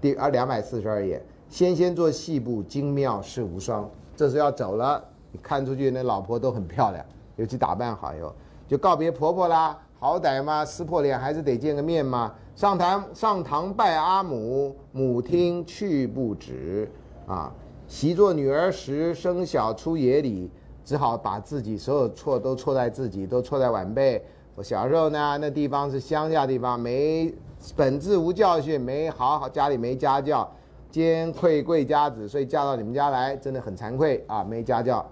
[0.00, 3.90] 第二两百四十二页，纤纤作细步，精妙世无双。
[4.14, 5.02] 这是要走了，
[5.32, 7.04] 你看出去那老婆都很漂亮，
[7.36, 8.34] 尤其打扮好以后，
[8.66, 9.78] 就告别婆婆啦。
[9.98, 12.34] 好歹嘛，撕破脸还是得见个面嘛。
[12.54, 16.90] 上堂上堂拜阿母，母听去不止
[17.26, 17.52] 啊。
[17.88, 20.50] 习作女儿时，生小出野里，
[20.84, 24.22] 只好把自己所有错都错在自己，都错在晚辈。
[24.54, 27.32] 我小时候呢，那地方是乡下地方，没。
[27.74, 30.48] 本质无教训，没好好家里没家教，
[30.90, 34.44] 兼愧贵家子，所以嫁到你们家来真的很惭愧啊！
[34.44, 35.04] 没家教，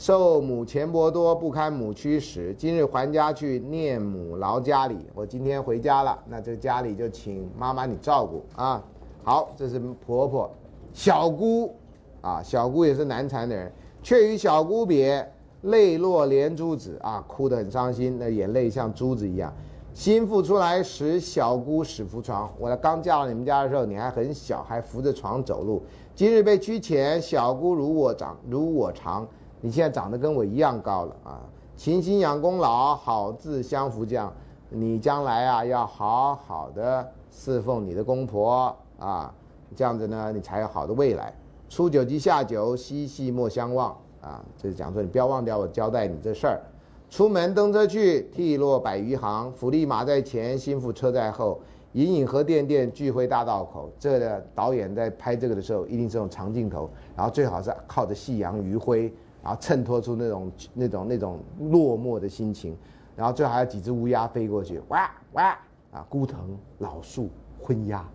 [0.00, 2.54] 受母钱帛多，不堪母驱使。
[2.54, 4.96] 今日还家去，念母劳家里。
[5.14, 8.82] 我今天回家了，那这家里就请妈妈你照顾啊。
[9.22, 10.50] 好，这是婆婆，
[10.94, 11.74] 小姑
[12.22, 13.70] 啊，小姑也是难产的人，
[14.02, 15.30] 却与小姑别，
[15.64, 19.52] 泪落连珠子啊，哭得很伤心，那眼泪像珠子一样。
[19.92, 22.50] 心腹出来时，小姑使扶床。
[22.58, 25.82] 我刚嫁到你们家的时候，你还很小，还扶着床走路。
[26.14, 29.28] 今日被驱遣，小姑如我长，如我长。
[29.60, 31.40] 你现在长得跟我一样高了啊！
[31.76, 34.32] 勤心养功劳，好自相扶将。
[34.68, 39.34] 你将来啊，要好好的侍奉你的公婆啊，
[39.74, 41.34] 这样子呢，你才有好的未来。
[41.68, 44.44] 初九即下酒，嬉戏莫相忘啊！
[44.56, 46.60] 这是讲说你不要忘掉我交代你这事儿。
[47.08, 49.52] 出门登车去，涕落百余行。
[49.52, 51.60] 福利马在前，心腹车在后。
[51.94, 53.90] 隐隐河甸甸，聚会大道口。
[53.98, 59.12] 这个导演在拍这个的时候，一定是用长镜头，然后最好是靠着夕阳余晖，
[59.42, 61.40] 然后衬托出那种那种那种
[61.70, 62.76] 落寞的心情。
[63.16, 65.58] 然后最后还有几只乌鸦飞过去，哇哇
[65.92, 66.06] 啊！
[66.08, 67.28] 孤藤老树
[67.60, 68.08] 昏鸦，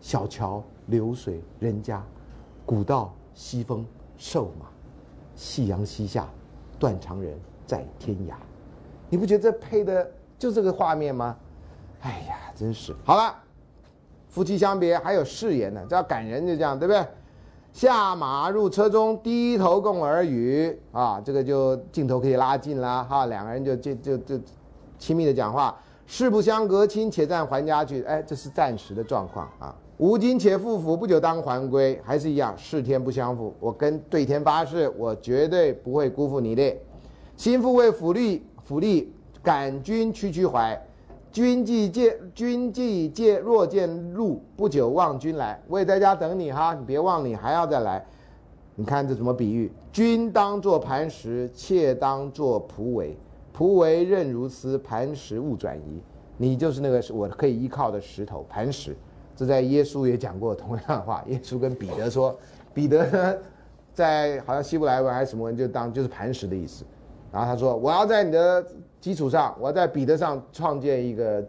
[0.00, 2.02] 小桥流水人家，
[2.66, 3.86] 古道西风
[4.16, 4.66] 瘦马，
[5.34, 6.28] 夕阳西下，
[6.78, 7.38] 断肠人。
[7.68, 8.32] 在天涯，
[9.10, 11.36] 你不觉得这配的就这个画面吗？
[12.00, 13.36] 哎呀，真是好了，
[14.26, 17.06] 夫妻相别还有誓言呢，这要感人就这样，对不对？
[17.72, 24.40] 下马入车中，低头共耳语啊，这个就镜头可以拉近了哈，两个人就就就就
[24.98, 25.78] 亲密的讲话。
[26.06, 28.02] 誓不相隔，亲且暂还家去。
[28.04, 29.74] 哎，这是暂时的状况啊。
[29.98, 33.54] 吾今且复府，不久当还归，还是一样，誓天不相负。
[33.60, 36.74] 我跟对天发誓，我绝对不会辜负你的。
[37.36, 39.06] 心腹为府吏，府吏
[39.42, 40.80] 感君区区怀，
[41.30, 45.60] 君既见君既见若见路，不久望君来。
[45.68, 48.04] 我也在家等你哈，你别忘，你还要再来。
[48.74, 49.70] 你看这怎么比喻？
[49.92, 53.16] 君当作磐石，妾当作蒲苇。
[53.52, 56.00] 蒲苇韧如丝，磐石勿转移。
[56.36, 58.96] 你就是那个我可以依靠的石头，磐石。
[59.34, 61.24] 这在耶稣也讲过同样的话。
[61.26, 62.36] 耶稣跟彼得说，
[62.72, 63.36] 彼得呢，
[63.92, 66.84] 在好像希伯来文还是什么文，就当就是磐石的意思。
[67.32, 68.64] 然后他说：“我要在你的
[69.00, 71.44] 基础上，我在彼得上创建一个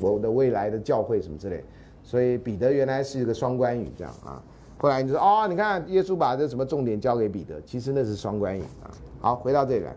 [0.00, 1.64] 我的未来的教会什么之类。”
[2.04, 4.42] 所以彼得原来是一个双关语，这样啊。
[4.78, 8.90] 后来你说：“哦，你看耶稣把这什么重点交给彼得，其实那是双关语啊。”
[9.22, 9.94] 好，回到这里来。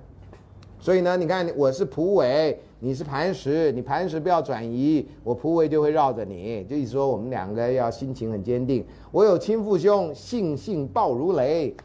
[0.80, 6.64] 所以呢，你看我是蒲苇，你是磐石，你磐石不要转移，我蒲苇就会绕着你。
[6.70, 8.86] 就意思说我们两个要心情很坚定。
[9.12, 11.76] 我有亲父兄，性性暴如雷。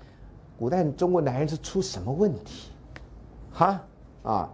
[0.58, 2.68] 古代中国男人是出什么问题？
[3.50, 3.80] 哈
[4.22, 4.50] 啊，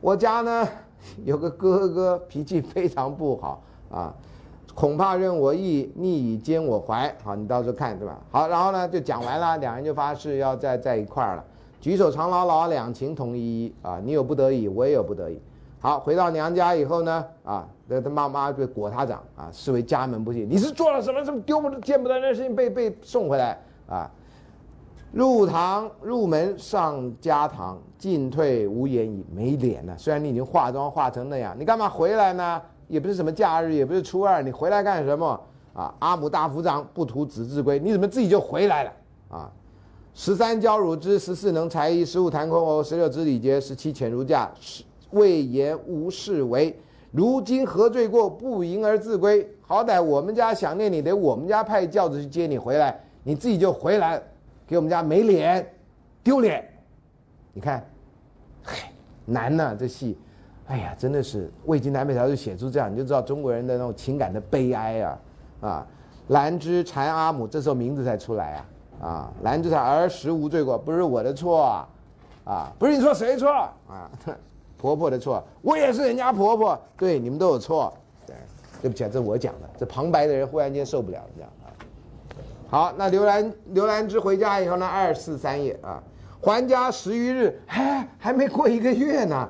[0.00, 0.68] 我家呢
[1.24, 4.14] 有个哥哥，脾气非常不好啊，
[4.74, 7.12] 恐怕任我意，逆以奸我怀。
[7.22, 8.16] 好，你到时候看对吧？
[8.30, 11.44] 好，然后呢就讲完了，两人就发誓要在在一块儿了，
[11.80, 14.00] 举手长牢牢，两情同依啊。
[14.04, 15.40] 你有不得已，我也有不得已。
[15.80, 20.48] 好，回到娘家以后呢，啊，那他妈妈就裹他掌啊，视为家门不幸。
[20.48, 21.24] 你是做了什么？
[21.24, 24.10] 什么丢不、见不得人的事情，被被送回来啊？
[25.12, 29.96] 入堂入门上家堂，进退无言矣，没脸了。
[29.96, 32.60] 虽然你已经化妆化成那样，你干嘛回来呢？
[32.88, 35.40] 也不是什么假日，也不是初二，你回来干什么？
[35.74, 38.92] 啊，阿母大夫长不图子自归，你怎么自己就回来了？
[39.28, 39.52] 啊，
[40.12, 46.78] 十三教汝之，十四能才艺，十五谈空哦，十六知礼节，十七遣儒驾，十未言无事为。
[47.12, 49.48] 如今何罪过，不迎而自归？
[49.62, 54.22] 好歹我们家想念你，得我们家派轿子去接你回来，你自己就回来，
[54.68, 55.66] 给我们家没脸，
[56.22, 56.62] 丢脸。
[57.54, 57.84] 你看，
[58.62, 58.92] 嗨，
[59.24, 60.16] 难呐、这戏，
[60.66, 65.18] 哎呀，真的是魏晋南北朝就写出这样，你就知道中国人的那种情感的悲哀啊
[65.62, 65.86] 啊！
[66.28, 68.66] 兰芝缠阿母，这时候名字才出来啊
[69.08, 69.32] 啊！
[69.42, 71.88] 兰芝缠儿时无罪过，不是我的错
[72.44, 73.50] 啊，不是你错谁错
[73.88, 74.10] 啊？
[74.76, 77.92] 婆婆的错，我也是人家婆婆，对，你们都有错。
[78.26, 78.36] 对，
[78.82, 81.50] 对不起啊，这我讲的，这旁白的人忽然间受不了这样。
[82.70, 86.02] 好，那刘兰刘兰芝回家以后呢，二四三夜啊，
[86.38, 89.48] 还家十余日，还还没过一个月呢，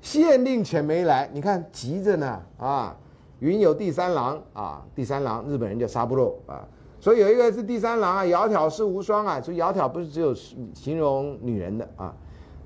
[0.00, 2.96] 县令且没来，你看急着呢啊。
[3.38, 6.66] 云有第三郎啊，第三郎日本人叫沙布肉啊，
[7.00, 10.34] 所以有一个是第三郎啊，窈窕是无双啊，所以窈窕不是只有
[10.74, 12.12] 形容女人的啊。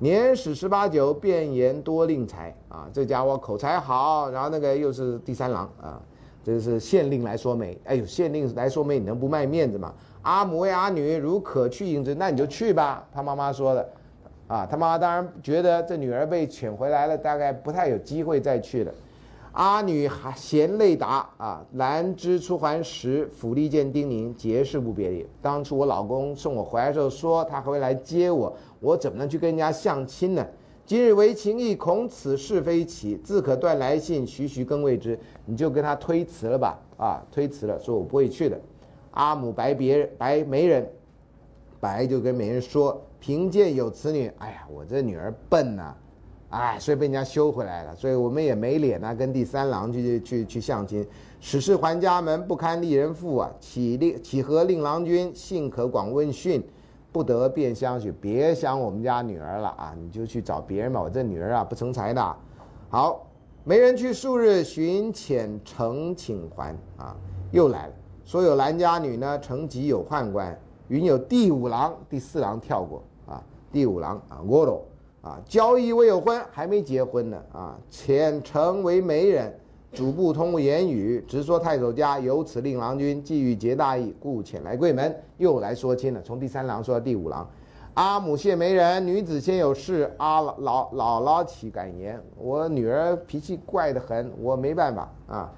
[0.00, 6.02] 年始十八九，辩言多令才啊，这家伙口才好，然后那个又是第三郎啊，
[6.44, 7.76] 这是县令来说媒。
[7.84, 9.94] 哎呦，县令来说媒，你能不卖面子吗？
[10.22, 13.06] 阿母为阿女，如可去应之，那你就去吧。
[13.12, 13.88] 他妈妈说的，
[14.46, 18.92] 啊，他妈妈当然觉得这女儿被遣回来了，大概不太有机会再去了。
[19.52, 25.26] 阿女还嫌累答啊，兰芝出还时，府吏见丁宁，结事不别离。
[25.40, 30.44] 当初我老公送我回来的时候说他会来接我，我怎么能去跟人家相亲呢？
[30.86, 35.18] 今日为情义，恐此事非起，自可断来信，徐徐更未知。
[35.46, 38.60] 你就跟他推辞了吧，啊，推辞了，说我不会去的。
[39.12, 40.86] 阿母白别人白媒人，
[41.80, 45.94] 白就跟媒人说，贫贱有此女，哎呀，我这女儿笨呐、
[46.50, 51.02] 哎，所以被人家休回来了，所以我们也没脸啊，跟第三郎去去去相亲。
[51.40, 53.50] 史事还家门，不堪丽人妇啊！
[53.58, 56.62] 岂令岂何令郎君信可广问讯，
[57.14, 58.10] 不得便相许。
[58.10, 61.00] 别想我们家女儿了啊，你就去找别人吧。
[61.00, 62.36] 我这女儿啊，不成才的。
[62.88, 63.24] 好，
[63.62, 67.14] 没人去数日，寻遣呈请还啊，
[67.52, 67.92] 又来了。
[68.24, 70.58] 说有兰家女呢，城籍有宦官，
[70.88, 74.84] 云有第五郎，第四郎跳过啊，第五郎啊，沃罗。
[75.22, 77.78] 啊，交易未有婚，还没结婚呢啊！
[77.90, 79.58] 遣成为媒人，
[79.94, 86.20] 主簿通言语，直说太守家由此令郎君既欲结大义，故遣来贵门，又来说亲了。
[86.20, 87.48] 从第三郎说到第五郎，
[87.94, 95.52] 阿母谢媒人，女子先有事，阿老老姥姥起敢言，我女儿脾气怪得很，我没办法啊。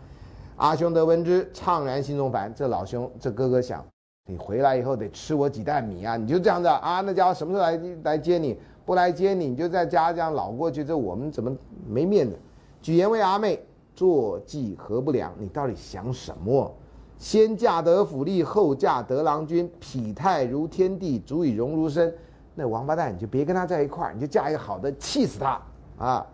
[0.57, 2.53] 阿兄得闻之，怅然心中烦。
[2.55, 3.83] 这老兄，这哥哥想，
[4.27, 6.19] 你回来以后得吃我几担米啊！
[6.19, 7.01] 你就这样子啊？
[7.01, 8.59] 那家伙什么时候来来接你？
[8.85, 11.57] 不来接你，你就在家这样老过去，这我们怎么
[11.89, 12.39] 没面子？
[12.83, 13.59] 举言为阿妹，
[13.97, 15.33] 坐骑何不良？
[15.39, 16.73] 你到底想什么？
[17.19, 22.15] 先嫁得府吏，后嫁得郎君，匹态如天地，足以荣如身。
[22.55, 25.61] 那王八蛋，你就别跟他在一块儿，你就嫁一个好的，气死他
[25.99, 26.27] 啊！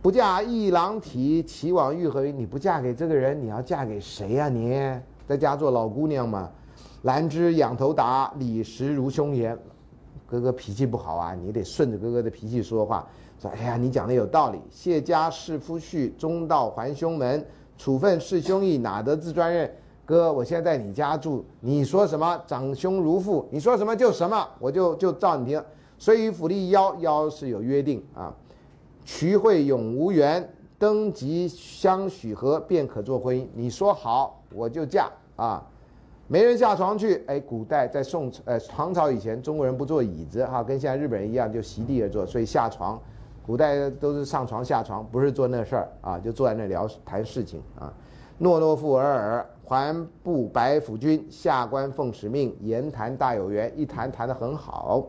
[0.00, 2.22] 不嫁一郎体，齐往欲何？
[2.22, 4.80] 你不嫁给这个人，你要嫁给谁呀、你
[5.26, 6.48] 在家做老姑娘嘛？
[7.02, 9.58] 兰芝仰头答：李实如兄言。
[10.28, 13.04] 哥哥脾气不好啊，你得顺着哥哥的脾气说话。
[13.46, 14.60] 说，哎呀，你讲的有道理。
[14.70, 17.44] 谢家弑夫婿，中道还兄门，
[17.78, 19.70] 处分弑兄义，哪得自专任？
[20.04, 25.62] 哥，我现在在你家住，你说什么长兄如父，你说什么就什么，我就就照你听。
[25.98, 28.32] 虽与府吏邀邀是有约定啊，
[29.04, 30.48] 瞿会永无缘，
[30.78, 33.46] 登基相许和，便可做婚姻。
[33.54, 35.64] 你说好，我就嫁啊。
[36.28, 43.00] 没人下床去，哎，古代在宋呃唐朝以前，中国人不坐椅子哈，跟现在日本人一样，就席地而坐，所以下床，
[43.46, 47.92] 古代都是上床下床，不是做那事儿啊，就坐在那聊谈事情啊。
[48.38, 55.06] 诺诺父尔尔，还不白府君，下官奉使命，言谈大有缘，一谈谈得很好。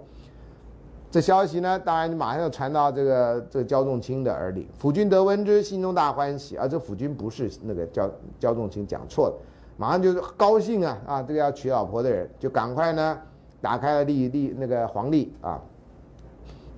[1.09, 4.69] 这消息呢，当然马上就传到这个这个焦仲卿的耳里。
[4.77, 6.55] 府君得闻之，心中大欢喜。
[6.57, 8.09] 啊，这府君不是那个焦
[8.39, 9.35] 焦仲卿讲错了。
[9.77, 11.23] 马上就是高兴啊啊！
[11.23, 13.17] 这个要娶老婆的人就赶快呢，
[13.61, 15.61] 打开了历历那个黄历啊，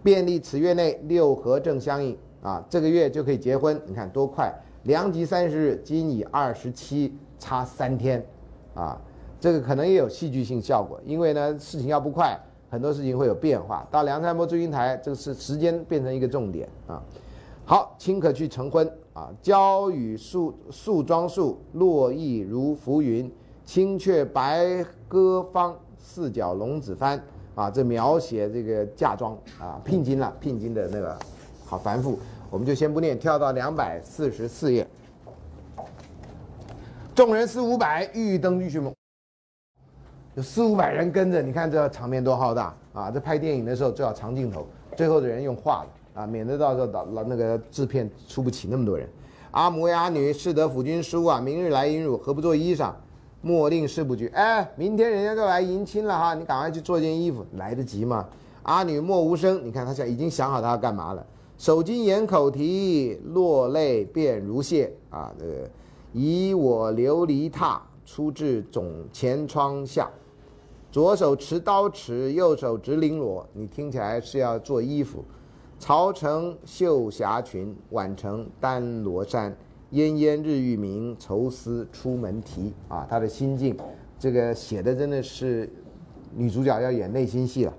[0.10, 3.80] 便利此月内六合正相应啊，这个月就可以结婚。
[3.86, 4.52] 你看多快！
[4.86, 8.26] 良吉三十日，今已二十七，差三天
[8.74, 9.00] 啊！
[9.40, 12.36] 这个可能也有戏剧性效果，因为呢事情要不快，
[12.72, 13.88] 很多事情会有变化。
[13.92, 17.00] 到梁山伯祝英台，这个是时间变成一个重点啊。
[17.64, 19.30] 好，卿可去成婚啊！
[19.44, 23.32] 娇雨素素妆树，落意如浮云。
[23.64, 27.24] 青雀白鸽方，四角龙子翻
[27.60, 27.70] 啊！
[27.70, 31.20] 这描写这个嫁妆啊，聘金了，聘金的那个
[31.66, 32.18] 好繁复，
[32.50, 34.88] 我们就先不念，跳到两百四十四页。
[37.14, 38.96] 众人四五百，欲登玉梦。
[40.36, 43.12] 有四五百人跟着，你看这场面多浩大啊！
[43.12, 44.66] 这拍电影的时候最好长镜头，
[44.96, 49.06] 最后的人用画的啊，免得到时候导老那个制片出不起那么多人。
[49.52, 52.94] 阿母为阿女，士得府君书啊，明日来迎汝，何不做衣裳？
[53.42, 54.28] 莫令事不举。
[54.34, 58.28] 哎，明天人家就来迎亲了哈，你赶快去做件衣服，来得及吗？
[58.64, 61.26] 阿女莫无声，你看他想已经想好他要干嘛了。
[61.58, 65.34] 手巾掩口啼，落泪便如泻啊！
[65.38, 65.70] 这个
[66.14, 70.10] 以我琉璃榻，出至总前窗下，
[70.92, 73.46] 左手持刀尺，右手执绫罗。
[73.54, 75.24] 你听起来是要做衣服。
[75.80, 79.56] 朝成绣霞裙，晚成丹罗衫。
[79.92, 83.08] 烟烟日欲明，愁思出门啼啊！
[83.10, 83.76] 他的心境，
[84.20, 85.68] 这个写的真的是
[86.36, 87.74] 女主角要演内心戏了。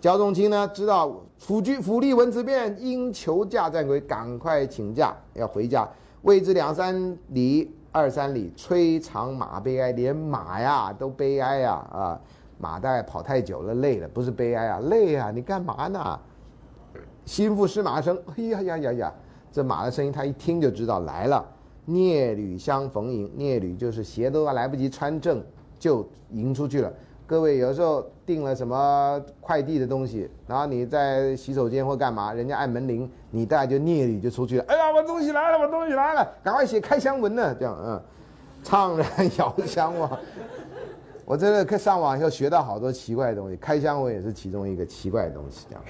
[0.00, 5.88] 焦仲卿呢，知道府居府吏闻此变，应求嫁暂归，赶快请假要回家。
[6.22, 12.20] 未知两三里，二三里，催长马悲哀，连马呀都悲哀呀啊！
[12.58, 15.30] 马大概跑太久了，累了，不是悲哀啊，累啊！
[15.30, 16.18] 你干嘛呢？
[17.24, 19.14] 心腹失马声，哎呀呀呀呀！
[19.52, 21.46] 这马的声音，他一听就知道来了。
[21.84, 25.42] 聂履相逢迎，聂履就是鞋都来不及穿正，
[25.78, 26.90] 就迎出去了。
[27.26, 34.64] 各位有时候订了什么快递的东西，然后你在洗手间或干嘛，人家按门铃，你大概就聂履就出去了。
[34.68, 38.00] 哎呀，我东西来了，我东西来了，赶快写开箱文呢，这样嗯，
[38.64, 39.06] 怅然
[39.38, 40.10] 遥相望。
[41.24, 45.84] 我真的上网以后学到好多奇怪的东西，开箱文也是其中一个奇怪的东西，这样。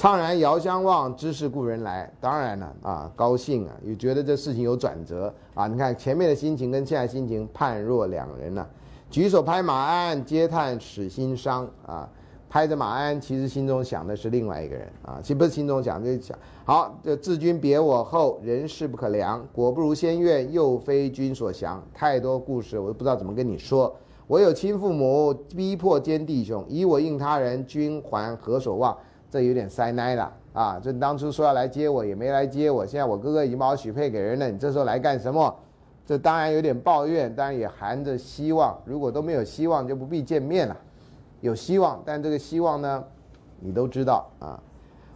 [0.00, 2.10] 怅然遥相望，知是故人来。
[2.18, 5.66] 当然了啊，高兴啊，也觉得这事情有转折啊。
[5.66, 8.66] 你看前面的心情跟现在心情判若两人呐。
[9.10, 12.08] 举手拍马鞍，嗟叹始心伤啊。
[12.48, 15.18] 拍着马鞍，其实心中想的是另外一个人啊。
[15.20, 16.98] 其实不是心中想，就是想好。
[17.02, 19.46] 这至君别我后，人事不可量。
[19.52, 21.78] 果不如先愿，又非君所降。
[21.92, 23.94] 太多故事，我都不知道怎么跟你说。
[24.26, 28.96] 我有亲父母，逼迫奸弟兄，以我应他人，君还何所望？
[29.30, 30.80] 这有点塞奶了啊！
[30.82, 32.84] 这当初说要来接我，也没来接我。
[32.84, 35.54] 现在我哥哥已经把我许配给人了，你这时候来干什么？
[36.04, 38.76] 这当然有点抱怨，当然也含着希望。
[38.84, 40.76] 如果都没有希望，就不必见面了。
[41.40, 43.04] 有希望，但这个希望呢，
[43.60, 44.60] 你都知道啊。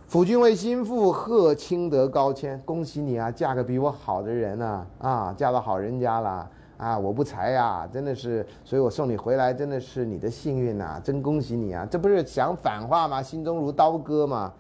[0.07, 4.87] 辅君为心腹，贺卿得高迁，恭喜你啊，嫁个比我好的人啊！
[5.01, 6.49] 啊，嫁到好人家了。
[6.77, 11.87] 啊，我不才呀，真的是，所以我送你回来，真的是你的幸运呐，真恭喜你啊！
[11.89, 13.23] 这不是讲反话吗？
[13.23, 14.53] 心中如刀割吗？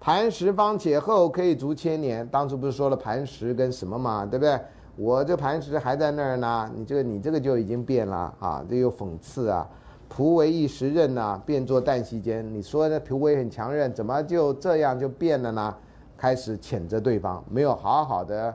[0.00, 2.26] 磐石方且厚，可以足千年。
[2.28, 4.26] 当初不是说了磐石跟什么吗？
[4.26, 4.58] 对不对？
[4.96, 8.64] 我这磐石还在那儿呢，你这个你这个就已经变了啊！
[8.68, 9.66] 这又讽刺啊！
[10.12, 12.44] 仆为一时任呐，变作旦夕间。
[12.52, 15.74] 你说的仆为很强韧，怎么就这样就变了呢？
[16.16, 18.54] 开始谴责对方，没有好好的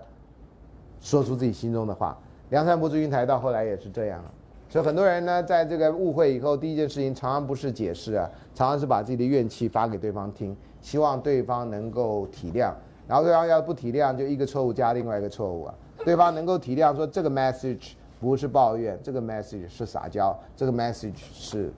[1.00, 2.18] 说出自己心中的话。
[2.49, 4.23] 梁山伯祝英台到后来也是这样，
[4.69, 12.72] 所以很多人呢，在这个误会以后，第一件事情常常不是解释啊，常常是把自己的怨气发给对方听，希望对方能够体谅。
[13.07, 15.73] 然后对方要不体谅，就一个错误加另外一个错误啊。
[16.03, 21.72] 对方能够体谅，说这个 message 不是抱怨，这个 message 是撒娇，这个 message 是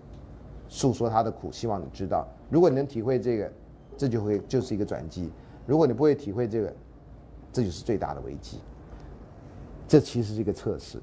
[0.67, 2.27] 诉说他的苦，希望你知道。
[2.49, 3.51] 如果你能体会这个，
[3.97, 5.29] 这就会就是一个转机；
[5.65, 6.73] 如果你不会体会这个，
[7.51, 8.59] 这就是最大的危机。
[9.87, 11.01] 这其实是一个测试。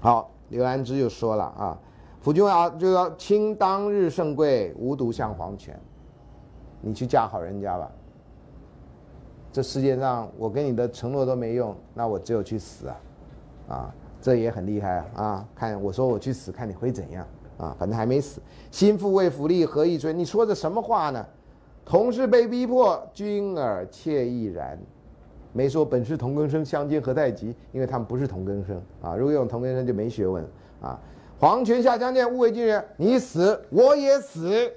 [0.00, 1.78] 好，刘安之又说了啊，
[2.20, 5.78] 辅君啊，就说卿当日甚贵，无独向黄泉。
[6.80, 7.90] 你去嫁好人家吧。
[9.50, 12.96] 这世界上，我跟你的承诺都没用，那我只有去死啊！
[13.68, 15.06] 啊，这也很厉害啊！
[15.16, 17.26] 啊，看我说我去死，看你会怎样
[17.56, 17.74] 啊？
[17.76, 18.40] 反正还没死。
[18.70, 20.12] 心腹为福利，何以追？
[20.12, 21.26] 你说的什么话呢？
[21.84, 24.78] 同事被逼迫，君尔妾亦然。
[25.52, 27.54] 没说本是同根生，相煎何太急？
[27.72, 29.16] 因为他们不是同根生啊！
[29.16, 30.44] 如果用同根生就没学问
[30.80, 30.98] 啊！
[31.40, 32.84] 黄泉下相见，勿为君人。
[32.96, 34.70] 你死我也死，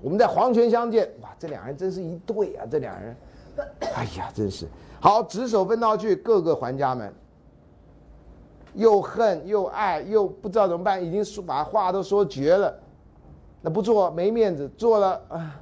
[0.00, 1.28] 我们在黄泉相见，哇！
[1.38, 2.64] 这两人真是一对啊！
[2.70, 3.16] 这两人，
[3.94, 4.66] 哎呀，真是
[5.00, 7.12] 好，执手分道去，各个还家门。
[8.74, 12.72] 又恨又爱，又不知道怎么办，已经说把话都说绝了。
[13.60, 15.60] 那不做没面子，做了啊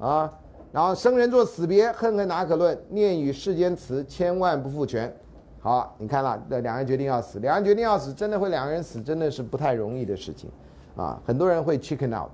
[0.00, 0.39] 啊！
[0.72, 2.78] 然后生人作死别，恨恨哪可论？
[2.88, 5.12] 念与世间词，千万不复全。
[5.60, 10.48] 好，你看了，这两人决定要死，两人决定要死，真的会两个人死，真的是不太容易的事情，
[10.96, 12.30] 啊，很多人会 chicken out，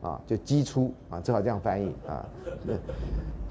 [0.00, 2.24] 啊，就鸡出啊，正好这样翻译啊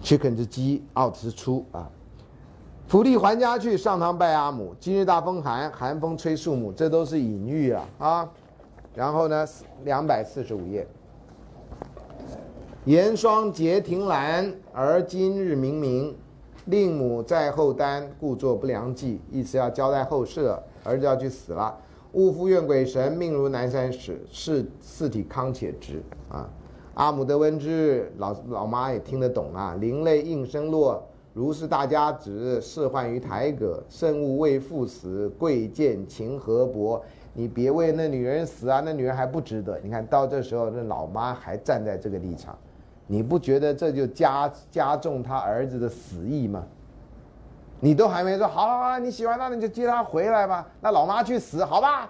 [0.02, 1.90] ，chicken 是鸡，out 是出啊。
[2.88, 4.76] 府吏还家去，上堂拜阿母。
[4.80, 8.30] 今日大风寒，寒风吹树木，这都是隐喻啊啊。
[8.94, 9.48] 然后呢，
[9.86, 10.86] 两百四十五页。
[12.86, 16.16] 严霜结庭兰，而今日明明，
[16.66, 21.78] 令母在后担，故作不良计，意思要交代后事了，儿子要去死了。
[22.14, 26.50] 勿复怨鬼神，命如南山石，是四体康且直啊！
[26.96, 29.78] 阿母得闻之，老老妈也听得懂啊。
[29.80, 37.00] 灵泪应声落，如是大家指，仕宦于台阁，慎勿为父死，贵贱情何薄？
[37.34, 39.80] 你别为那女人死啊，那女人还不值得。
[39.84, 42.58] 你看到这时候，那老妈还站在这个立场，
[43.12, 46.64] 你不觉得这就加加重他儿子的死意吗？
[47.82, 50.66] 你都还没说好，好，好，你喜欢他，你就接他回来吧。
[50.80, 52.10] 那老妈去死，好吧？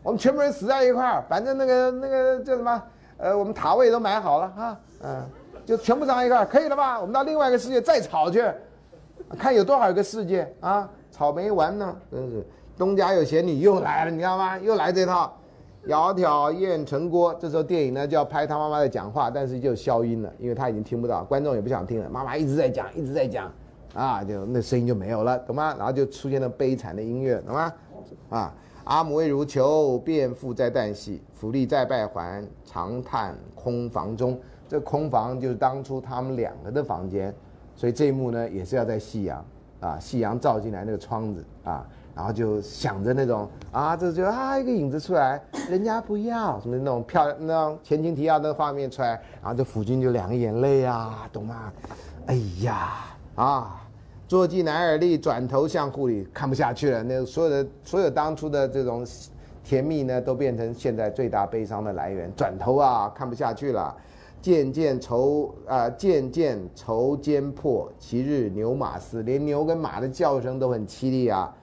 [0.00, 2.80] 我们全部人死在一块儿，反正那个那个叫什么？
[3.16, 5.26] 呃，我们塔位都买好了啊，嗯，
[5.66, 7.00] 就全部葬一块儿，可以了吧？
[7.00, 8.44] 我们到另外一个世界再吵去，
[9.36, 10.88] 看有多少个世界啊？
[11.10, 12.46] 吵没完呢，真是。
[12.76, 14.56] 东家有贤女又来了，你知道吗？
[14.56, 15.36] 又来这套，
[15.88, 17.32] 窈窕燕成郭。
[17.40, 22.10] 这时候电影呢就要拍他妈妈在讲话，但是就消音了，因为他已经听不到，观众也不想听了。
[22.10, 23.50] 妈妈一直在讲，一直在讲，
[23.94, 25.74] 啊，就那声音就没有了，懂吗？
[25.78, 27.72] 然后就出现了悲惨的音乐，懂吗？
[28.28, 28.54] 啊，
[28.84, 31.22] 阿母未如求，便复在旦夕。
[31.32, 34.38] 府吏再拜还，长叹空房中。
[34.68, 37.34] 这空房就是当初他们两个的房间，
[37.74, 39.42] 所以这一幕呢也是要在夕阳
[39.80, 41.88] 啊，夕阳照进来那个窗子啊。
[42.18, 45.40] 然后就想着那种啊，这就啊一个影子出来，
[45.70, 51.72] 人家不要什么那种漂亮那种前情提要的画面出来，然后这辅君就两个眼泪啊，懂吗？
[52.26, 53.86] 哎呀啊，
[54.26, 57.04] 坐骑乃尔立，转头向户里，看不下去了。
[57.04, 59.06] 那所有的所有当初的这种
[59.62, 62.28] 甜蜜呢，都变成现在最大悲伤的来源。
[62.34, 63.96] 转头啊，看不下去了，
[64.42, 71.54] 渐渐愁啊，渐渐愁间破，其日牛马嘶，连牛跟马的叫声都很凄厉啊。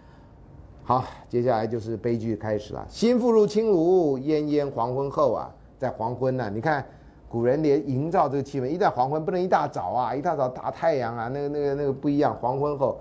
[0.88, 2.86] 好，接下来就是悲剧开始了。
[2.88, 6.86] 新妇入青庐，烟烟黄昏后啊，在黄昏呢，你看
[7.28, 12.38] 古人连营造这个气氛，一旦黄昏不能一大早啊，一大早大太阳啊，那个那个那个不一样。
[12.40, 12.99] 黄昏后，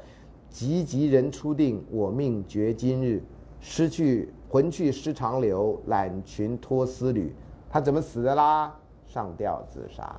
[0.48, 3.22] 急急人初定，我命绝今日，
[3.60, 7.36] 失去魂去失长留，揽裙脱丝履。
[7.68, 8.74] 他怎么死的啦？
[9.04, 10.16] 上吊自杀。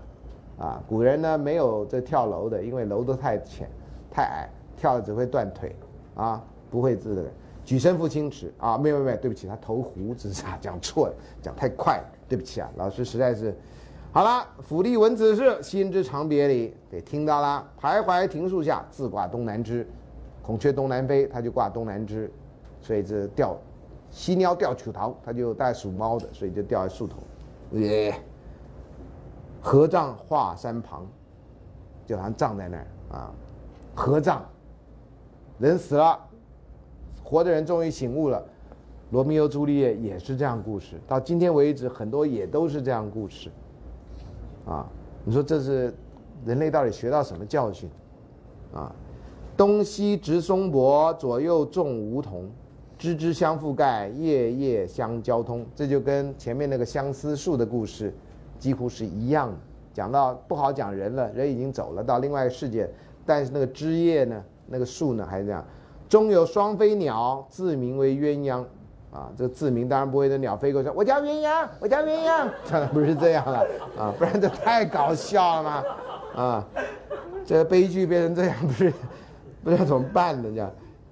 [0.59, 3.67] 啊，古人呢没有这跳楼的，因为楼都太浅
[4.11, 5.75] 太矮，跳了只会断腿
[6.13, 7.23] 啊，不会自的。
[7.65, 13.57] 举身赴清池啊，没有没有，对不起，他投湖自杀，讲错了，讲太快了，对不起啊，老师实在是，
[14.11, 19.87] 好了，府吏闻此事，心知长别离，给听到了，徘徊庭树下，自挂东南枝，
[20.43, 22.31] 孔雀东南飞，他就挂东南枝，
[22.81, 23.57] 所以这吊，
[24.11, 27.17] 犀鸟吊曲桃，他就带属猫的，所以就吊在树头，
[27.79, 28.13] 耶，
[29.59, 31.03] 合葬华山旁，
[32.05, 33.33] 就好像葬在那儿啊，
[33.95, 34.45] 合葬，
[35.57, 36.19] 人死了。
[37.25, 38.45] 活的人终于醒悟了，
[39.09, 43.49] 罗密欧朱丽叶也是这样故事，到今天为止很多也都是这样故事，
[44.67, 44.85] 啊，
[45.23, 45.91] 你说这是
[46.45, 47.89] 人类到底学到什么教训？
[48.73, 48.93] 啊，
[49.57, 52.47] 东西直松柏，左右种梧桐，
[52.97, 58.13] 枝枝相覆盖，叶叶相交通，这就跟前面那个相思树的故事
[58.59, 59.57] 几乎是一样的。
[59.93, 62.87] 讲到不好讲人了，人已经走了到另外一个世界，
[63.25, 65.65] 但是那个枝叶呢，那个树呢还是这样。
[66.07, 68.63] 中有双飞鸟，自名为鸳鸯，
[69.11, 73.65] 啊，这个自名当然不会的鸟飞过去，我叫鸳鸯，我叫鸳鸯，当然不是这样了，
[73.97, 75.83] 啊，不然这太搞笑了嘛，
[76.35, 76.67] 啊，
[77.45, 78.93] 这悲剧变成这样，不是，
[79.63, 80.49] 不知道怎么办呢？
[80.49, 80.71] 这样，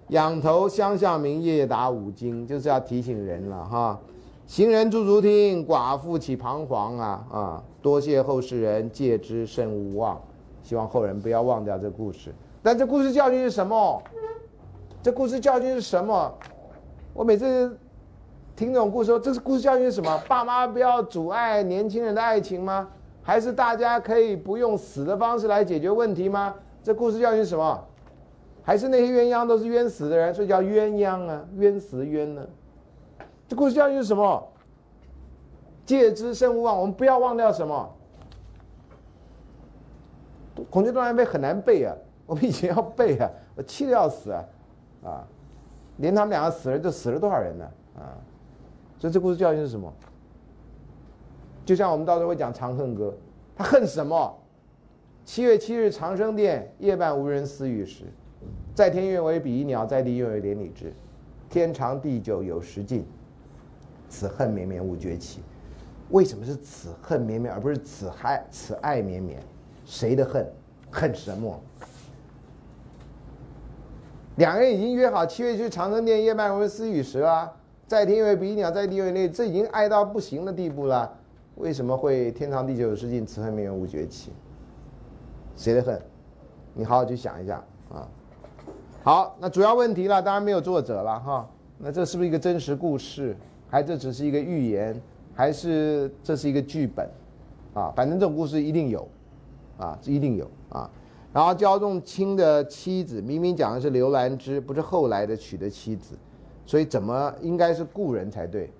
[0.09, 3.99] 仰头相向明夜打五更，就是要提醒人了哈，
[4.45, 10.21] 行人驻足听，寡妇起彷徨啊啊，多谢后世人戒之慎勿忘，
[10.61, 14.01] 希望后人不要忘掉这故事，但这故事教训是什么？
[15.03, 16.33] 这故事教训是什么？
[17.13, 17.77] 我每次
[18.55, 20.17] 听这种故事，说这是故事教训是什么？
[20.29, 22.87] 爸妈不要阻碍年轻人的爱情吗？
[23.21, 26.55] 还是大家可以不用死的方式来解决问题吗？
[26.81, 27.85] 这故事教训是什么？
[28.63, 32.47] 还是那些鸳鸯都是冤死的人，所以叫鸳鸯啊，冤死冤呢？
[33.49, 34.47] 这故事教训是什么？
[35.85, 37.93] 戒之慎勿忘，我们不要忘掉什么？
[40.69, 41.93] 孔雀东南飞很难背啊，
[42.25, 44.41] 我们以前要背啊，我气得要死啊。
[45.03, 45.27] 啊，
[45.97, 47.65] 连他们两个死了，就死了多少人呢？
[47.97, 48.15] 啊，
[48.97, 49.91] 所以这故事教训是什么？
[51.65, 53.09] 就像我们到时候会讲《长恨歌》，
[53.55, 54.35] 他恨什么？
[55.25, 58.05] 七月七日长生殿，夜半无人私语时，
[58.75, 60.93] 在天愿为比翼鸟，在地愿为连理枝。
[61.49, 63.05] 天长地久有时尽，
[64.09, 65.41] 此恨绵绵无绝期。
[66.09, 69.41] 为什么是此恨绵绵，而不是此爱此爱绵绵？
[69.85, 70.45] 谁的恨？
[70.91, 71.59] 恨什么？
[74.37, 77.51] 两个人已经约好七月去长生殿，夜半无人私语时了。
[77.85, 81.11] 在天为比翼鸟，在地为那，这已经爱到不行的地步了。
[81.55, 84.31] 为什么会天长地久有时尽，此恨绵绵无绝期？
[85.55, 86.01] 谁的恨？
[86.73, 88.07] 你好好去想一下啊。
[89.03, 91.47] 好，那主要问题了，当然没有作者了哈。
[91.77, 93.37] 那这是不是一个真实故事？
[93.69, 94.99] 还这只是一个寓言？
[95.35, 97.07] 还是这是一个剧本？
[97.75, 99.07] 啊，反正这种故事一定有，
[99.77, 100.89] 啊，一定有啊。
[101.33, 106.15] 然后焦仲卿的妻子明明讲的是刘兰芝，不是后来的娶的妻子，
[106.63, 108.71] 所以怎么应该是故人才对，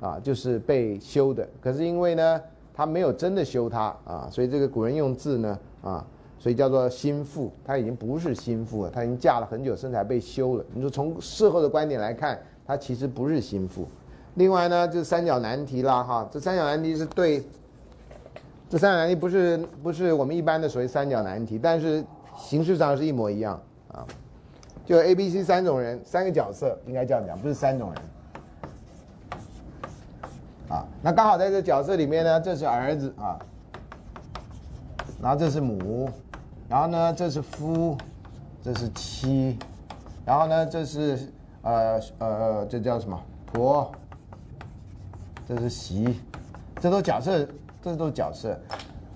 [0.00, 1.48] 啊，就是被休的。
[1.60, 2.40] 可是因为呢，
[2.74, 6.04] 他没有真的休他啊，所以这个古人用字呢，啊，
[6.36, 10.64] 所以叫做心腹，他已经不是心腹了，他已经嫁了很久，身材被休了。
[10.74, 13.86] 你说从事后的观点来看，他其实不是心腹。
[14.34, 17.40] 另外呢，就是三角难题啦，哈，这三角难题是对。
[18.68, 22.04] 这三角难题不是不是我们一般的所谓三角难题，但是
[22.36, 23.62] 形式上是一模一样
[23.92, 24.04] 啊。
[24.84, 28.02] 就 A、B、C 三种人，三个角色应该这样讲，不是三种人。
[30.68, 33.38] 啊，那刚好在这角色里面呢，这是儿子啊，
[35.22, 36.10] 然后这是母，
[36.68, 37.96] 然后呢这是夫，
[38.62, 39.58] 这是妻，
[40.24, 41.18] 然后呢这是
[41.62, 43.92] 呃呃这叫什么婆，
[45.46, 46.18] 这是媳，
[46.80, 47.46] 这都角色。
[47.92, 48.58] 这都是角色，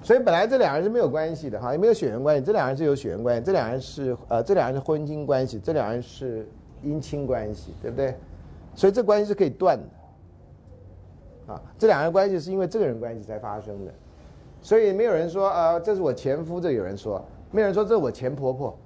[0.03, 2.45] 所以本来这两人是没有关系的哈，也没有血缘关系。
[2.45, 6.47] 这两人是有血缘关系，这两人是呃，这两人是婚姻关系，这两人是
[6.85, 8.15] 姻亲关系，对不对？
[8.74, 13.93] 所以这关系是可以断的，啊，这两人关系是因为这个人关系才发生的，
[14.61, 18.78] 所以没有人说呃，这是我前夫，这有人说，没有人说这是我前婆婆，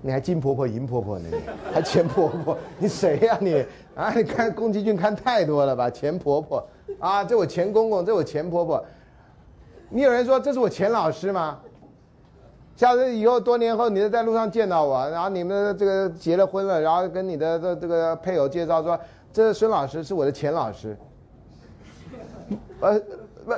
[0.00, 1.28] 你还金婆婆银婆婆呢，
[1.72, 3.64] 还前婆婆，你谁呀你？
[3.96, 6.64] 啊，你看宫崎骏看太多了吧，前婆婆。
[6.98, 8.84] 啊，这我前公公，这我前婆婆。
[9.90, 11.58] 你有人说这是我前老师吗？
[12.76, 18.98] 下次以后多年后，你在路上见到我，然后你们这个结了婚了，然后跟你的这这个配偶介绍说，
[19.32, 20.96] 这孙老师是我的前老师。
[22.80, 23.00] 呃，
[23.44, 23.52] 不，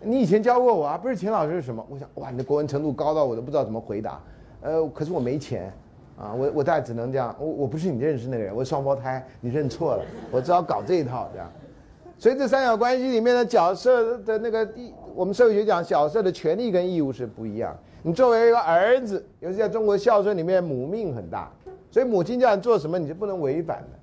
[0.00, 0.98] 你以前教过我啊？
[0.98, 1.86] 不是钱老师是什么？
[1.88, 4.20] 我想，哇，你的国文程度高到我都不知道怎么回答。
[4.60, 5.72] 呃，可是我没钱，
[6.18, 7.34] 啊，我我大概只能这样。
[7.38, 11.50] 我我不是你认识那个人，我双胞胎，你认错了，我只好搞这一套这样。
[12.18, 14.66] 所以这三角关系里面的角色的那个，
[15.14, 17.76] 我们社会学讲角色的权利跟义务是不一样。
[18.02, 21.50] 你作为一个儿子，尤其在中国孝顺里面，母命很大，
[21.90, 23.98] 所以母亲叫你做什么，你就不能违反的。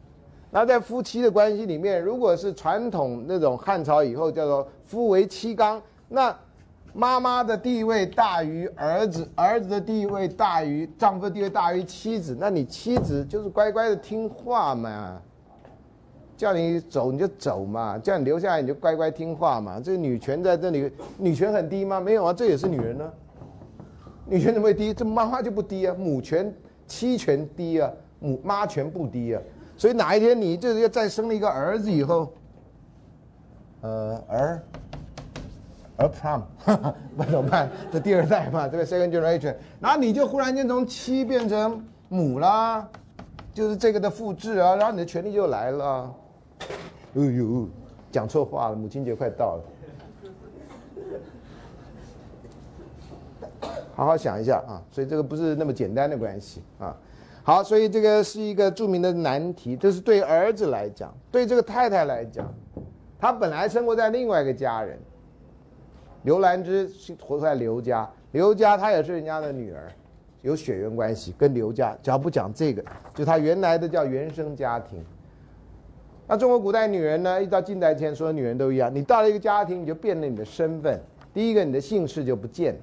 [0.51, 6.35] 那在夫妻的关系里面，如果是传统那种汉朝以后叫做夫为妻纲，那
[6.93, 15.21] 妈妈的地位大于儿子，儿子的地位大于丈夫的地位大于妻子，那你妻子就是乖乖的听话嘛。
[16.41, 19.79] 叫你走你就走嘛，叫你留下来你就乖乖听话嘛。
[19.79, 21.99] 这个女权在这里，女权很低吗？
[21.99, 23.07] 没有啊，这也是女人呢。
[24.25, 24.91] 女权怎么会低？
[24.91, 26.51] 这妈妈就不低啊，母权、
[26.87, 29.41] 妻权低啊，母妈权不低啊。
[29.77, 32.33] 所以哪一天你就是要再生了一个儿子以后，
[33.81, 34.63] 呃，儿
[35.97, 36.41] 儿 prom，
[37.15, 37.69] 那 怎么办？
[37.91, 42.89] 这第二代嘛，这个 second generation，然后你就忽然间从妻变成母啦，
[43.53, 46.11] 就是这个的复制啊，然后你的权利就来了。
[47.15, 47.67] 哎呦，
[48.11, 48.75] 讲错话了！
[48.75, 49.63] 母亲节快到了，
[53.95, 54.81] 好好想一下啊。
[54.91, 56.95] 所以这个不是那么简单的关系啊。
[57.43, 59.75] 好，所以这个是一个著名的难题。
[59.75, 62.53] 这是对儿子来讲，对这个太太来讲，
[63.19, 64.97] 她本来生活在另外一个家人。
[66.23, 69.91] 刘兰芝是活在刘家，刘家她也是人家的女儿，
[70.43, 71.97] 有血缘关系，跟刘家。
[72.03, 72.85] 只要不讲这个，
[73.15, 75.03] 就她原来的叫原生家庭。
[76.31, 77.43] 那中国古代女人呢？
[77.43, 78.89] 一到近代前，所有女人都一样。
[78.95, 80.97] 你到了一个家庭，你就变了你的身份。
[81.33, 82.79] 第一个，你的姓氏就不见了，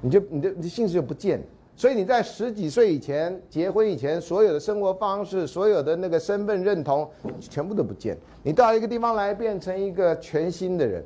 [0.00, 1.44] 你就你的你的姓氏就不见了。
[1.76, 7.06] 所以你在十几岁以前结婚以前，所有的生活方式、所有的那个身份认同，
[7.38, 8.16] 全部都不见。
[8.42, 11.04] 你到一个地方来，变成一个全新的人。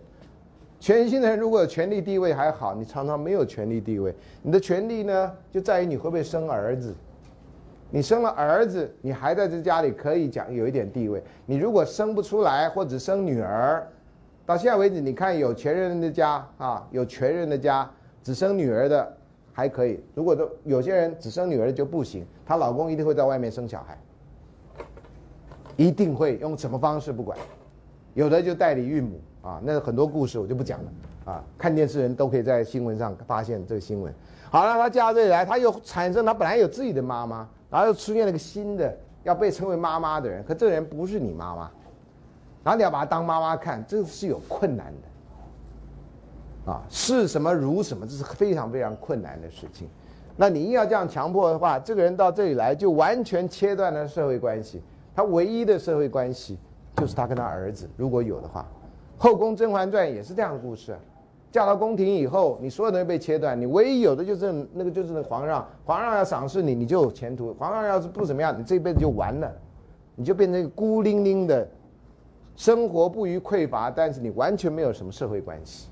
[0.78, 4.14] 全新的人如果有权力地位还好，你常常没有权力地位。
[4.42, 6.94] 你的权利呢，就在于你会不会生儿子。
[7.94, 11.23] 你生了儿子，你还在这家里可以讲有一点地位。
[11.44, 13.86] 你如果生不出来，或者生女儿，
[14.47, 17.89] 到现在为止，你看有钱人的家啊，有权人的家
[18.23, 19.14] 只生女儿的
[19.52, 20.02] 还可以。
[20.14, 23.98] 如果都有些人只生女儿就不行，她老公一定会在外面生小孩，
[25.77, 27.36] 一定会用什么方式不管，
[28.14, 30.93] 有的就代理孕母啊，那很多故事我就不讲了
[31.27, 34.10] 啊，看电视人都可以在新闻上发现这个新闻。
[34.51, 37.47] 好了，她嫁到这里来，她又产生她本来有自己的妈妈。
[37.72, 38.94] 然后又出现了个新的
[39.24, 41.70] 要被称为妈妈的人，可这个人不是你妈妈，
[42.62, 44.92] 然后你要把他当妈妈看，这是有困难
[46.66, 49.88] 的，啊，是什么如什么，这是非常非常困难的事情。
[50.36, 54.82] 那你硬要这样强迫的话，这个人到这里来就完全切断了社会关系，
[55.14, 56.58] 他唯一的社会关系
[56.96, 58.66] 就是他跟他儿子，如果有的话，
[59.22, 60.94] 《后宫甄嬛传》也是这样的故事。
[61.52, 69.52] 嫁到宫廷以后，你所有东西被切断，你唯一有的就是那个就是那皇上，皇上要赏识你，你就有前途；皇上要是不怎么样，你这辈子就完了，
[70.16, 71.68] 你就变成一个孤零零的，
[72.56, 75.88] 生活不虞匮乏，但是你完全没有什么社会关系，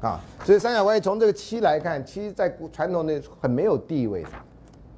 [0.00, 4.28] 啊，所以三角关系从这个妻来看，妻在传统的很没有地位的，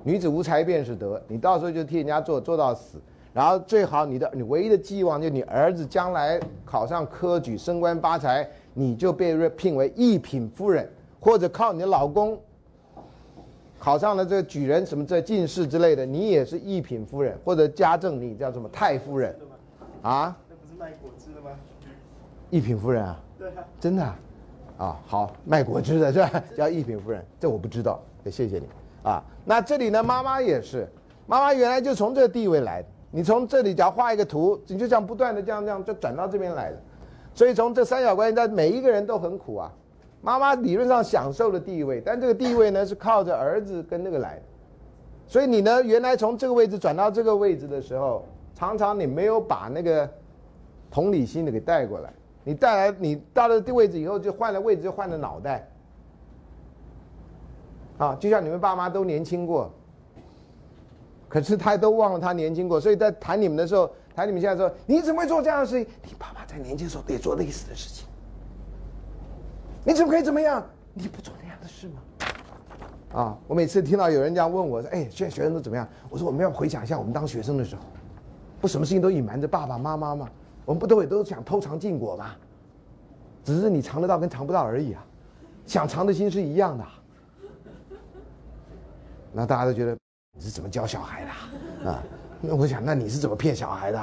[0.04, 3.00] 女子无才便是德，你到时候就替人家做做到死，
[3.32, 8.46] 然后最好你的你唯一的寄望就是你儿子将来考上科举升官发财，
[8.78, 10.86] 你就被聘为一品夫人，
[11.18, 12.38] 或者靠你的老公
[13.78, 19.34] 考上了这个举人什么这进士之类的，你也是一品夫人，或者家政你叫什么太夫人
[20.02, 21.52] 啊，那不是卖果汁的吗？
[22.50, 23.18] 一品夫人啊。
[23.38, 24.18] 对啊，真的啊，
[24.76, 26.42] 啊好卖果汁的是吧？
[26.54, 28.66] 叫一品夫人，这我不知道，也谢谢你
[29.02, 29.24] 啊。
[29.42, 30.86] 那这里呢，妈妈也是，
[31.26, 32.88] 妈妈原来就从这个地位来的。
[33.10, 36.78] 你从这里只要画一个图，你就这样不断的这样这样就转到这边来的。
[37.36, 39.70] 所以从这三角关系，在每一个人都很苦啊。
[40.22, 44.42] 妈妈理论上享受了地位，但这个地位呢是靠着儿子跟那个来的。
[45.26, 50.08] 所以你呢，原来从这个位置转到这个位置的时候，常常你没有把那个
[50.90, 52.10] 同理心的给带过来。
[52.42, 55.68] 你带来，你到了这位置以后，就换了位置，就换了脑袋。
[57.98, 59.70] 啊，就像你们爸妈都年轻过，
[61.28, 65.86] 可是他都忘了他年轻过，所以在谈你们的时候，谈你们现在说，你怎么会做这样的事情？
[66.02, 68.06] 你爸爸在年轻时候也做类似的事情，
[69.84, 70.64] 你怎么可以怎么样？
[70.94, 72.00] 你不做那样的事吗？
[73.12, 75.86] 啊，我每次听到有人这样问我说，哎，现在学生都怎么样？
[76.08, 77.82] 我说我们要回想一下我们当学生的时候，
[78.58, 80.30] 不什么事情都隐瞒着爸爸妈妈吗？
[80.64, 82.34] 我们不都也都想偷尝禁果吗？
[83.44, 85.04] 只是你尝得到跟尝不到而已啊，
[85.66, 86.84] 想尝的心是一样的。
[89.30, 89.94] 那大家都觉得
[90.32, 92.02] 你是怎么教小孩的啊？
[92.40, 94.00] 那我想，那你是怎么骗小孩的？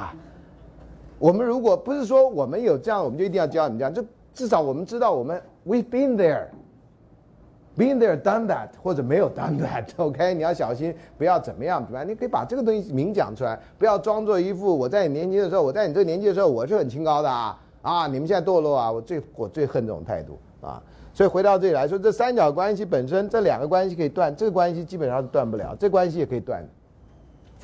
[1.18, 10.34] 我们如果不是说我们有这样，我们就一定要教你们这样，就至少我们知道我们 we've been there，been there done that，或者没有 done that，OK？
[10.34, 12.08] 你要小心，不要怎么样，怎么样？
[12.08, 17.58] 你可以把这个东西明讲出来，不要装作一副我在你年轻的时候，我在你这个年纪的时候，我是很清高的啊。
[17.84, 18.06] 啊！
[18.06, 18.90] 你们现在堕落啊！
[18.90, 20.82] 我最我最恨这种态度啊！
[21.12, 26.68] 所以回到这里来说，这三角关系本身，这两个关系可以断，这个关系基本上是断不了，这关系也可以断的。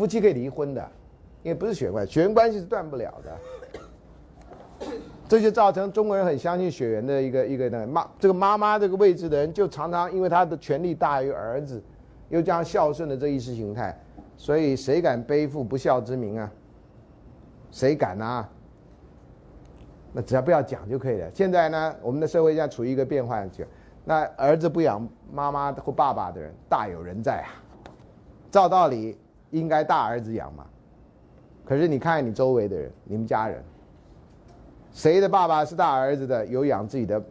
[0.01, 0.83] 夫妻可以离婚的，
[1.43, 4.89] 因为不是血缘关系，血缘关系是断不了的。
[5.29, 11.83] 这就造成中国人很相信血缘的一个一个呢妈这个妈妈这个位置的人，就常常因为他的权力大于儿子，
[12.31, 13.95] 又这样孝顺的这意识形态，
[14.39, 16.51] 所以谁敢背负不孝之名啊？
[17.71, 18.49] 谁敢啊？
[20.15, 21.31] 那只要不要讲就可以了。
[21.35, 23.67] 现在呢，我们的社会现在处于一个变化期，
[24.07, 27.53] 那儿子不养妈妈或爸爸的人大有人在啊。
[28.51, 29.19] 照道理
[29.51, 30.67] 应该大儿子养嘛，
[31.65, 33.63] 可是你看你周围的人，你们家人，
[34.93, 37.23] 谁的爸爸是大儿子的，有养自己的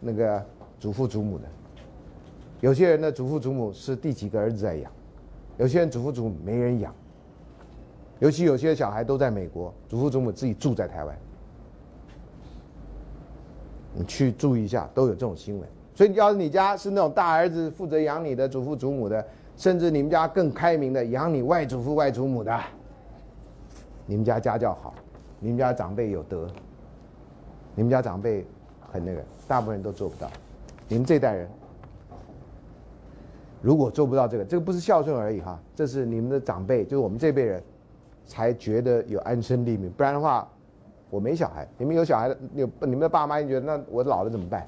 [0.00, 0.44] 那个
[0.78, 1.44] 祖父祖母的？
[2.60, 4.90] 有些人的祖父祖母是第几个儿子在养，
[5.58, 6.94] 有些人祖父祖母没人养，
[8.18, 11.16] 尤其有些小孩都在美国，祖父祖母自己住在台湾。
[13.98, 15.68] 你去注意一下，都有这种新闻。
[15.94, 19.26] 所以，要是你家是那种大儿子负责养你的祖父祖母的，
[19.56, 22.58] 甚至你们家更开明的养你外祖父外祖母的，
[24.06, 24.94] 你们家家教好，
[25.40, 26.46] 你们家长辈有德，
[27.74, 28.46] 你们家长辈
[28.92, 30.30] 很那个，大部分人都做不到。
[30.88, 31.48] 你们这代人
[33.62, 37.62] 如果做不到这个，这个不是孝顺而已哈，这是你们的长辈，就是我们这辈人
[38.26, 40.48] 才觉得有安身立命，不然的话。
[41.08, 44.66] 我没小孩，你们有小孩的，有你们的爸妈，你觉得那我老了怎么办？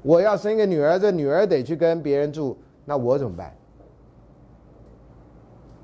[0.00, 3.52] 我要生一个女儿，这女儿得去跟别人住，那我怎么办？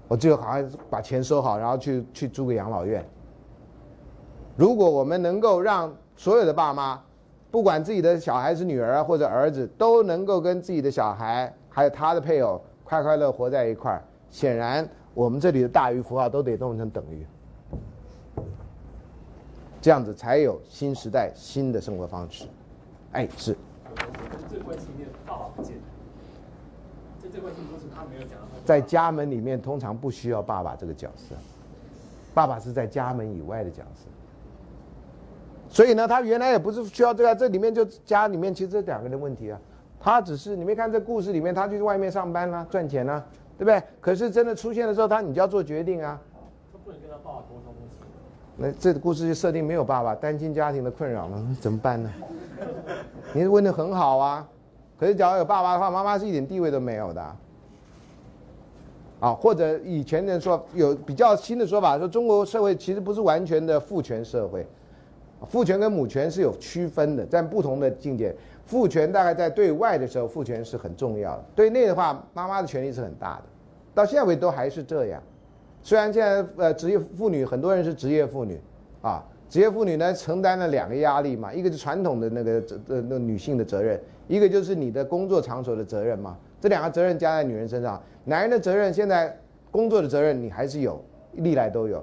[0.09, 3.05] 我最好像把钱收好，然后去去租个养老院。
[4.57, 7.03] 如果我们能够让所有的爸妈，
[7.51, 17.27] 不管自己的小孩是女儿或者儿子，都能够跟自己的小孩还有他的配偶快快乐活在一块儿，显然我们这里的大于符号都得弄成等于。
[19.81, 22.47] 这样子才有新时代新的生活方式，
[23.13, 23.57] 哎，是。
[24.49, 25.77] 这个关系里面，爸爸不见。
[27.37, 28.39] 在这个关系里他没有讲。
[28.65, 31.35] 在家门里面，通常不需要爸爸这个角色，
[32.35, 34.07] 爸爸是在家门以外的角色。
[35.69, 39.61] 所以呢，他原来也不是需要这个，这里面就家里面其实这两个人问题啊，
[40.01, 43.25] 他只是你没看这故事里面，他去外面上班啦，赚钱啦，
[43.59, 43.83] 对不对？
[44.01, 46.19] 可是真的出现的时候，他你就要做决定啊。
[46.73, 47.75] 他不能跟他爸爸沟通。
[48.59, 51.45] 那这个故事就设定没有爸爸，单亲家庭的困扰了？
[51.61, 52.11] 怎么办呢？
[53.35, 54.49] 你问的很好啊，
[54.99, 57.37] 可是假如有爸爸的话，妈妈是一点地位都没有的。
[59.21, 64.67] 啊，或者以前人说有比较新的说法，说中国社会其实不是完全的父权社会，
[65.49, 68.35] 父权跟母权是有区分的，在不同的境界。
[68.67, 73.45] 父权大概在对外的时候，父权是很重要的；对内的话，妈妈的权利是很大的。
[73.95, 75.23] 到现在为止都还是这样。
[75.83, 78.61] 虽然现在呃职业妇女很多人是职业妇女，
[79.01, 86.37] 啊，职业妇女呢承担了两个压力嘛，一个是传统的那个责呃那女性的责任，一个就是你的工作场所的责任嘛。
[86.61, 89.37] 这两个责任加在女人身上，男人的责任现在
[89.71, 92.03] 工作的责任你还是有，历来都有。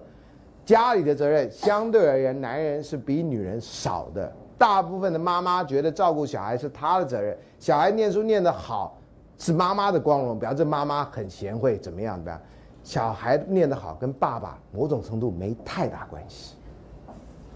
[0.65, 4.31] 家里的责任相对而言，男人是比女人少的。
[4.57, 8.97] 大部分的妈妈觉得照顾小孩是她的责任，小孩念书念得好
[9.37, 12.39] 是妈妈的光荣，表示妈妈很贤惠，怎么样怎么样。
[12.83, 16.55] 小孩念得好跟爸爸某种程度没太大关系。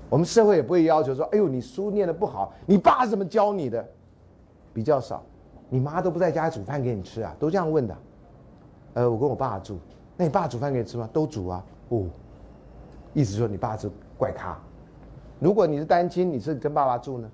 [0.10, 3.86] 我们社会也不会要求说，哎呦，你书念得不好，你爸怎么教你的？
[4.78, 5.24] 比较少，
[5.70, 7.98] 你妈都不在家煮饭给你吃啊，都这样问的。
[8.94, 9.80] 呃，我跟我爸住，
[10.16, 11.10] 那你爸煮饭给你吃吗？
[11.12, 11.66] 都煮啊。
[11.90, 12.04] 哦，
[13.12, 13.90] 意思说你爸是
[14.20, 14.56] 怪咖。
[15.40, 17.32] 如果你是单亲，你是跟爸爸住呢？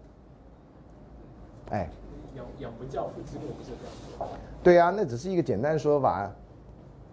[1.72, 1.90] 哎，
[2.38, 3.72] 养养不教，父之过，不是
[4.18, 4.32] 这样。
[4.64, 6.32] 对啊、那只是一个简单说法，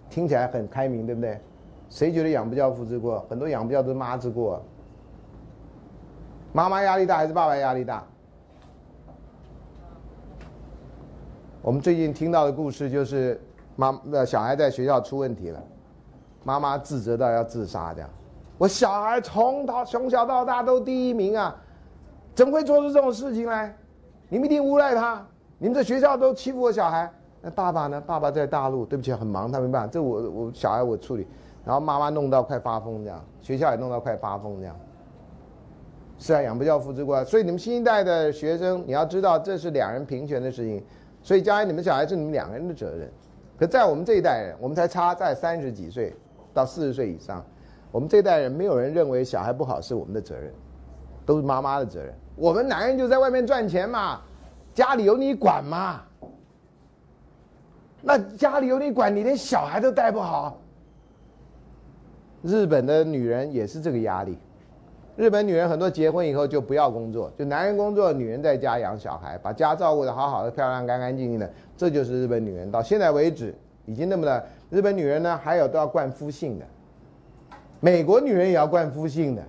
[0.09, 1.40] 听起来很开明，对不对？
[1.89, 3.27] 谁觉得养不教父之过？
[3.28, 4.62] 很多养不教都是妈之过。
[6.52, 8.05] 妈妈压力大还是爸爸压力大？
[11.62, 13.39] 我们最近听到的故事就是
[13.77, 15.62] 妈呃小孩在学校出问题了，
[16.43, 18.09] 妈妈自责到要自杀这样。
[18.57, 21.55] 我小孩从到从小到大都第一名啊，
[22.35, 23.74] 怎么会做出这种事情来？
[24.31, 25.27] 你们一定诬赖他，
[25.59, 27.11] 你们这学校都欺负我小孩。
[27.43, 28.01] 那爸爸呢？
[28.01, 29.89] 爸爸在大陆，对不起，很忙，他没办法。
[29.89, 31.27] 这我我小孩我处理，
[31.65, 34.74] 然后妈妈弄到快发疯这样，学校也弄到快发疯这样。
[36.19, 37.23] 是啊，养不教父之过。
[37.24, 40.85] 所以你们新一代的学生，你要知道这是两人平权的事情，
[41.22, 43.10] 所以将来你们小孩是你们两个人的责任。
[43.59, 46.14] 可在我们这一代人，我们才差在三十几岁
[46.55, 47.44] 到四十岁以上，
[47.92, 50.51] 我们这一代人没有人认为小孩不好是我们的责任，
[51.26, 52.14] 都是妈妈的责任。
[52.36, 54.22] 我们男人就在外面赚钱嘛，
[54.72, 56.01] 家里有你管嘛。
[58.02, 60.59] 那家里有你管，你连小孩都带不好。
[62.42, 64.38] 日本的女人也是这个压力。
[65.20, 72.70] 日本女人很多结婚以后就不要工作，就男人工作，女人在家养小孩，把家照顾得好好的、漂亮、干干净净的，这就是日本女人。
[72.70, 76.64] 到现在为止，已经那么的，日本女人呢还有都要冠夫姓的，
[77.80, 79.42] 美国女人也要冠夫姓的。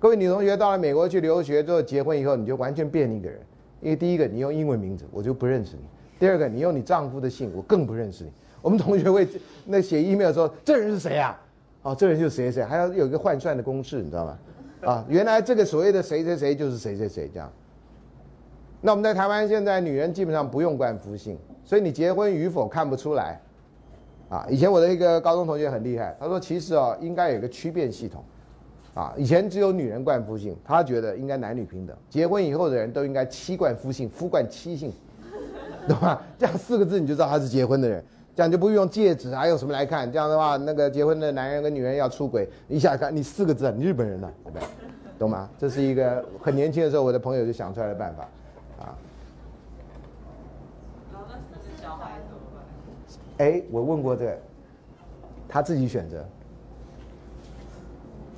[0.00, 3.38] 各位女同学到了美国去留学之后，结婚以后你就完全变一个人，
[3.80, 5.82] 因为第一个你用英文名字，我就不认识你；
[6.18, 8.32] 第二个你用你丈夫的姓，我更不认识你。
[8.60, 9.28] 我们同学会
[9.64, 11.40] 那写 email 说这人是谁啊？
[11.86, 14.38] 哦，这人就是谁谁，还要有一个换算的公式，你知道吗？
[14.84, 17.48] 啊，原来这个所谓的谁谁谁就是谁谁谁这样。
[18.80, 23.40] 那我们在台湾现在女人基本上不用冠夫姓，所以你结婚与否看不出来。
[24.28, 28.24] 啊，以前我的一个高中同学很厉害，他说其实哦应该有个区变系统。
[28.92, 34.92] 啊，以前只有女人冠夫姓，他觉得应该男女平等，结婚以后的人都应该妻冠夫姓，夫冠妻姓，
[35.86, 36.20] 懂吧？
[36.36, 38.04] 这样四个字你就知道他是结婚的人。
[38.36, 40.12] 这样就不用戒指，还有什么来看？
[40.12, 44.68] 这样的话，那个结婚的男人跟女人要出轨，一下看你四个字，你日本人了，对不对？
[45.18, 45.48] 懂吗？
[45.58, 48.28] 这是一个很年轻的时候，我的朋友就想出来的办法，
[48.84, 48.92] 啊。
[51.80, 52.40] 小孩怎么
[53.38, 53.46] 办？
[53.46, 54.38] 哎，我问过这个，
[55.48, 56.22] 他自己选择，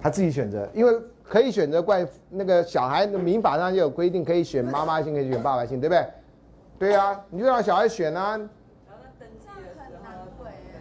[0.01, 0.93] 他自己选择，因为
[1.25, 6.07] 可以选择怪那个小孩的民法上就有规定，可以选妈妈姓，可以选爸爸姓，对不对？
[6.79, 8.37] 对啊，你就让小孩选啊。
[8.37, 10.79] 然后那登记这样的时很难候会耶。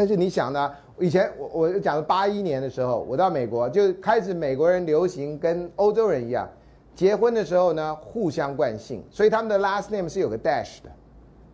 [0.00, 0.74] 那是你想的啊。
[0.98, 6.48] 以前我我讲八一年的时候，我到美国就开始美国人流行跟欧洲人一样，
[6.94, 10.88] 结婚的时候呢互相冠姓，所以他们的 last name 是有个 dash 的。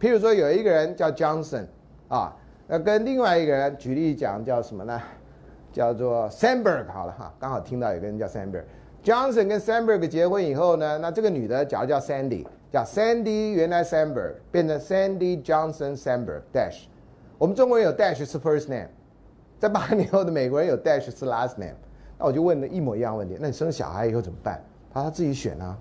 [0.00, 1.64] 譬如说有一个人叫 Johnson
[2.06, 2.36] 啊，
[2.68, 5.02] 那跟另外一个人举例讲叫什么呢？
[5.72, 8.62] 叫做 Sandberg 好了哈，刚好听到有个人叫 Sandberg。
[9.02, 16.84] Johnson 跟 Sandberg 结婚以后呢，那这个女的假如叫 Sandy，叫 Sandy 原来 Sandberg 变成 Sandy Johnson Sandberg dash。
[17.38, 18.88] 我们中国人有 dash 是 first name，
[19.58, 21.74] 在八年后的美国人有 dash 是 last name。
[22.18, 24.62] 那我就问了一模一样问题，那你生小孩以后怎么办？
[24.92, 25.76] 他他自己选啊。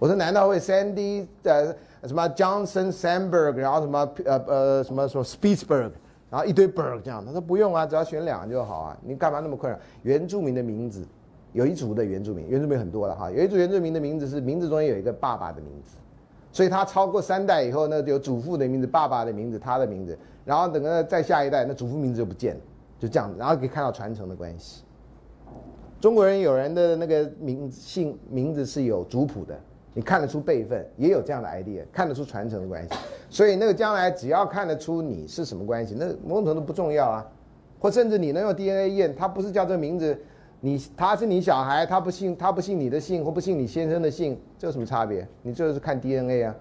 [0.00, 1.72] 我说难道会 Sandy 呃
[2.08, 5.92] 什么 Johnson Sandberg，然后什么呃呃什么什么 Spitzberg，
[6.28, 7.24] 然后一堆 berg 这样？
[7.24, 9.78] 他说不用啊，只要选两个就好啊，你干嘛那么困扰？
[10.02, 11.06] 原住民的名字
[11.52, 15.96] 有一族的原住民，原住民很多了哈，有一组原住民的名字是名字中间有一个爸爸的名字，
[16.50, 22.60] 所以他超过三代以后呢，就有祖父的名字、爸爸的名字、他的名字，然后等个再下一代，那祖父名字就不见了，
[22.98, 24.82] 就这样，然后可以看到传承的关系。
[26.00, 29.58] 中国人有人的那个名姓名字是有族谱的，
[29.94, 32.94] 你看得出辈分，也有这样的 idea，看得出传承的关系。
[33.30, 37.26] 所以那个将来只要看得出你是什么关系，那某种程度不重要啊。
[37.78, 40.18] 或甚至你能用 DNA 验，他不是叫这个名字，
[40.60, 45.26] 你他是你小孩，他不姓他不姓你的姓或不姓你先生的姓，这有什么差别？
[45.42, 46.54] 你就是看 DNA 啊。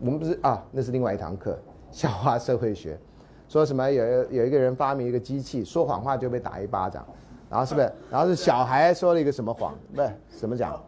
[0.00, 1.56] 我们不是啊，那是另外一堂课，
[1.94, 2.98] 笑话社会学，
[3.48, 7.06] 说什么有有一个人发明一个机器，说谎话就被打一巴掌。
[7.48, 7.92] 然后是不是？
[8.10, 9.72] 然后是小孩说了一个什么谎？
[9.94, 10.82] 不是怎么讲？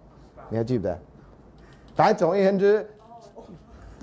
[0.48, 0.98] 你还记不得？
[1.94, 2.84] 反正总而言之，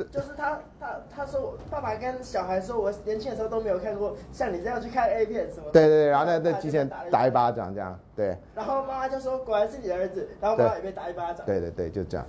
[0.09, 5.65] 就是他他他说我爸爸跟小孩说，我年轻的时候都没有看过像你这样去看 A 片什么。
[5.73, 11.45] 对对对，然后那那爸就机器人打一巴掌这样，对然后妈妈就说果然是你的儿子，然后妈妈也被打一巴掌。
[11.45, 12.25] 对对对，就这样。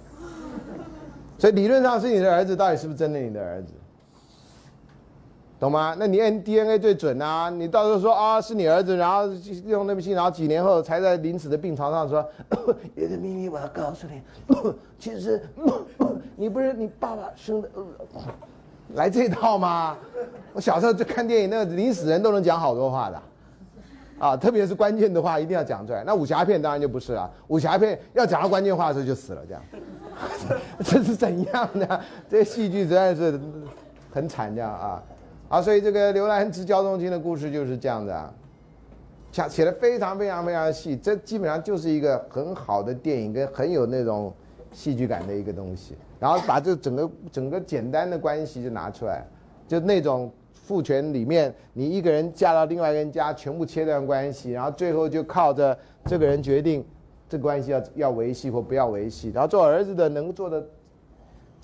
[1.38, 3.72] 所以理论上是你的儿子，到底是不是真的你的儿子？
[5.64, 5.96] 懂吗？
[5.98, 7.48] 那你 N DNA 最准啊！
[7.48, 9.26] 你到时候说啊是你儿子，然后
[9.64, 12.22] 用那封信，然后几年后才在临死的病床上说，
[12.94, 14.20] 有个秘密我要告诉你，
[15.00, 15.42] 其实
[16.36, 17.68] 你不是你爸爸生的，
[18.92, 19.96] 来这套吗？
[20.52, 23.22] 我小时候就看电影，那个临死人都能讲好多话的，
[24.18, 26.04] 啊，特别是关键的话一定要讲出来。
[26.04, 29.62] 那武侠片当然就不是了，武侠片要讲到关键话的时候就死了，这样，
[30.84, 32.00] 这是怎样的？
[32.28, 33.40] 这些戏剧实在是
[34.12, 35.02] 很惨，这样啊。
[35.48, 38.32] 啊，所以这个刘兰芝教中青的故事就是这样子啊，
[39.30, 44.32] 写写的非常非常非常细，这基本上就是一个很好的电影，跟很有那种
[44.72, 45.94] 戏剧感的一个东西。
[46.18, 49.22] 然后把这整个整个简单的关系就拿出来，
[49.68, 55.76] 就那种父权里面，你一个人嫁到另外一个人家，全部切断关系，然后最后就靠着
[56.06, 56.84] 这个人决定
[57.28, 59.30] 这关系要要维系或不要维系。
[59.34, 60.66] 然后做儿子的能做的。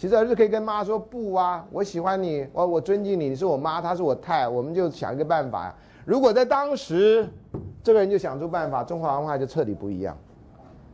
[0.01, 5.75] 其实儿子可以跟妈说不啊，我喜欢你，我我尊敬你，你是我妈，她是我太，我们就想一个办法。
[6.07, 7.29] 如果在当时，
[7.83, 10.17] 这个人就想出办法，中华文化就彻底不一样。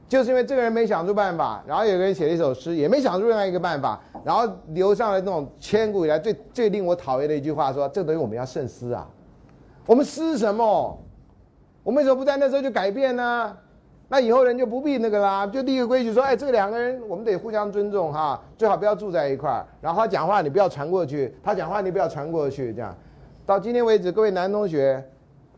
[0.09, 9.09] 就是因为这个人没想出办法，然后有个人写了一首诗，也没想出另外一个办法，然后留上了那种千古以来最最令我讨厌的一句话，说这个东西我们要慎思啊。
[9.87, 10.99] 我们思什么？
[11.85, 13.57] 我们为什么不在那时候就改变呢？
[14.09, 19.67] 那以后人就不必那个啦，就立个规矩说，哎，这两个人我们得互相尊重哈，最好不要住在一块儿。
[19.81, 22.97] 然后他讲话你不要传过去，他讲话你不要传过去，这样。
[23.45, 25.05] 到今天为止，各位男同学，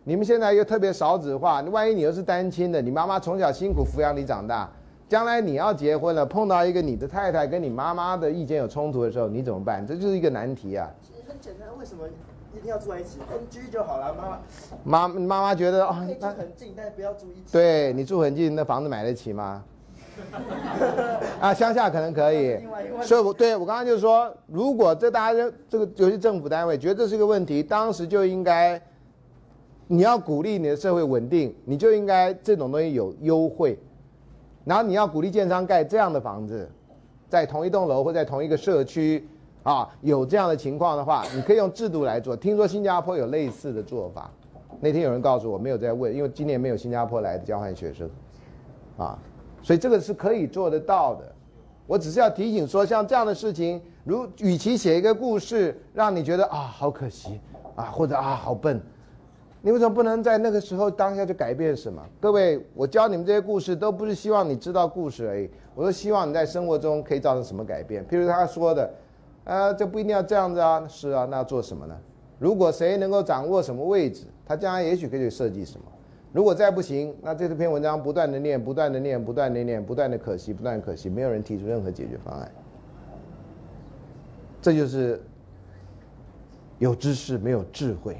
[0.04, 4.70] 你们现在又特别少子化，万一你又是单亲的，你妈妈从小辛苦抚养你长大，
[5.06, 9.86] 将来你要结婚了，碰到一个你的太太跟你妈妈的意见有冲突的时候，你怎么办？
[9.86, 10.90] 这就是一个难题啊。
[11.02, 12.04] 其实很简单，为什么
[12.56, 14.14] 一定要住在一起分居就好了，
[14.84, 17.52] 妈妈妈妈妈觉得啊可以，住很近，但是不要住一起。
[17.52, 19.64] 对你住很近，那房子买得起吗？
[21.40, 22.58] 啊，乡下可能可以
[23.02, 28.82] 所以我对我刚刚就是说，如果这大家认这个尤其政府单位觉得这是个问题，当时就应该，
[29.86, 33.78] 你要鼓励你的社会稳定，你就应该这种东西有优惠，
[34.64, 36.68] 然后你要鼓励建商盖这样的房子，
[37.28, 39.24] 在同一栋楼或在同一个社区
[39.62, 42.36] 啊，有这样的情况的话，你可以用制度来做。
[42.36, 44.30] 听说新加坡有类似的做法，
[44.80, 48.08] 那天有人告诉我，没有在问，因为今年没有新加坡来的交换学生，
[48.96, 49.18] 啊，
[49.62, 51.32] 所以这个是可以做得到的。
[51.86, 57.40] 我只是要提醒说，像这样的事情，如与其写一个故事，让你觉得啊好可惜
[57.74, 58.80] 啊，或者啊好笨，
[59.62, 62.02] 你为什么不能在那个时候当下就改变什么？
[62.20, 68.06] 各位，我教你们这些故事，都不是希望你知道故事而已，我都希望你在生活中可以造成什么改变。
[68.06, 68.90] 譬如他说的，
[69.48, 71.96] 啊，这不一定要这样子啊，是啊，那要做什么呢？
[72.38, 75.86] 如果谁能够掌握什么位置，他将来也许可以设计什么。
[76.32, 82.52] 如果再不行，那这篇文章不断的念，不断的念，不断的念，不断的可惜，不断的可惜，没有人提出任何解决方案。
[84.60, 85.18] 这就是
[86.78, 88.18] 有知识没有智慧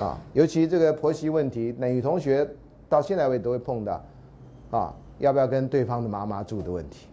[0.00, 0.16] 啊！
[0.32, 2.48] 尤其这个婆媳问题，女同学
[2.88, 4.00] 到现在为止都会碰到
[4.70, 7.08] 啊，要不要跟对方的妈妈住的问题。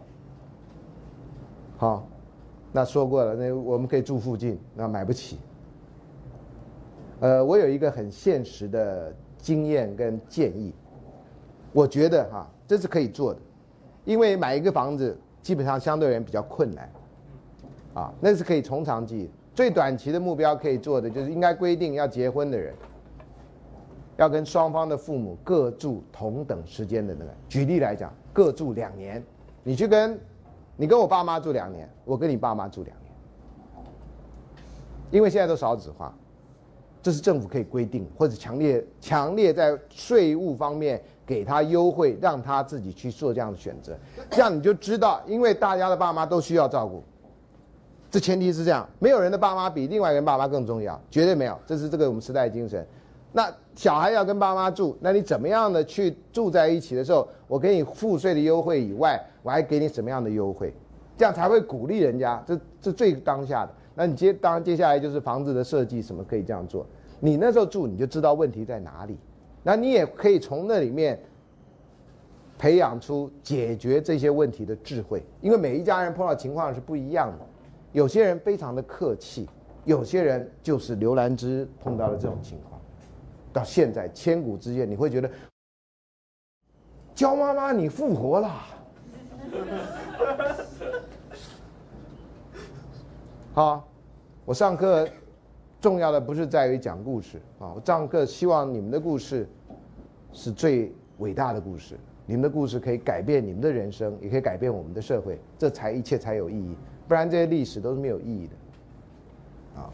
[1.78, 2.08] 好，
[2.72, 5.38] 那说过了，那我们可以住附近，那买不起。
[7.20, 10.74] 呃，我有一个很现实的经验跟建议，
[11.74, 13.40] 我觉得哈、这是可以做的，
[14.06, 16.90] 因为买一个房子基本上相对而言比较困难，
[17.94, 19.30] 啊，那是可以从长计议。
[19.54, 22.74] 最短期的目标可以做的就是应该规定要结婚的人，
[24.18, 27.32] 要跟双方的父母各住同等时间的那个。
[27.48, 29.24] 举例来讲，各住两年，
[29.64, 30.20] 你去跟，
[30.78, 33.12] 你跟我爸妈住两年，我跟你爸妈住两年，
[35.12, 36.14] 因为现在都少子化。
[37.02, 43.96] 这是政府可以规定，或者强烈强烈在税务方面给他优惠，让他自己去做这样的选择，
[44.32, 47.04] 这样你就知道，因为大家的爸妈都需要照顾，
[48.10, 52.84] 这前提是这样，没有人的爸妈比另外一个人爸妈更重要，绝对没有，这是这个我们时代精神。
[53.32, 60.74] 那小孩要跟爸妈住，那你怎么样的去住在一起的时候，我给你赋税的优惠以外，我还给你什么样的优惠，
[61.16, 63.72] 这样才会鼓励人家，这这最当下的。
[63.94, 66.84] 那你接当接下来就是房子的设计什么可以这样做。
[67.20, 69.16] 你那时候住，你就知道问题在哪里，
[69.62, 71.20] 那你也可以从那里面
[72.58, 75.22] 培养出解决这些问题的智慧。
[75.42, 77.46] 因为每一家人碰到情况是不一样的，
[77.92, 79.48] 有些人非常的客气，
[79.84, 82.82] 有些人就是刘兰芝碰到了这种情况，
[83.54, 85.30] 到现在千古之怨，你会觉得，
[87.14, 88.52] 焦妈妈你复活了。
[93.54, 93.88] 好，
[94.44, 95.08] 我上课
[95.80, 99.48] 重要的不是在于讲故事啊，我上课希望你们的故事
[100.34, 101.96] 是最伟大的故事，
[102.26, 106.76] 你们的故事可以改变你们的人生，也可以改变我们的社会，这才一切才有意义，
[107.08, 109.82] 不然这些历史都是没有意义的。
[109.82, 109.90] 啊，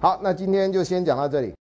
[0.00, 1.59] 好，那今天就先讲到这里。